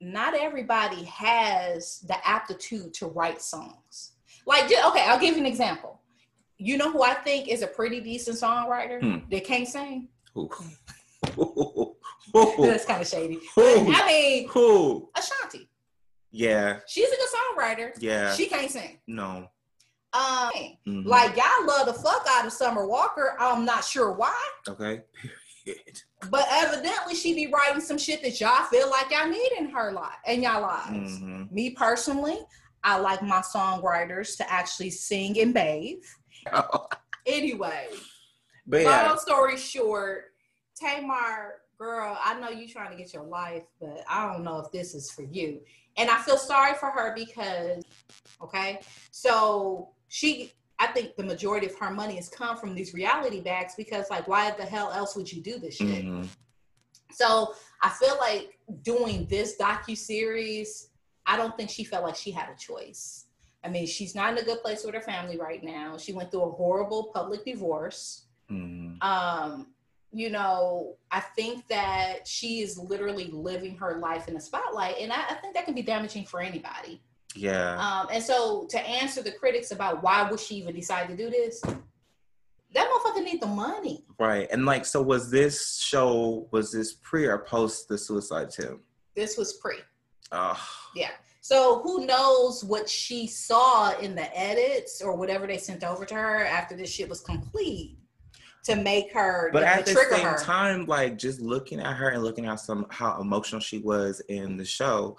not 0.00 0.34
everybody 0.34 1.04
has 1.04 2.00
the 2.06 2.16
aptitude 2.26 2.94
to 2.94 3.06
write 3.06 3.42
songs. 3.42 4.12
Like, 4.46 4.64
okay, 4.64 5.04
I'll 5.06 5.18
give 5.18 5.34
you 5.34 5.40
an 5.40 5.46
example. 5.46 6.00
You 6.56 6.76
know 6.76 6.92
who 6.92 7.02
I 7.02 7.14
think 7.14 7.48
is 7.48 7.62
a 7.62 7.66
pretty 7.66 8.00
decent 8.00 8.36
songwriter 8.38 9.00
Hmm. 9.00 9.28
that 9.30 9.44
can't 9.44 9.66
sing? 9.66 10.08
Who? 10.34 10.48
That's 12.66 12.84
kind 12.84 13.02
of 13.02 13.08
shady. 13.08 13.40
Who? 13.56 13.92
I 13.92 14.06
mean, 14.06 14.48
Who? 14.50 15.10
Ashanti. 15.16 15.68
Yeah. 16.30 16.78
She's 16.86 17.08
a 17.08 17.16
good 17.16 17.28
songwriter. 17.28 17.90
Yeah. 17.98 18.32
She 18.34 18.46
can't 18.46 18.70
sing. 18.70 18.98
No. 19.06 19.48
Um, 20.12 20.50
Mhm. 20.86 21.06
like 21.06 21.36
y'all 21.36 21.66
love 21.66 21.86
the 21.86 21.94
fuck 21.94 22.26
out 22.28 22.44
of 22.46 22.52
Summer 22.52 22.86
Walker. 22.86 23.36
I'm 23.38 23.64
not 23.64 23.84
sure 23.84 24.12
why, 24.12 24.36
Okay. 24.68 25.02
Period. 25.64 26.00
but 26.30 26.46
evidently 26.50 27.14
she 27.14 27.34
be 27.34 27.46
writing 27.52 27.80
some 27.80 27.98
shit 27.98 28.22
that 28.22 28.40
y'all 28.40 28.64
feel 28.64 28.90
like 28.90 29.10
y'all 29.10 29.28
need 29.28 29.52
in 29.58 29.68
her 29.70 29.92
life, 29.92 30.16
and 30.26 30.42
y'all 30.42 30.62
lives. 30.62 31.20
Mhm. 31.20 31.50
Me 31.52 31.70
personally, 31.70 32.38
I 32.82 32.98
like 32.98 33.22
my 33.22 33.40
songwriters 33.42 34.36
to 34.38 34.50
actually 34.50 34.90
sing 34.90 35.38
and 35.40 35.54
bathe. 35.54 36.02
Anyway, 37.26 37.86
But 38.66 38.82
yeah. 38.82 39.06
long 39.08 39.18
story 39.18 39.56
short, 39.58 40.32
Tamar, 40.74 41.60
girl, 41.78 42.16
I 42.22 42.40
know 42.40 42.48
you 42.48 42.66
trying 42.66 42.90
to 42.90 42.96
get 42.96 43.12
your 43.12 43.24
life, 43.24 43.64
but 43.78 44.02
I 44.08 44.32
don't 44.32 44.42
know 44.42 44.58
if 44.60 44.72
this 44.72 44.94
is 44.94 45.10
for 45.10 45.22
you. 45.22 45.60
And 45.98 46.08
I 46.08 46.16
feel 46.22 46.38
sorry 46.38 46.74
for 46.74 46.90
her 46.90 47.14
because, 47.14 47.84
okay, 48.42 48.80
so 49.10 49.92
she, 50.10 50.52
I 50.78 50.88
think 50.88 51.16
the 51.16 51.22
majority 51.22 51.66
of 51.66 51.74
her 51.76 51.90
money 51.90 52.16
has 52.16 52.28
come 52.28 52.56
from 52.56 52.74
these 52.74 52.92
reality 52.92 53.40
bags 53.40 53.74
because, 53.76 54.10
like, 54.10 54.26
why 54.28 54.50
the 54.50 54.64
hell 54.64 54.90
else 54.92 55.14
would 55.16 55.32
you 55.32 55.40
do 55.40 55.58
this 55.58 55.76
shit? 55.76 56.04
Mhm. 56.04 56.28
So 57.12 57.54
I 57.82 57.88
feel 57.90 58.16
like 58.18 58.58
doing 58.82 59.26
this 59.26 59.56
docu 59.56 59.96
series, 59.96 60.90
I 61.26 61.36
don't 61.36 61.56
think 61.56 61.70
she 61.70 61.84
felt 61.84 62.04
like 62.04 62.16
she 62.16 62.32
had 62.32 62.48
a 62.48 62.56
choice. 62.56 63.26
I 63.62 63.68
mean, 63.68 63.86
she's 63.86 64.14
not 64.14 64.32
in 64.32 64.38
a 64.38 64.42
good 64.42 64.62
place 64.62 64.84
with 64.84 64.94
her 64.94 65.00
family 65.00 65.36
right 65.38 65.62
now. 65.62 65.96
She 65.96 66.12
went 66.12 66.30
through 66.30 66.42
a 66.42 66.50
horrible 66.50 67.10
public 67.14 67.44
divorce. 67.44 68.24
Mhm. 68.50 69.02
Um, 69.02 69.74
you 70.12 70.30
know, 70.30 70.96
I 71.12 71.20
think 71.20 71.68
that 71.68 72.26
she 72.26 72.62
is 72.62 72.76
literally 72.78 73.26
living 73.26 73.76
her 73.76 73.98
life 73.98 74.26
in 74.26 74.34
the 74.34 74.40
spotlight, 74.40 74.96
and 74.98 75.12
I, 75.12 75.22
I 75.28 75.34
think 75.34 75.54
that 75.54 75.66
can 75.66 75.74
be 75.74 75.82
damaging 75.82 76.24
for 76.24 76.40
anybody. 76.40 77.00
Yeah. 77.36 77.76
Um, 77.78 78.08
and 78.12 78.22
so 78.22 78.66
to 78.70 78.80
answer 78.80 79.22
the 79.22 79.32
critics 79.32 79.70
about 79.70 80.02
why 80.02 80.28
would 80.28 80.40
she 80.40 80.56
even 80.56 80.74
decide 80.74 81.08
to 81.08 81.16
do 81.16 81.30
this, 81.30 81.60
that 82.74 82.88
motherfucker 82.88 83.24
need 83.24 83.40
the 83.40 83.46
money. 83.46 84.04
Right. 84.18 84.48
And 84.50 84.64
like, 84.64 84.84
so 84.84 85.02
was 85.02 85.30
this 85.30 85.80
show, 85.80 86.48
was 86.50 86.72
this 86.72 86.94
pre 87.02 87.26
or 87.26 87.38
post 87.38 87.88
the 87.88 87.98
suicide 87.98 88.48
attempt? 88.48 88.84
This 89.14 89.36
was 89.36 89.54
pre. 89.54 89.76
Oh, 90.32 90.60
Yeah. 90.94 91.10
So 91.42 91.80
who 91.82 92.06
knows 92.06 92.62
what 92.62 92.88
she 92.88 93.26
saw 93.26 93.98
in 93.98 94.14
the 94.14 94.38
edits 94.38 95.02
or 95.02 95.16
whatever 95.16 95.46
they 95.46 95.58
sent 95.58 95.82
over 95.82 96.04
to 96.04 96.14
her 96.14 96.44
after 96.44 96.76
this 96.76 96.90
shit 96.90 97.08
was 97.08 97.22
complete 97.22 97.96
to 98.64 98.76
make 98.76 99.10
her 99.12 99.50
but 99.52 99.62
at 99.62 99.86
the 99.86 99.92
same 99.92 100.20
her. 100.20 100.36
time, 100.36 100.84
like 100.86 101.16
just 101.16 101.40
looking 101.40 101.80
at 101.80 101.96
her 101.96 102.10
and 102.10 102.22
looking 102.22 102.46
at 102.46 102.60
some 102.60 102.86
how 102.90 103.18
emotional 103.20 103.60
she 103.60 103.78
was 103.78 104.20
in 104.28 104.56
the 104.56 104.64
show, 104.64 105.16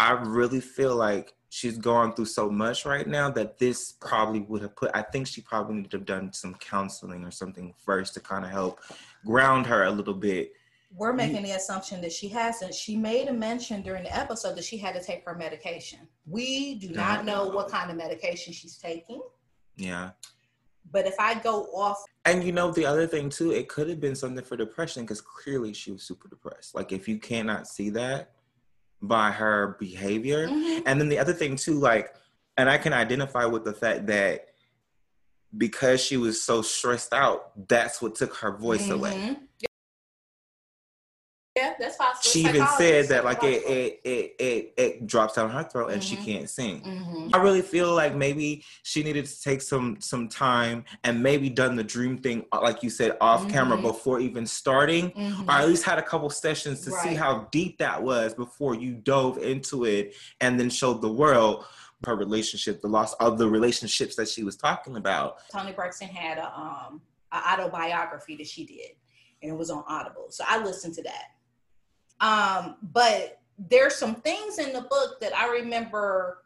I 0.00 0.12
really 0.12 0.62
feel 0.62 0.96
like 0.96 1.34
she's 1.50 1.76
going 1.76 2.14
through 2.14 2.24
so 2.24 2.48
much 2.48 2.86
right 2.86 3.06
now 3.06 3.28
that 3.32 3.58
this 3.58 3.92
probably 4.00 4.40
would 4.40 4.62
have 4.62 4.74
put. 4.74 4.90
I 4.94 5.02
think 5.02 5.26
she 5.26 5.42
probably 5.42 5.74
needed 5.74 5.90
to 5.90 5.98
have 5.98 6.06
done 6.06 6.32
some 6.32 6.54
counseling 6.54 7.22
or 7.22 7.30
something 7.30 7.74
first 7.84 8.14
to 8.14 8.20
kind 8.20 8.46
of 8.46 8.50
help 8.50 8.80
ground 9.26 9.66
her 9.66 9.84
a 9.84 9.90
little 9.90 10.14
bit. 10.14 10.52
We're 10.96 11.12
making 11.12 11.42
the 11.42 11.50
assumption 11.50 12.00
that 12.00 12.12
she 12.12 12.28
hasn't. 12.28 12.74
She 12.74 12.96
made 12.96 13.28
a 13.28 13.32
mention 13.32 13.82
during 13.82 14.04
the 14.04 14.16
episode 14.16 14.56
that 14.56 14.64
she 14.64 14.78
had 14.78 14.94
to 14.94 15.02
take 15.02 15.22
her 15.26 15.34
medication. 15.34 16.00
We 16.26 16.76
do 16.76 16.88
not 16.88 17.26
know 17.26 17.48
what 17.48 17.68
kind 17.68 17.90
of 17.90 17.96
medication 17.98 18.54
she's 18.54 18.78
taking. 18.78 19.20
Yeah. 19.76 20.12
But 20.90 21.06
if 21.06 21.14
I 21.20 21.34
go 21.34 21.64
off, 21.74 22.02
And 22.24 22.42
you 22.42 22.52
know, 22.52 22.72
the 22.72 22.86
other 22.86 23.06
thing 23.06 23.28
too, 23.28 23.52
it 23.52 23.68
could 23.68 23.88
have 23.90 24.00
been 24.00 24.16
something 24.16 24.44
for 24.44 24.56
depression 24.56 25.02
because 25.02 25.20
clearly 25.20 25.74
she 25.74 25.92
was 25.92 26.02
super 26.02 26.26
depressed. 26.26 26.74
Like, 26.74 26.90
if 26.90 27.06
you 27.06 27.18
cannot 27.18 27.68
see 27.68 27.90
that 27.90 28.32
by 29.02 29.30
her 29.30 29.76
behavior, 29.78 30.48
Mhm. 30.48 30.82
and 30.86 31.00
then 31.00 31.08
the 31.08 31.18
other 31.18 31.32
thing 31.32 31.56
too, 31.56 31.74
like, 31.74 32.14
and 32.56 32.68
I 32.68 32.78
can 32.78 32.92
identify 32.92 33.46
with 33.46 33.64
the 33.64 33.72
fact 33.72 34.06
that 34.08 34.46
because 35.56 36.00
she 36.00 36.16
was 36.16 36.40
so 36.42 36.62
stressed 36.62 37.12
out, 37.12 37.68
that's 37.68 38.00
what 38.00 38.14
took 38.14 38.36
her 38.36 38.52
voice 38.52 38.88
away. 38.90 39.36
She 42.22 42.40
even 42.40 42.66
said 42.66 43.06
that 43.08 43.24
like 43.24 43.42
it 43.42 43.62
it 43.64 44.00
it 44.04 44.34
it, 44.38 44.74
it 44.76 45.06
drops 45.06 45.34
down 45.34 45.50
her 45.50 45.64
throat 45.64 45.90
and 45.92 46.02
she 46.02 46.16
Mhm. 46.16 46.24
can't 46.24 46.50
sing. 46.50 46.82
Mhm. 46.82 47.30
I 47.34 47.38
really 47.38 47.62
feel 47.62 47.94
like 47.94 48.14
maybe 48.14 48.64
she 48.82 49.02
needed 49.02 49.26
to 49.26 49.40
take 49.40 49.62
some 49.62 50.00
some 50.00 50.28
time 50.28 50.84
and 51.04 51.22
maybe 51.22 51.48
done 51.48 51.76
the 51.76 51.84
dream 51.84 52.18
thing, 52.18 52.44
uh, 52.52 52.60
like 52.62 52.82
you 52.82 52.90
said, 52.90 53.16
off 53.20 53.48
camera 53.48 53.78
Mhm. 53.78 53.82
before 53.82 54.20
even 54.20 54.46
starting, 54.46 55.12
or 55.48 55.54
at 55.54 55.66
least 55.68 55.84
had 55.84 55.98
a 55.98 56.02
couple 56.02 56.28
sessions 56.30 56.80
to 56.82 56.90
see 56.92 57.14
how 57.14 57.48
deep 57.52 57.78
that 57.78 58.02
was 58.02 58.34
before 58.34 58.74
you 58.74 58.94
dove 58.94 59.38
into 59.38 59.84
it 59.84 60.14
and 60.40 60.58
then 60.60 60.68
showed 60.70 61.00
the 61.00 61.12
world 61.12 61.64
her 62.06 62.16
relationship, 62.16 62.80
the 62.80 62.88
loss 62.88 63.12
of 63.14 63.36
the 63.38 63.46
relationships 63.48 64.16
that 64.16 64.26
she 64.28 64.42
was 64.42 64.56
talking 64.56 64.96
about. 64.96 65.36
Toni 65.52 65.72
Braxton 65.72 66.08
had 66.08 66.38
a 66.38 66.58
um 66.58 67.02
an 67.32 67.42
autobiography 67.52 68.36
that 68.36 68.46
she 68.46 68.64
did, 68.66 68.90
and 69.42 69.52
it 69.52 69.56
was 69.56 69.70
on 69.70 69.84
Audible. 69.86 70.26
So 70.30 70.44
I 70.46 70.58
listened 70.62 70.94
to 70.94 71.02
that. 71.04 71.26
Um, 72.20 72.76
but 72.82 73.40
there's 73.58 73.96
some 73.96 74.16
things 74.16 74.58
in 74.58 74.72
the 74.72 74.82
book 74.82 75.20
that 75.20 75.36
I 75.36 75.48
remember 75.48 76.44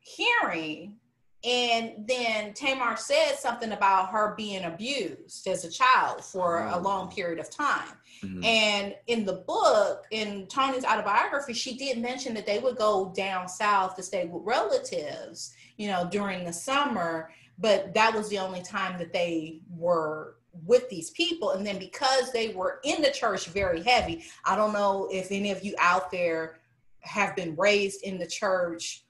hearing, 0.00 0.96
and 1.42 1.92
then 2.06 2.54
Tamar 2.54 2.96
said 2.96 3.34
something 3.34 3.72
about 3.72 4.10
her 4.10 4.34
being 4.36 4.64
abused 4.64 5.46
as 5.46 5.64
a 5.64 5.70
child 5.70 6.24
for 6.24 6.66
a 6.68 6.78
long 6.78 7.10
period 7.10 7.38
of 7.38 7.50
time. 7.50 7.98
Mhm. 8.22 8.44
And 8.44 8.96
in 9.06 9.26
the 9.26 9.34
book, 9.34 10.06
in 10.10 10.46
Toni's 10.46 10.84
autobiography, 10.84 11.52
she 11.52 11.76
did 11.76 11.98
mention 11.98 12.32
that 12.34 12.46
they 12.46 12.58
would 12.58 12.76
go 12.76 13.12
down 13.14 13.48
south 13.48 13.96
to 13.96 14.02
stay 14.02 14.24
with 14.24 14.42
relatives, 14.44 15.54
you 15.76 15.88
know, 15.88 16.08
during 16.10 16.44
the 16.44 16.52
summer. 16.52 17.30
But 17.58 17.92
that 17.94 18.14
was 18.14 18.28
the 18.30 18.38
only 18.38 18.62
time 18.62 18.98
that 18.98 19.12
they 19.12 19.60
were 19.76 20.36
with 20.64 20.88
these 20.88 21.10
people. 21.10 21.50
And 21.50 21.66
then 21.66 21.78
because 21.78 22.32
they 22.32 22.48
were 22.54 22.80
in 22.84 23.02
the 23.02 23.10
church 23.10 23.46
very 23.46 23.82
heavy, 23.82 24.24
I 24.44 24.56
don't 24.56 24.72
know 24.72 25.08
if 25.10 25.30
any 25.30 25.50
of 25.50 25.64
you 25.64 25.74
out 25.78 26.10
there 26.10 26.56
have 27.00 27.34
been 27.36 27.54
raised 27.56 28.02
in 28.02 28.18
the 28.18 28.26
church. 28.26 29.04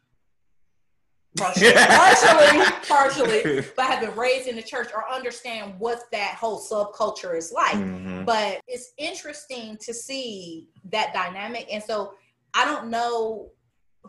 Partially, 1.36 1.72
partially, 1.74 2.64
partially, 2.88 3.64
but 3.76 3.86
have 3.86 4.00
been 4.00 4.14
raised 4.16 4.46
in 4.46 4.54
the 4.54 4.62
church 4.62 4.90
or 4.94 5.04
understand 5.12 5.74
what 5.80 6.02
that 6.12 6.36
whole 6.36 6.60
subculture 6.60 7.36
is 7.36 7.50
like 7.50 7.74
Mhm. 7.74 8.24
but 8.24 8.60
it's 8.68 8.92
interesting 8.98 9.76
to 9.78 9.92
see 9.92 10.68
that 10.92 11.12
dynamic 11.12 11.66
and 11.72 11.82
so 11.82 12.14
i 12.54 12.64
don't 12.64 12.88
know 12.88 13.50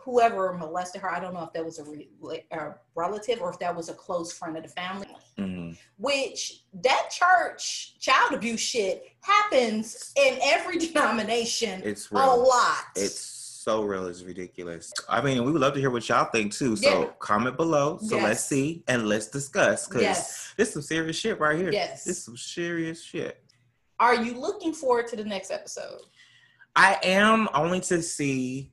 whoever 0.02 0.52
molested 0.52 1.00
her 1.00 1.10
i 1.10 1.18
don't 1.18 1.32
know 1.34 1.42
if 1.42 1.52
that 1.52 1.64
was 1.64 1.78
a, 1.78 1.84
re- 1.84 2.08
a 2.52 2.70
relative 2.94 3.40
or 3.40 3.50
if 3.50 3.58
that 3.58 3.74
was 3.74 3.88
a 3.88 3.94
close 3.94 4.32
friend 4.32 4.56
of 4.56 4.62
the 4.62 4.68
family 4.68 5.08
Mhm. 5.38 5.76
which 5.98 6.62
that 6.82 7.10
church 7.10 7.98
child 8.00 8.32
abuse 8.32 8.60
shit 8.60 9.04
happens 9.20 10.12
in 10.16 10.38
every 10.42 10.78
denomination 10.86 11.82
It's 11.84 12.10
a 12.12 12.14
real. 12.14 12.46
lot 12.48 12.84
It's 12.94 13.18
so 13.66 13.82
real, 13.82 14.06
it's 14.06 14.22
ridiculous. 14.22 14.92
I 15.08 15.20
mean, 15.20 15.44
we 15.44 15.50
would 15.50 15.60
love 15.60 15.74
to 15.74 15.80
hear 15.80 15.90
what 15.90 16.08
y'all 16.08 16.30
think 16.30 16.52
too. 16.54 16.76
So 16.76 16.88
Yeah. 16.88 17.08
comment 17.18 17.56
below. 17.56 17.98
So 18.00 18.14
Yes. 18.14 18.22
let's 18.24 18.44
see 18.44 18.84
and 18.86 19.08
let's 19.08 19.26
discuss 19.26 19.88
because 19.88 20.02
yes 20.02 20.54
this 20.56 20.72
some 20.72 20.82
serious 20.82 21.16
shit 21.16 21.40
right 21.40 21.58
here. 21.58 21.72
Yes. 21.72 22.04
This 22.04 22.22
some 22.22 22.36
serious 22.36 23.02
shit. 23.02 23.42
are 23.98 24.14
you 24.14 24.38
looking 24.38 24.72
forward 24.72 25.08
to 25.08 25.16
the 25.16 25.24
next 25.24 25.50
episode 25.50 26.00
I 26.76 26.98
am 27.02 27.48
only 27.54 27.80
to 27.80 28.00
see 28.02 28.70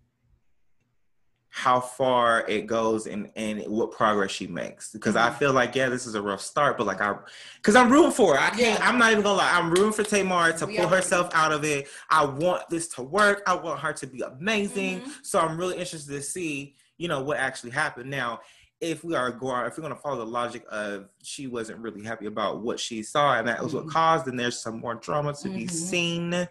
how 1.56 1.80
far 1.80 2.44
it 2.50 2.66
goes 2.66 3.06
and 3.06 3.30
and 3.36 3.62
what 3.68 3.92
progress 3.92 4.32
she 4.32 4.48
makes 4.48 4.92
because 4.92 5.16
I 5.16 5.30
Mhm. 5.30 5.38
feel 5.38 5.54
like 5.54 5.76
yeah 5.76 5.88
this 5.88 6.08
is 6.08 6.16
a 6.16 6.22
rough 6.22 6.42
start 6.42 6.80
but 6.80 6.88
like 6.88 7.00
I 7.00 7.16
because 7.58 7.76
I'm 7.76 7.92
rooting 7.92 8.12
for 8.12 8.34
her 8.34 8.40
I 8.42 8.50
can't 8.50 8.80
Yeah. 8.80 8.80
I'm 8.82 8.98
not 8.98 9.12
even 9.12 9.24
gonna 9.24 9.38
lie 9.38 9.52
I'm 9.56 9.70
rooting 9.70 9.92
for 9.92 10.02
Tamar 10.02 10.54
to 10.54 10.66
We 10.66 10.78
pull 10.78 10.88
herself 10.88 11.30
out 11.32 11.52
of 11.52 11.64
it 11.64 11.88
I 12.10 12.26
want 12.26 12.68
this 12.72 12.88
to 12.96 13.04
work 13.04 13.44
I 13.46 13.54
want 13.54 13.80
her 13.82 13.94
to 13.94 14.08
be 14.08 14.22
amazing 14.22 15.02
Mhm. 15.02 15.12
so 15.22 15.40
I'm 15.40 15.56
really 15.56 15.78
interested 15.78 16.12
to 16.14 16.24
see 16.24 16.76
you 16.98 17.08
know 17.08 17.22
what 17.22 17.38
actually 17.38 17.70
happened 17.70 18.10
now 18.10 18.40
if 18.82 19.04
we 19.04 19.16
are 19.16 19.32
going, 19.32 19.66
if 19.68 19.78
we're 19.78 19.88
to 19.88 19.96
follow 19.96 20.18
the 20.18 20.26
logic 20.26 20.66
of 20.70 21.08
she 21.22 21.48
wasn't 21.48 21.80
really 21.80 22.04
happy 22.04 22.26
about 22.26 22.62
what 22.62 22.80
she 22.80 23.04
saw 23.04 23.38
and 23.38 23.48
that 23.48 23.64
was 23.64 23.74
what 23.74 23.84
mm-hmm. 23.84 23.92
caused, 23.92 24.26
then 24.26 24.36
there's 24.36 24.60
some 24.60 24.80
more 24.80 24.96
drama 24.96 25.34
to 25.34 25.48
mm-hmm. 25.48 25.58
be 25.58 25.68
seen. 25.68 26.48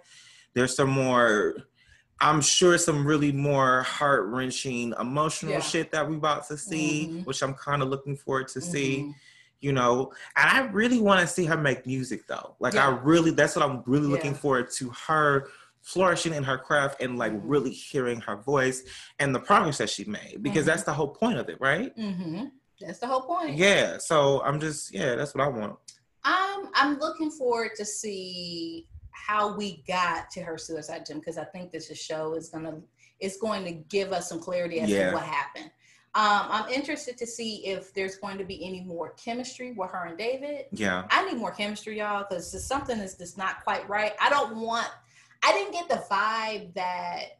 There's 0.54 0.74
some 0.74 0.88
more, 0.88 1.56
I'm 2.22 2.40
sure, 2.40 2.78
some 2.78 3.04
really 3.04 3.32
more 3.32 3.82
heart 3.82 4.26
wrenching, 4.26 4.94
emotional 4.98 5.54
yeah. 5.54 5.60
shit 5.60 5.90
that 5.90 6.08
we 6.08 6.16
about 6.16 6.46
to 6.48 6.56
see, 6.56 7.08
mm-hmm. 7.08 7.20
which 7.22 7.42
I'm 7.42 7.52
kind 7.54 7.82
of 7.82 7.88
looking 7.88 8.16
forward 8.16 8.48
to 8.48 8.60
see. 8.60 8.98
Mm-hmm. 8.98 9.10
You 9.60 9.72
know, 9.72 10.12
and 10.36 10.50
I 10.50 10.62
really 10.72 10.98
want 10.98 11.20
to 11.20 11.26
see 11.26 11.44
her 11.44 11.56
make 11.56 11.86
music 11.86 12.26
though. 12.26 12.56
Like, 12.58 12.74
yeah. 12.74 12.88
I 12.88 12.90
really, 12.90 13.30
that's 13.30 13.54
what 13.54 13.64
I'm 13.64 13.84
really 13.86 14.08
yeah. 14.08 14.14
looking 14.14 14.34
forward 14.34 14.70
to 14.72 14.90
her 15.06 15.48
flourishing 15.82 16.32
in 16.32 16.42
her 16.44 16.58
craft 16.58 17.00
and 17.00 17.18
like 17.18 17.32
mm-hmm. 17.32 17.46
really 17.46 17.70
hearing 17.70 18.20
her 18.20 18.36
voice 18.36 18.82
and 19.18 19.34
the 19.34 19.40
progress 19.40 19.78
that 19.78 19.90
she 19.90 20.04
made 20.04 20.38
because 20.42 20.60
mm-hmm. 20.60 20.66
that's 20.66 20.82
the 20.84 20.92
whole 20.92 21.08
point 21.08 21.38
of 21.38 21.48
it, 21.48 21.60
right? 21.60 21.96
Mm-hmm. 21.96 22.46
That's 22.80 22.98
the 22.98 23.06
whole 23.06 23.22
point. 23.22 23.56
Yeah. 23.56 23.98
So 23.98 24.42
I'm 24.42 24.60
just 24.60 24.92
yeah, 24.92 25.14
that's 25.14 25.34
what 25.34 25.44
I 25.44 25.48
want. 25.48 25.76
Um, 26.24 26.70
I'm 26.74 26.98
looking 26.98 27.30
forward 27.30 27.72
to 27.76 27.84
see 27.84 28.86
how 29.12 29.56
we 29.56 29.82
got 29.86 30.30
to 30.32 30.42
her 30.42 30.58
suicide 30.58 31.04
gym 31.06 31.18
because 31.18 31.38
I 31.38 31.44
think 31.44 31.70
this 31.70 31.90
show 31.98 32.34
is 32.34 32.48
gonna 32.48 32.80
it's 33.20 33.36
going 33.36 33.64
to 33.64 33.72
give 33.72 34.12
us 34.12 34.28
some 34.28 34.40
clarity 34.40 34.80
as 34.80 34.90
yeah. 34.90 35.10
to 35.10 35.14
what 35.14 35.22
happened. 35.22 35.70
Um, 36.14 36.46
I'm 36.50 36.68
interested 36.68 37.16
to 37.18 37.26
see 37.26 37.64
if 37.66 37.94
there's 37.94 38.16
going 38.16 38.36
to 38.36 38.44
be 38.44 38.66
any 38.66 38.80
more 38.82 39.14
chemistry 39.14 39.72
with 39.72 39.90
her 39.92 40.06
and 40.06 40.18
David. 40.18 40.66
Yeah, 40.72 41.04
I 41.10 41.24
need 41.24 41.38
more 41.38 41.52
chemistry, 41.52 41.98
y'all, 41.98 42.26
because 42.28 42.66
something 42.66 42.98
is 42.98 43.14
just 43.14 43.38
not 43.38 43.62
quite 43.64 43.88
right. 43.88 44.12
I 44.20 44.28
don't 44.28 44.56
want 44.56 44.88
I 45.42 45.52
didn't 45.52 45.72
get 45.72 45.88
the 45.88 46.04
vibe 46.10 46.74
that 46.74 47.38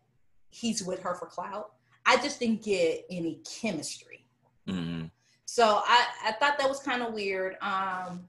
he's 0.50 0.82
with 0.82 1.00
her 1.02 1.14
for 1.14 1.26
clout. 1.26 1.72
I 2.04 2.16
just 2.16 2.40
didn't 2.40 2.62
get 2.62 3.04
any 3.10 3.40
chemistry. 3.60 4.24
Mm-hmm. 4.68 5.06
So 5.44 5.82
I, 5.84 6.06
I 6.26 6.32
thought 6.32 6.58
that 6.58 6.68
was 6.68 6.80
kind 6.80 7.02
of 7.02 7.12
weird. 7.12 7.56
Um, 7.60 8.28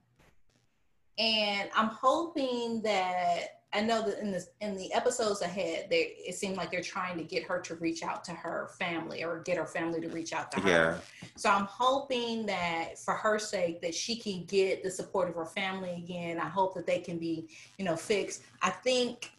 and 1.18 1.70
I'm 1.74 1.88
hoping 1.88 2.82
that 2.82 3.60
I 3.72 3.80
know 3.80 4.02
that 4.06 4.20
in 4.20 4.30
the 4.30 4.44
in 4.60 4.76
the 4.76 4.92
episodes 4.92 5.42
ahead, 5.42 5.88
they 5.90 6.14
it 6.18 6.36
seemed 6.36 6.56
like 6.56 6.70
they're 6.70 6.80
trying 6.80 7.18
to 7.18 7.24
get 7.24 7.42
her 7.44 7.60
to 7.60 7.74
reach 7.74 8.04
out 8.04 8.22
to 8.24 8.32
her 8.32 8.70
family 8.78 9.24
or 9.24 9.40
get 9.40 9.56
her 9.56 9.66
family 9.66 10.00
to 10.00 10.08
reach 10.08 10.32
out 10.32 10.52
to 10.52 10.60
her. 10.60 10.68
Yeah. 10.68 11.28
So 11.36 11.50
I'm 11.50 11.64
hoping 11.64 12.46
that 12.46 12.98
for 12.98 13.14
her 13.14 13.38
sake 13.38 13.82
that 13.82 13.94
she 13.94 14.14
can 14.16 14.44
get 14.44 14.84
the 14.84 14.90
support 14.90 15.28
of 15.28 15.34
her 15.34 15.46
family 15.46 15.90
again. 15.90 16.38
I 16.38 16.48
hope 16.48 16.74
that 16.74 16.86
they 16.86 17.00
can 17.00 17.18
be, 17.18 17.48
you 17.78 17.84
know, 17.84 17.96
fixed. 17.96 18.42
I 18.62 18.70
think 18.70 19.32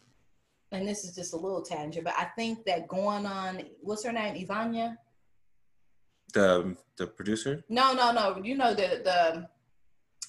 and 0.72 0.86
this 0.86 1.04
is 1.04 1.14
just 1.14 1.32
a 1.32 1.36
little 1.36 1.62
tangent, 1.62 2.04
but 2.04 2.14
I 2.18 2.24
think 2.24 2.64
that 2.64 2.88
going 2.88 3.24
on, 3.24 3.62
what's 3.80 4.04
her 4.04 4.12
name, 4.12 4.46
Iyanla? 4.46 4.96
The 6.34 6.76
the 6.96 7.06
producer? 7.06 7.64
No, 7.68 7.92
no, 7.94 8.12
no. 8.12 8.42
You 8.42 8.56
know 8.56 8.74
the 8.74 9.00
the 9.02 9.48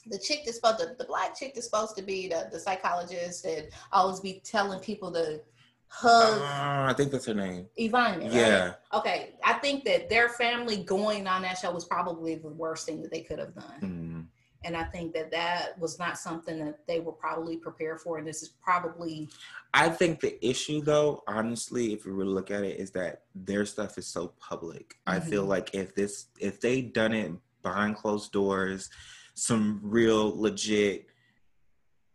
the 0.10 0.20
chick 0.20 0.42
that's 0.46 0.58
supposed 0.58 0.80
to, 0.80 0.96
the 0.98 1.06
black 1.06 1.38
chick 1.38 1.54
that's 1.54 1.66
supposed 1.66 1.96
to 1.98 2.04
be 2.04 2.28
the, 2.28 2.50
the 2.52 2.60
psychologist 2.60 3.46
and 3.46 3.68
always 3.92 4.20
be 4.20 4.42
telling 4.44 4.80
people 4.80 5.12
to 5.14 5.42
hug. 5.90 6.42
Uh, 6.42 6.90
I 6.90 6.94
think 6.94 7.12
that's 7.12 7.26
her 7.26 7.34
name. 7.34 7.68
Iyanla. 7.80 8.34
Yeah. 8.34 8.66
Right? 8.66 8.76
Okay. 8.94 9.36
I 9.44 9.54
think 9.54 9.86
that 9.86 10.10
their 10.10 10.30
family 10.30 10.78
going 10.78 11.28
on 11.28 11.42
that 11.44 11.58
show 11.58 11.72
was 11.72 11.86
probably 11.86 12.36
the 12.36 12.50
worst 12.50 12.86
thing 12.86 13.02
that 13.02 13.12
they 13.12 13.22
could 13.22 13.40
have 13.40 13.56
done. 13.56 13.82
Mm. 13.82 14.26
And 14.64 14.76
I 14.76 14.84
think 14.84 15.14
that 15.14 15.32
that 15.32 15.80
was 15.80 16.00
not 16.00 16.18
something 16.18 16.66
that 16.66 16.80
they 16.88 17.00
were 17.00 17.12
probably 17.12 17.58
prepared 17.58 18.02
for. 18.02 18.18
And 18.18 18.28
this 18.28 18.42
is 18.42 18.50
probably. 18.62 19.30
I 19.74 19.88
think 19.88 20.20
the 20.20 20.46
issue, 20.46 20.82
though, 20.82 21.24
honestly, 21.28 21.94
if 21.94 22.06
you 22.06 22.14
really 22.14 22.34
look 22.34 22.52
at 22.52 22.64
it, 22.64 22.80
is 22.80 22.92
that 22.92 23.22
their 23.36 23.66
stuff 23.66 23.98
is 23.98 24.08
so 24.08 24.34
public. 24.40 24.98
Mm-hmm. 25.08 25.18
I 25.18 25.20
feel 25.20 25.44
mm-hmm. 25.44 25.52
like 25.52 25.76
if 25.76 25.96
this, 25.96 26.26
if 26.40 26.60
they 26.60 26.82
done 26.82 27.14
it 27.14 27.32
behind 27.62 27.96
closed 27.96 28.32
doors, 28.32 28.90
some 29.38 29.80
real 29.84 30.40
legit, 30.40 31.06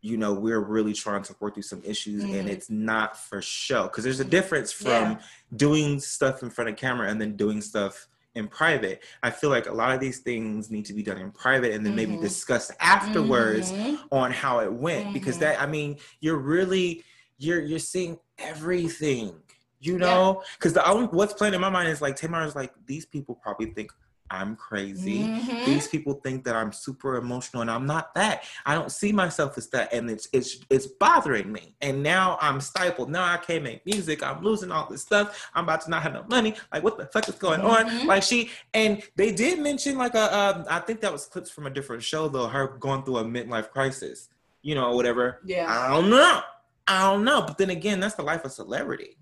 you 0.01 0.17
know, 0.17 0.35
we're 0.35 0.61
really 0.61 0.93
trying 0.93 1.23
to 1.23 1.37
work 1.39 1.55
through 1.55 1.63
some 1.63 1.81
issues 1.85 2.25
mm-hmm. 2.25 2.35
and 2.35 2.49
it's 2.49 2.69
not 2.69 3.17
for 3.17 3.41
show. 3.41 3.85
Because 3.85 4.03
there's 4.03 4.19
a 4.19 4.25
difference 4.25 4.73
from 4.73 5.13
yeah. 5.13 5.21
doing 5.55 6.01
stuff 6.01 6.43
in 6.43 6.51
front 6.51 6.69
of 6.69 6.77
camera 6.77 7.09
and 7.09 7.21
then 7.21 7.37
doing 7.37 7.61
stuff 7.61 8.09
in 8.35 8.49
private. 8.49 9.05
I 9.23 9.31
feel 9.31 9.51
like 9.51 9.69
a 9.69 9.73
lot 9.73 9.95
of 9.95 10.01
these 10.01 10.19
things 10.19 10.69
need 10.69 10.85
to 10.87 10.95
be 10.95 11.05
done 11.05 11.19
in 11.19 11.31
private 11.31 11.75
and 11.75 11.87
then 11.87 11.97
mm-hmm. 11.97 12.13
maybe 12.13 12.21
discussed 12.21 12.73
afterwards 12.81 13.71
mm-hmm. 13.71 13.97
on 14.11 14.33
how 14.33 14.59
it 14.59 14.73
went 14.73 15.13
because 15.13 15.39
that 15.39 15.61
I 15.61 15.67
mean 15.67 15.99
you're 16.21 16.39
really 16.39 17.05
you're 17.39 17.61
you're 17.61 17.79
seeing 17.79 18.19
everything 18.39 19.35
you 19.81 19.99
know 19.99 20.43
because 20.55 20.75
yeah. 20.75 20.83
the 20.83 20.89
only 20.89 21.07
what's 21.09 21.35
playing 21.35 21.55
in 21.55 21.61
my 21.61 21.69
mind 21.69 21.89
is 21.89 22.01
like 22.01 22.17
Tamar 22.17 22.45
is 22.45 22.57
like 22.57 22.73
these 22.87 23.05
people 23.05 23.35
probably 23.35 23.67
think 23.67 23.93
I'm 24.33 24.57
crazy. 24.57 25.25
Mm-hmm. 25.25 25.67
These 25.67 25.89
people 25.89 26.15
think 26.15 26.45
that 26.45 26.57
I'm 26.57 26.73
super 26.73 27.17
emotional 27.17 27.61
and 27.61 27.71
I'm 27.71 27.87
not 27.87 28.15
that. 28.15 28.45
I 28.65 28.75
don't 28.75 28.91
see 28.91 29.13
myself 29.13 29.59
as 29.59 29.69
that 29.69 29.93
and 29.93 30.11
it's 30.11 30.27
it's 30.33 30.59
it's 30.71 30.87
bothering 30.87 31.53
me. 31.53 31.75
And 31.83 32.03
now 32.03 32.39
I'm 32.41 32.59
stifled. 32.61 33.11
Now 33.11 33.31
I 33.31 33.37
can't 33.37 33.63
make 33.63 33.85
music. 33.85 34.23
I'm 34.23 34.43
losing 34.43 34.73
all 34.73 34.89
this 34.89 35.03
stuff. 35.03 35.51
I'm 35.55 35.65
about 35.65 35.83
to 35.83 35.91
not 35.91 36.03
have 36.03 36.15
no 36.15 36.25
money. 36.29 36.55
Like 36.73 36.83
what 36.83 36.97
the 36.97 37.07
fuck 37.07 37.29
is 37.29 37.35
going 37.35 37.61
mm-hmm. 37.61 38.01
on? 38.01 38.07
Like 38.07 38.23
she 38.23 38.51
and 38.73 39.03
they 39.17 39.33
did 39.33 39.59
mention 39.61 39.99
like 39.99 40.15
a 40.15 40.35
um, 40.37 40.65
I 40.71 40.79
think 40.79 41.03
that 41.03 41.13
was 41.13 41.27
clips 41.27 41.51
from 41.51 41.67
a 41.67 41.71
different 41.71 42.03
show 42.03 42.27
though, 42.29 42.47
her 42.47 42.69
going 42.69 43.03
through 43.03 43.19
a 43.19 43.25
midlife 43.25 43.71
crisis. 43.71 44.31
You 44.63 44.77
know, 44.77 44.95
whatever. 44.97 45.41
Yeah. 45.45 45.67
I 45.69 45.89
don't 45.89 46.09
know. 46.09 46.41
I 46.87 47.11
don't 47.11 47.25
know. 47.25 47.43
But 47.43 47.59
then 47.59 47.71
again, 47.71 48.01
that's 48.01 48.15
the 48.15 48.23
life 48.23 48.45
of 48.45 48.53
celebrity. 48.53 49.17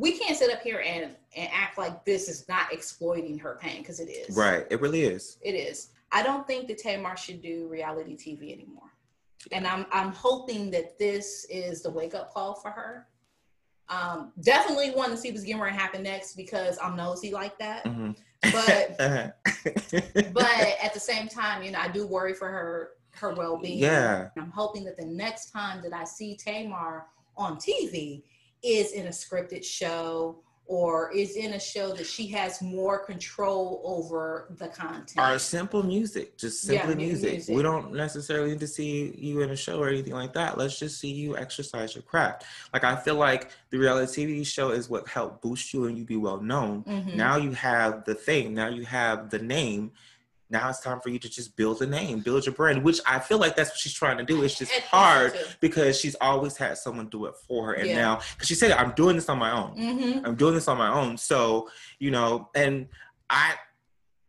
We 0.00 0.12
can't 0.18 0.36
sit 0.36 0.50
up 0.50 0.62
here 0.62 0.82
and 0.84 1.14
and 1.36 1.50
act 1.52 1.76
like 1.76 2.04
this 2.04 2.28
is 2.28 2.48
not 2.48 2.72
exploiting 2.72 3.38
her 3.38 3.58
pain 3.60 3.82
because 3.82 4.00
it 4.00 4.08
is. 4.08 4.34
Right. 4.34 4.66
It 4.70 4.80
really 4.80 5.02
is. 5.02 5.36
It 5.42 5.52
is. 5.52 5.88
I 6.10 6.22
don't 6.22 6.46
think 6.46 6.66
that 6.68 6.78
Tamar 6.78 7.16
should 7.16 7.42
do 7.42 7.68
reality 7.68 8.16
TV 8.16 8.52
anymore. 8.52 8.90
And 9.52 9.66
I'm 9.66 9.86
I'm 9.92 10.12
hoping 10.12 10.70
that 10.70 10.98
this 10.98 11.46
is 11.50 11.82
the 11.82 11.90
wake 11.90 12.14
up 12.14 12.32
call 12.32 12.54
for 12.54 12.70
her. 12.70 13.06
Um, 13.90 14.32
definitely 14.40 14.92
want 14.92 15.10
to 15.10 15.18
see 15.18 15.30
what's 15.30 15.44
getting 15.44 15.60
ready 15.60 15.76
to 15.76 15.82
happen 15.82 16.02
next 16.02 16.34
because 16.34 16.78
I'm 16.82 16.96
nosy 16.96 17.32
like 17.32 17.58
that. 17.58 17.84
Mm-hmm. 17.84 18.12
But 18.52 18.96
but 20.32 20.76
at 20.82 20.94
the 20.94 21.00
same 21.00 21.28
time, 21.28 21.62
you 21.62 21.72
know, 21.72 21.78
I 21.78 21.88
do 21.88 22.06
worry 22.06 22.32
for 22.32 22.48
her 22.48 22.90
her 23.16 23.34
well 23.34 23.58
being. 23.58 23.78
Yeah. 23.78 24.28
I'm 24.38 24.50
hoping 24.50 24.84
that 24.84 24.96
the 24.96 25.04
next 25.04 25.50
time 25.50 25.82
that 25.82 25.92
I 25.92 26.04
see 26.04 26.36
Tamar 26.36 27.06
on 27.36 27.56
TV, 27.56 28.22
is 28.62 28.92
in 28.92 29.06
a 29.06 29.10
scripted 29.10 29.64
show 29.64 30.42
or 30.70 31.10
is 31.10 31.34
in 31.34 31.54
a 31.54 31.58
show 31.58 31.92
that 31.92 32.06
she 32.06 32.28
has 32.28 32.62
more 32.62 33.04
control 33.04 33.82
over 33.84 34.54
the 34.56 34.68
content. 34.68 35.18
Or 35.18 35.36
simple 35.40 35.82
music, 35.82 36.38
just 36.38 36.62
simply 36.62 36.90
yeah, 36.90 37.08
music. 37.10 37.32
music. 37.32 37.56
We 37.56 37.62
don't 37.62 37.92
necessarily 37.92 38.50
need 38.50 38.60
to 38.60 38.68
see 38.68 39.12
you 39.18 39.40
in 39.40 39.50
a 39.50 39.56
show 39.56 39.80
or 39.82 39.88
anything 39.88 40.12
like 40.12 40.32
that. 40.34 40.56
Let's 40.56 40.78
just 40.78 41.00
see 41.00 41.10
you 41.10 41.36
exercise 41.36 41.96
your 41.96 42.02
craft. 42.02 42.44
Like 42.72 42.84
I 42.84 42.94
feel 42.94 43.16
like 43.16 43.50
the 43.70 43.78
reality 43.78 44.24
TV 44.24 44.46
show 44.46 44.70
is 44.70 44.88
what 44.88 45.08
helped 45.08 45.42
boost 45.42 45.74
you 45.74 45.86
and 45.86 45.98
you 45.98 46.04
be 46.04 46.16
well 46.16 46.40
known. 46.40 46.84
Mm-hmm. 46.84 47.16
Now 47.16 47.36
you 47.36 47.50
have 47.50 48.04
the 48.04 48.14
thing. 48.14 48.54
Now 48.54 48.68
you 48.68 48.84
have 48.84 49.28
the 49.28 49.40
name 49.40 49.90
now 50.50 50.68
it's 50.68 50.80
time 50.80 51.00
for 51.00 51.10
you 51.10 51.18
to 51.20 51.28
just 51.28 51.56
build 51.56 51.80
a 51.80 51.86
name, 51.86 52.20
build 52.20 52.44
your 52.44 52.54
brand, 52.54 52.82
which 52.82 53.00
I 53.06 53.20
feel 53.20 53.38
like 53.38 53.54
that's 53.54 53.70
what 53.70 53.78
she's 53.78 53.94
trying 53.94 54.18
to 54.18 54.24
do. 54.24 54.42
It's 54.42 54.58
just 54.58 54.72
hard 54.82 55.32
because 55.60 55.98
she's 55.98 56.16
always 56.20 56.56
had 56.56 56.76
someone 56.76 57.08
do 57.08 57.26
it 57.26 57.34
for 57.46 57.66
her. 57.66 57.72
And 57.74 57.88
yeah. 57.88 57.96
now, 57.96 58.20
because 58.34 58.48
she 58.48 58.54
said, 58.56 58.72
I'm 58.72 58.92
doing 58.92 59.14
this 59.14 59.28
on 59.28 59.38
my 59.38 59.52
own. 59.52 59.76
Mm-hmm. 59.76 60.26
I'm 60.26 60.34
doing 60.34 60.54
this 60.54 60.66
on 60.66 60.76
my 60.76 60.92
own. 60.92 61.16
So, 61.16 61.68
you 62.00 62.10
know, 62.10 62.50
and 62.54 62.88
I, 63.28 63.54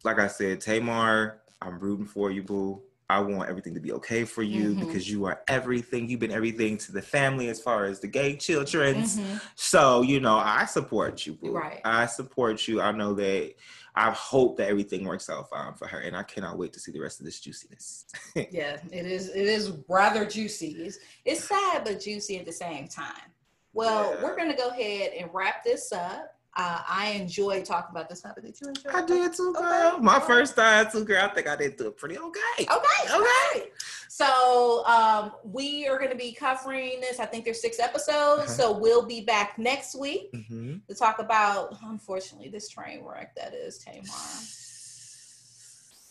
like 0.04 0.20
I 0.20 0.28
said, 0.28 0.62
Tamar, 0.62 1.42
I'm 1.62 1.80
rooting 1.80 2.06
for 2.06 2.30
you, 2.30 2.44
boo. 2.44 2.82
I 3.10 3.20
want 3.20 3.50
everything 3.50 3.74
to 3.74 3.82
be 3.82 3.92
okay 3.94 4.24
for 4.24 4.42
you 4.42 4.70
mm-hmm. 4.70 4.86
because 4.86 5.10
you 5.10 5.26
are 5.26 5.42
everything. 5.50 6.08
You've 6.08 6.22
been 6.22 6.32
everything 6.32 6.78
to 6.78 6.94
the 6.94 7.02
family 7.02 7.50
as 7.50 7.60
far 7.60 7.86
as 7.86 8.00
the 8.00 8.08
gay 8.08 8.38
children. 8.38 9.04
Mm-hmm. 9.04 9.38
So, 9.56 10.02
you 10.02 10.22
know, 10.22 10.38
I 10.38 10.64
support 10.64 11.26
you, 11.26 11.34
boo. 11.34 11.52
Right. 11.52 11.82
I 11.84 12.06
support 12.06 12.70
you. 12.70 12.80
I 12.80 12.94
know 12.94 13.14
that 13.16 13.54
I 13.96 14.12
hope 14.12 14.58
that 14.58 14.70
everything 14.70 15.06
works 15.06 15.30
out 15.30 15.50
fine 15.50 15.74
for 15.74 15.88
her, 15.88 16.00
and 16.00 16.16
I 16.16 16.24
cannot 16.24 16.58
wait 16.58 16.72
to 16.74 16.80
see 16.80 16.92
the 16.92 17.02
rest 17.02 17.20
of 17.20 17.26
this 17.26 17.40
juiciness. 17.40 18.06
yeah, 18.36 18.78
it 18.92 19.06
is. 19.06 19.30
It 19.30 19.48
is 19.48 19.74
rather 19.90 20.26
juicy. 20.26 20.68
It's, 20.80 21.00
it's 21.26 21.44
sad 21.44 21.84
but 21.84 22.00
juicy 22.00 22.40
at 22.40 22.46
the 22.46 22.54
same 22.54 22.88
time. 22.88 23.32
Well, 23.74 24.14
yeah. 24.14 24.24
we're 24.24 24.38
gonna 24.38 24.56
go 24.56 24.70
ahead 24.70 25.12
and 25.18 25.30
wrap 25.34 25.64
this 25.64 25.92
up. 25.92 26.36
Uh, 26.58 26.82
I 26.88 27.12
enjoy 27.12 27.64
talking 27.64 27.92
about 27.92 28.10
this 28.10 28.22
topic. 28.22 28.44
Did 28.44 28.60
you 28.60 28.68
enjoy? 28.68 28.90
I 28.94 29.06
did 29.06 29.34
too, 29.34 29.54
girl. 29.54 29.94
Okay. 29.94 30.04
My 30.04 30.20
first 30.20 30.56
time 30.56 30.88
too, 30.92 31.06
girl. 31.06 31.24
I 31.24 31.30
think 31.30 31.48
I 31.48 31.56
did 31.56 31.78
do 31.78 31.88
it 31.88 31.98
pretty 31.98 32.18
okay. 32.18 32.40
Okay. 32.60 33.16
Okay. 33.16 33.70
So 34.10 34.86
um, 34.86 35.32
we 35.46 35.88
are 35.88 35.98
going 35.98 36.12
to 36.12 36.18
be 36.18 36.34
covering 36.34 37.00
this. 37.00 37.22
I 37.22 37.26
think 37.26 37.46
there's 37.46 37.62
six 37.62 37.80
episodes. 37.80 38.42
Uh-huh. 38.42 38.48
So 38.48 38.78
we'll 38.78 39.06
be 39.06 39.22
back 39.22 39.58
next 39.58 39.96
week 39.98 40.34
mm-hmm. 40.34 40.76
to 40.90 40.94
talk 40.96 41.20
about, 41.20 41.78
unfortunately, 41.86 42.50
this 42.50 42.68
train 42.68 43.06
wreck 43.06 43.34
that 43.36 43.54
is 43.54 43.78
Tamar. 43.78 44.04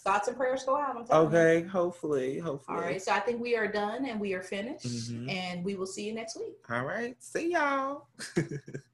thoughts 0.03 0.29
and 0.29 0.37
prayers 0.39 0.65
go 0.65 0.79
out. 0.79 1.11
Okay, 1.11 1.61
you. 1.61 1.69
hopefully, 1.69 2.39
hopefully. 2.39 2.79
All 2.79 2.83
right, 2.83 3.03
so 3.03 3.13
I 3.13 3.21
think 3.21 3.43
we 3.43 3.55
are 3.55 3.71
done 3.71 4.07
and 4.07 4.19
we 4.19 4.33
are 4.33 4.43
finished, 4.43 4.87
mm-hmm. 4.87 5.29
and 5.29 5.63
we 5.63 5.75
will 5.75 5.87
see 5.87 6.07
you 6.07 6.15
next 6.15 6.39
week. 6.39 6.57
All 6.71 6.87
right, 6.87 7.15
see 7.23 7.53
y'all. 7.53 8.07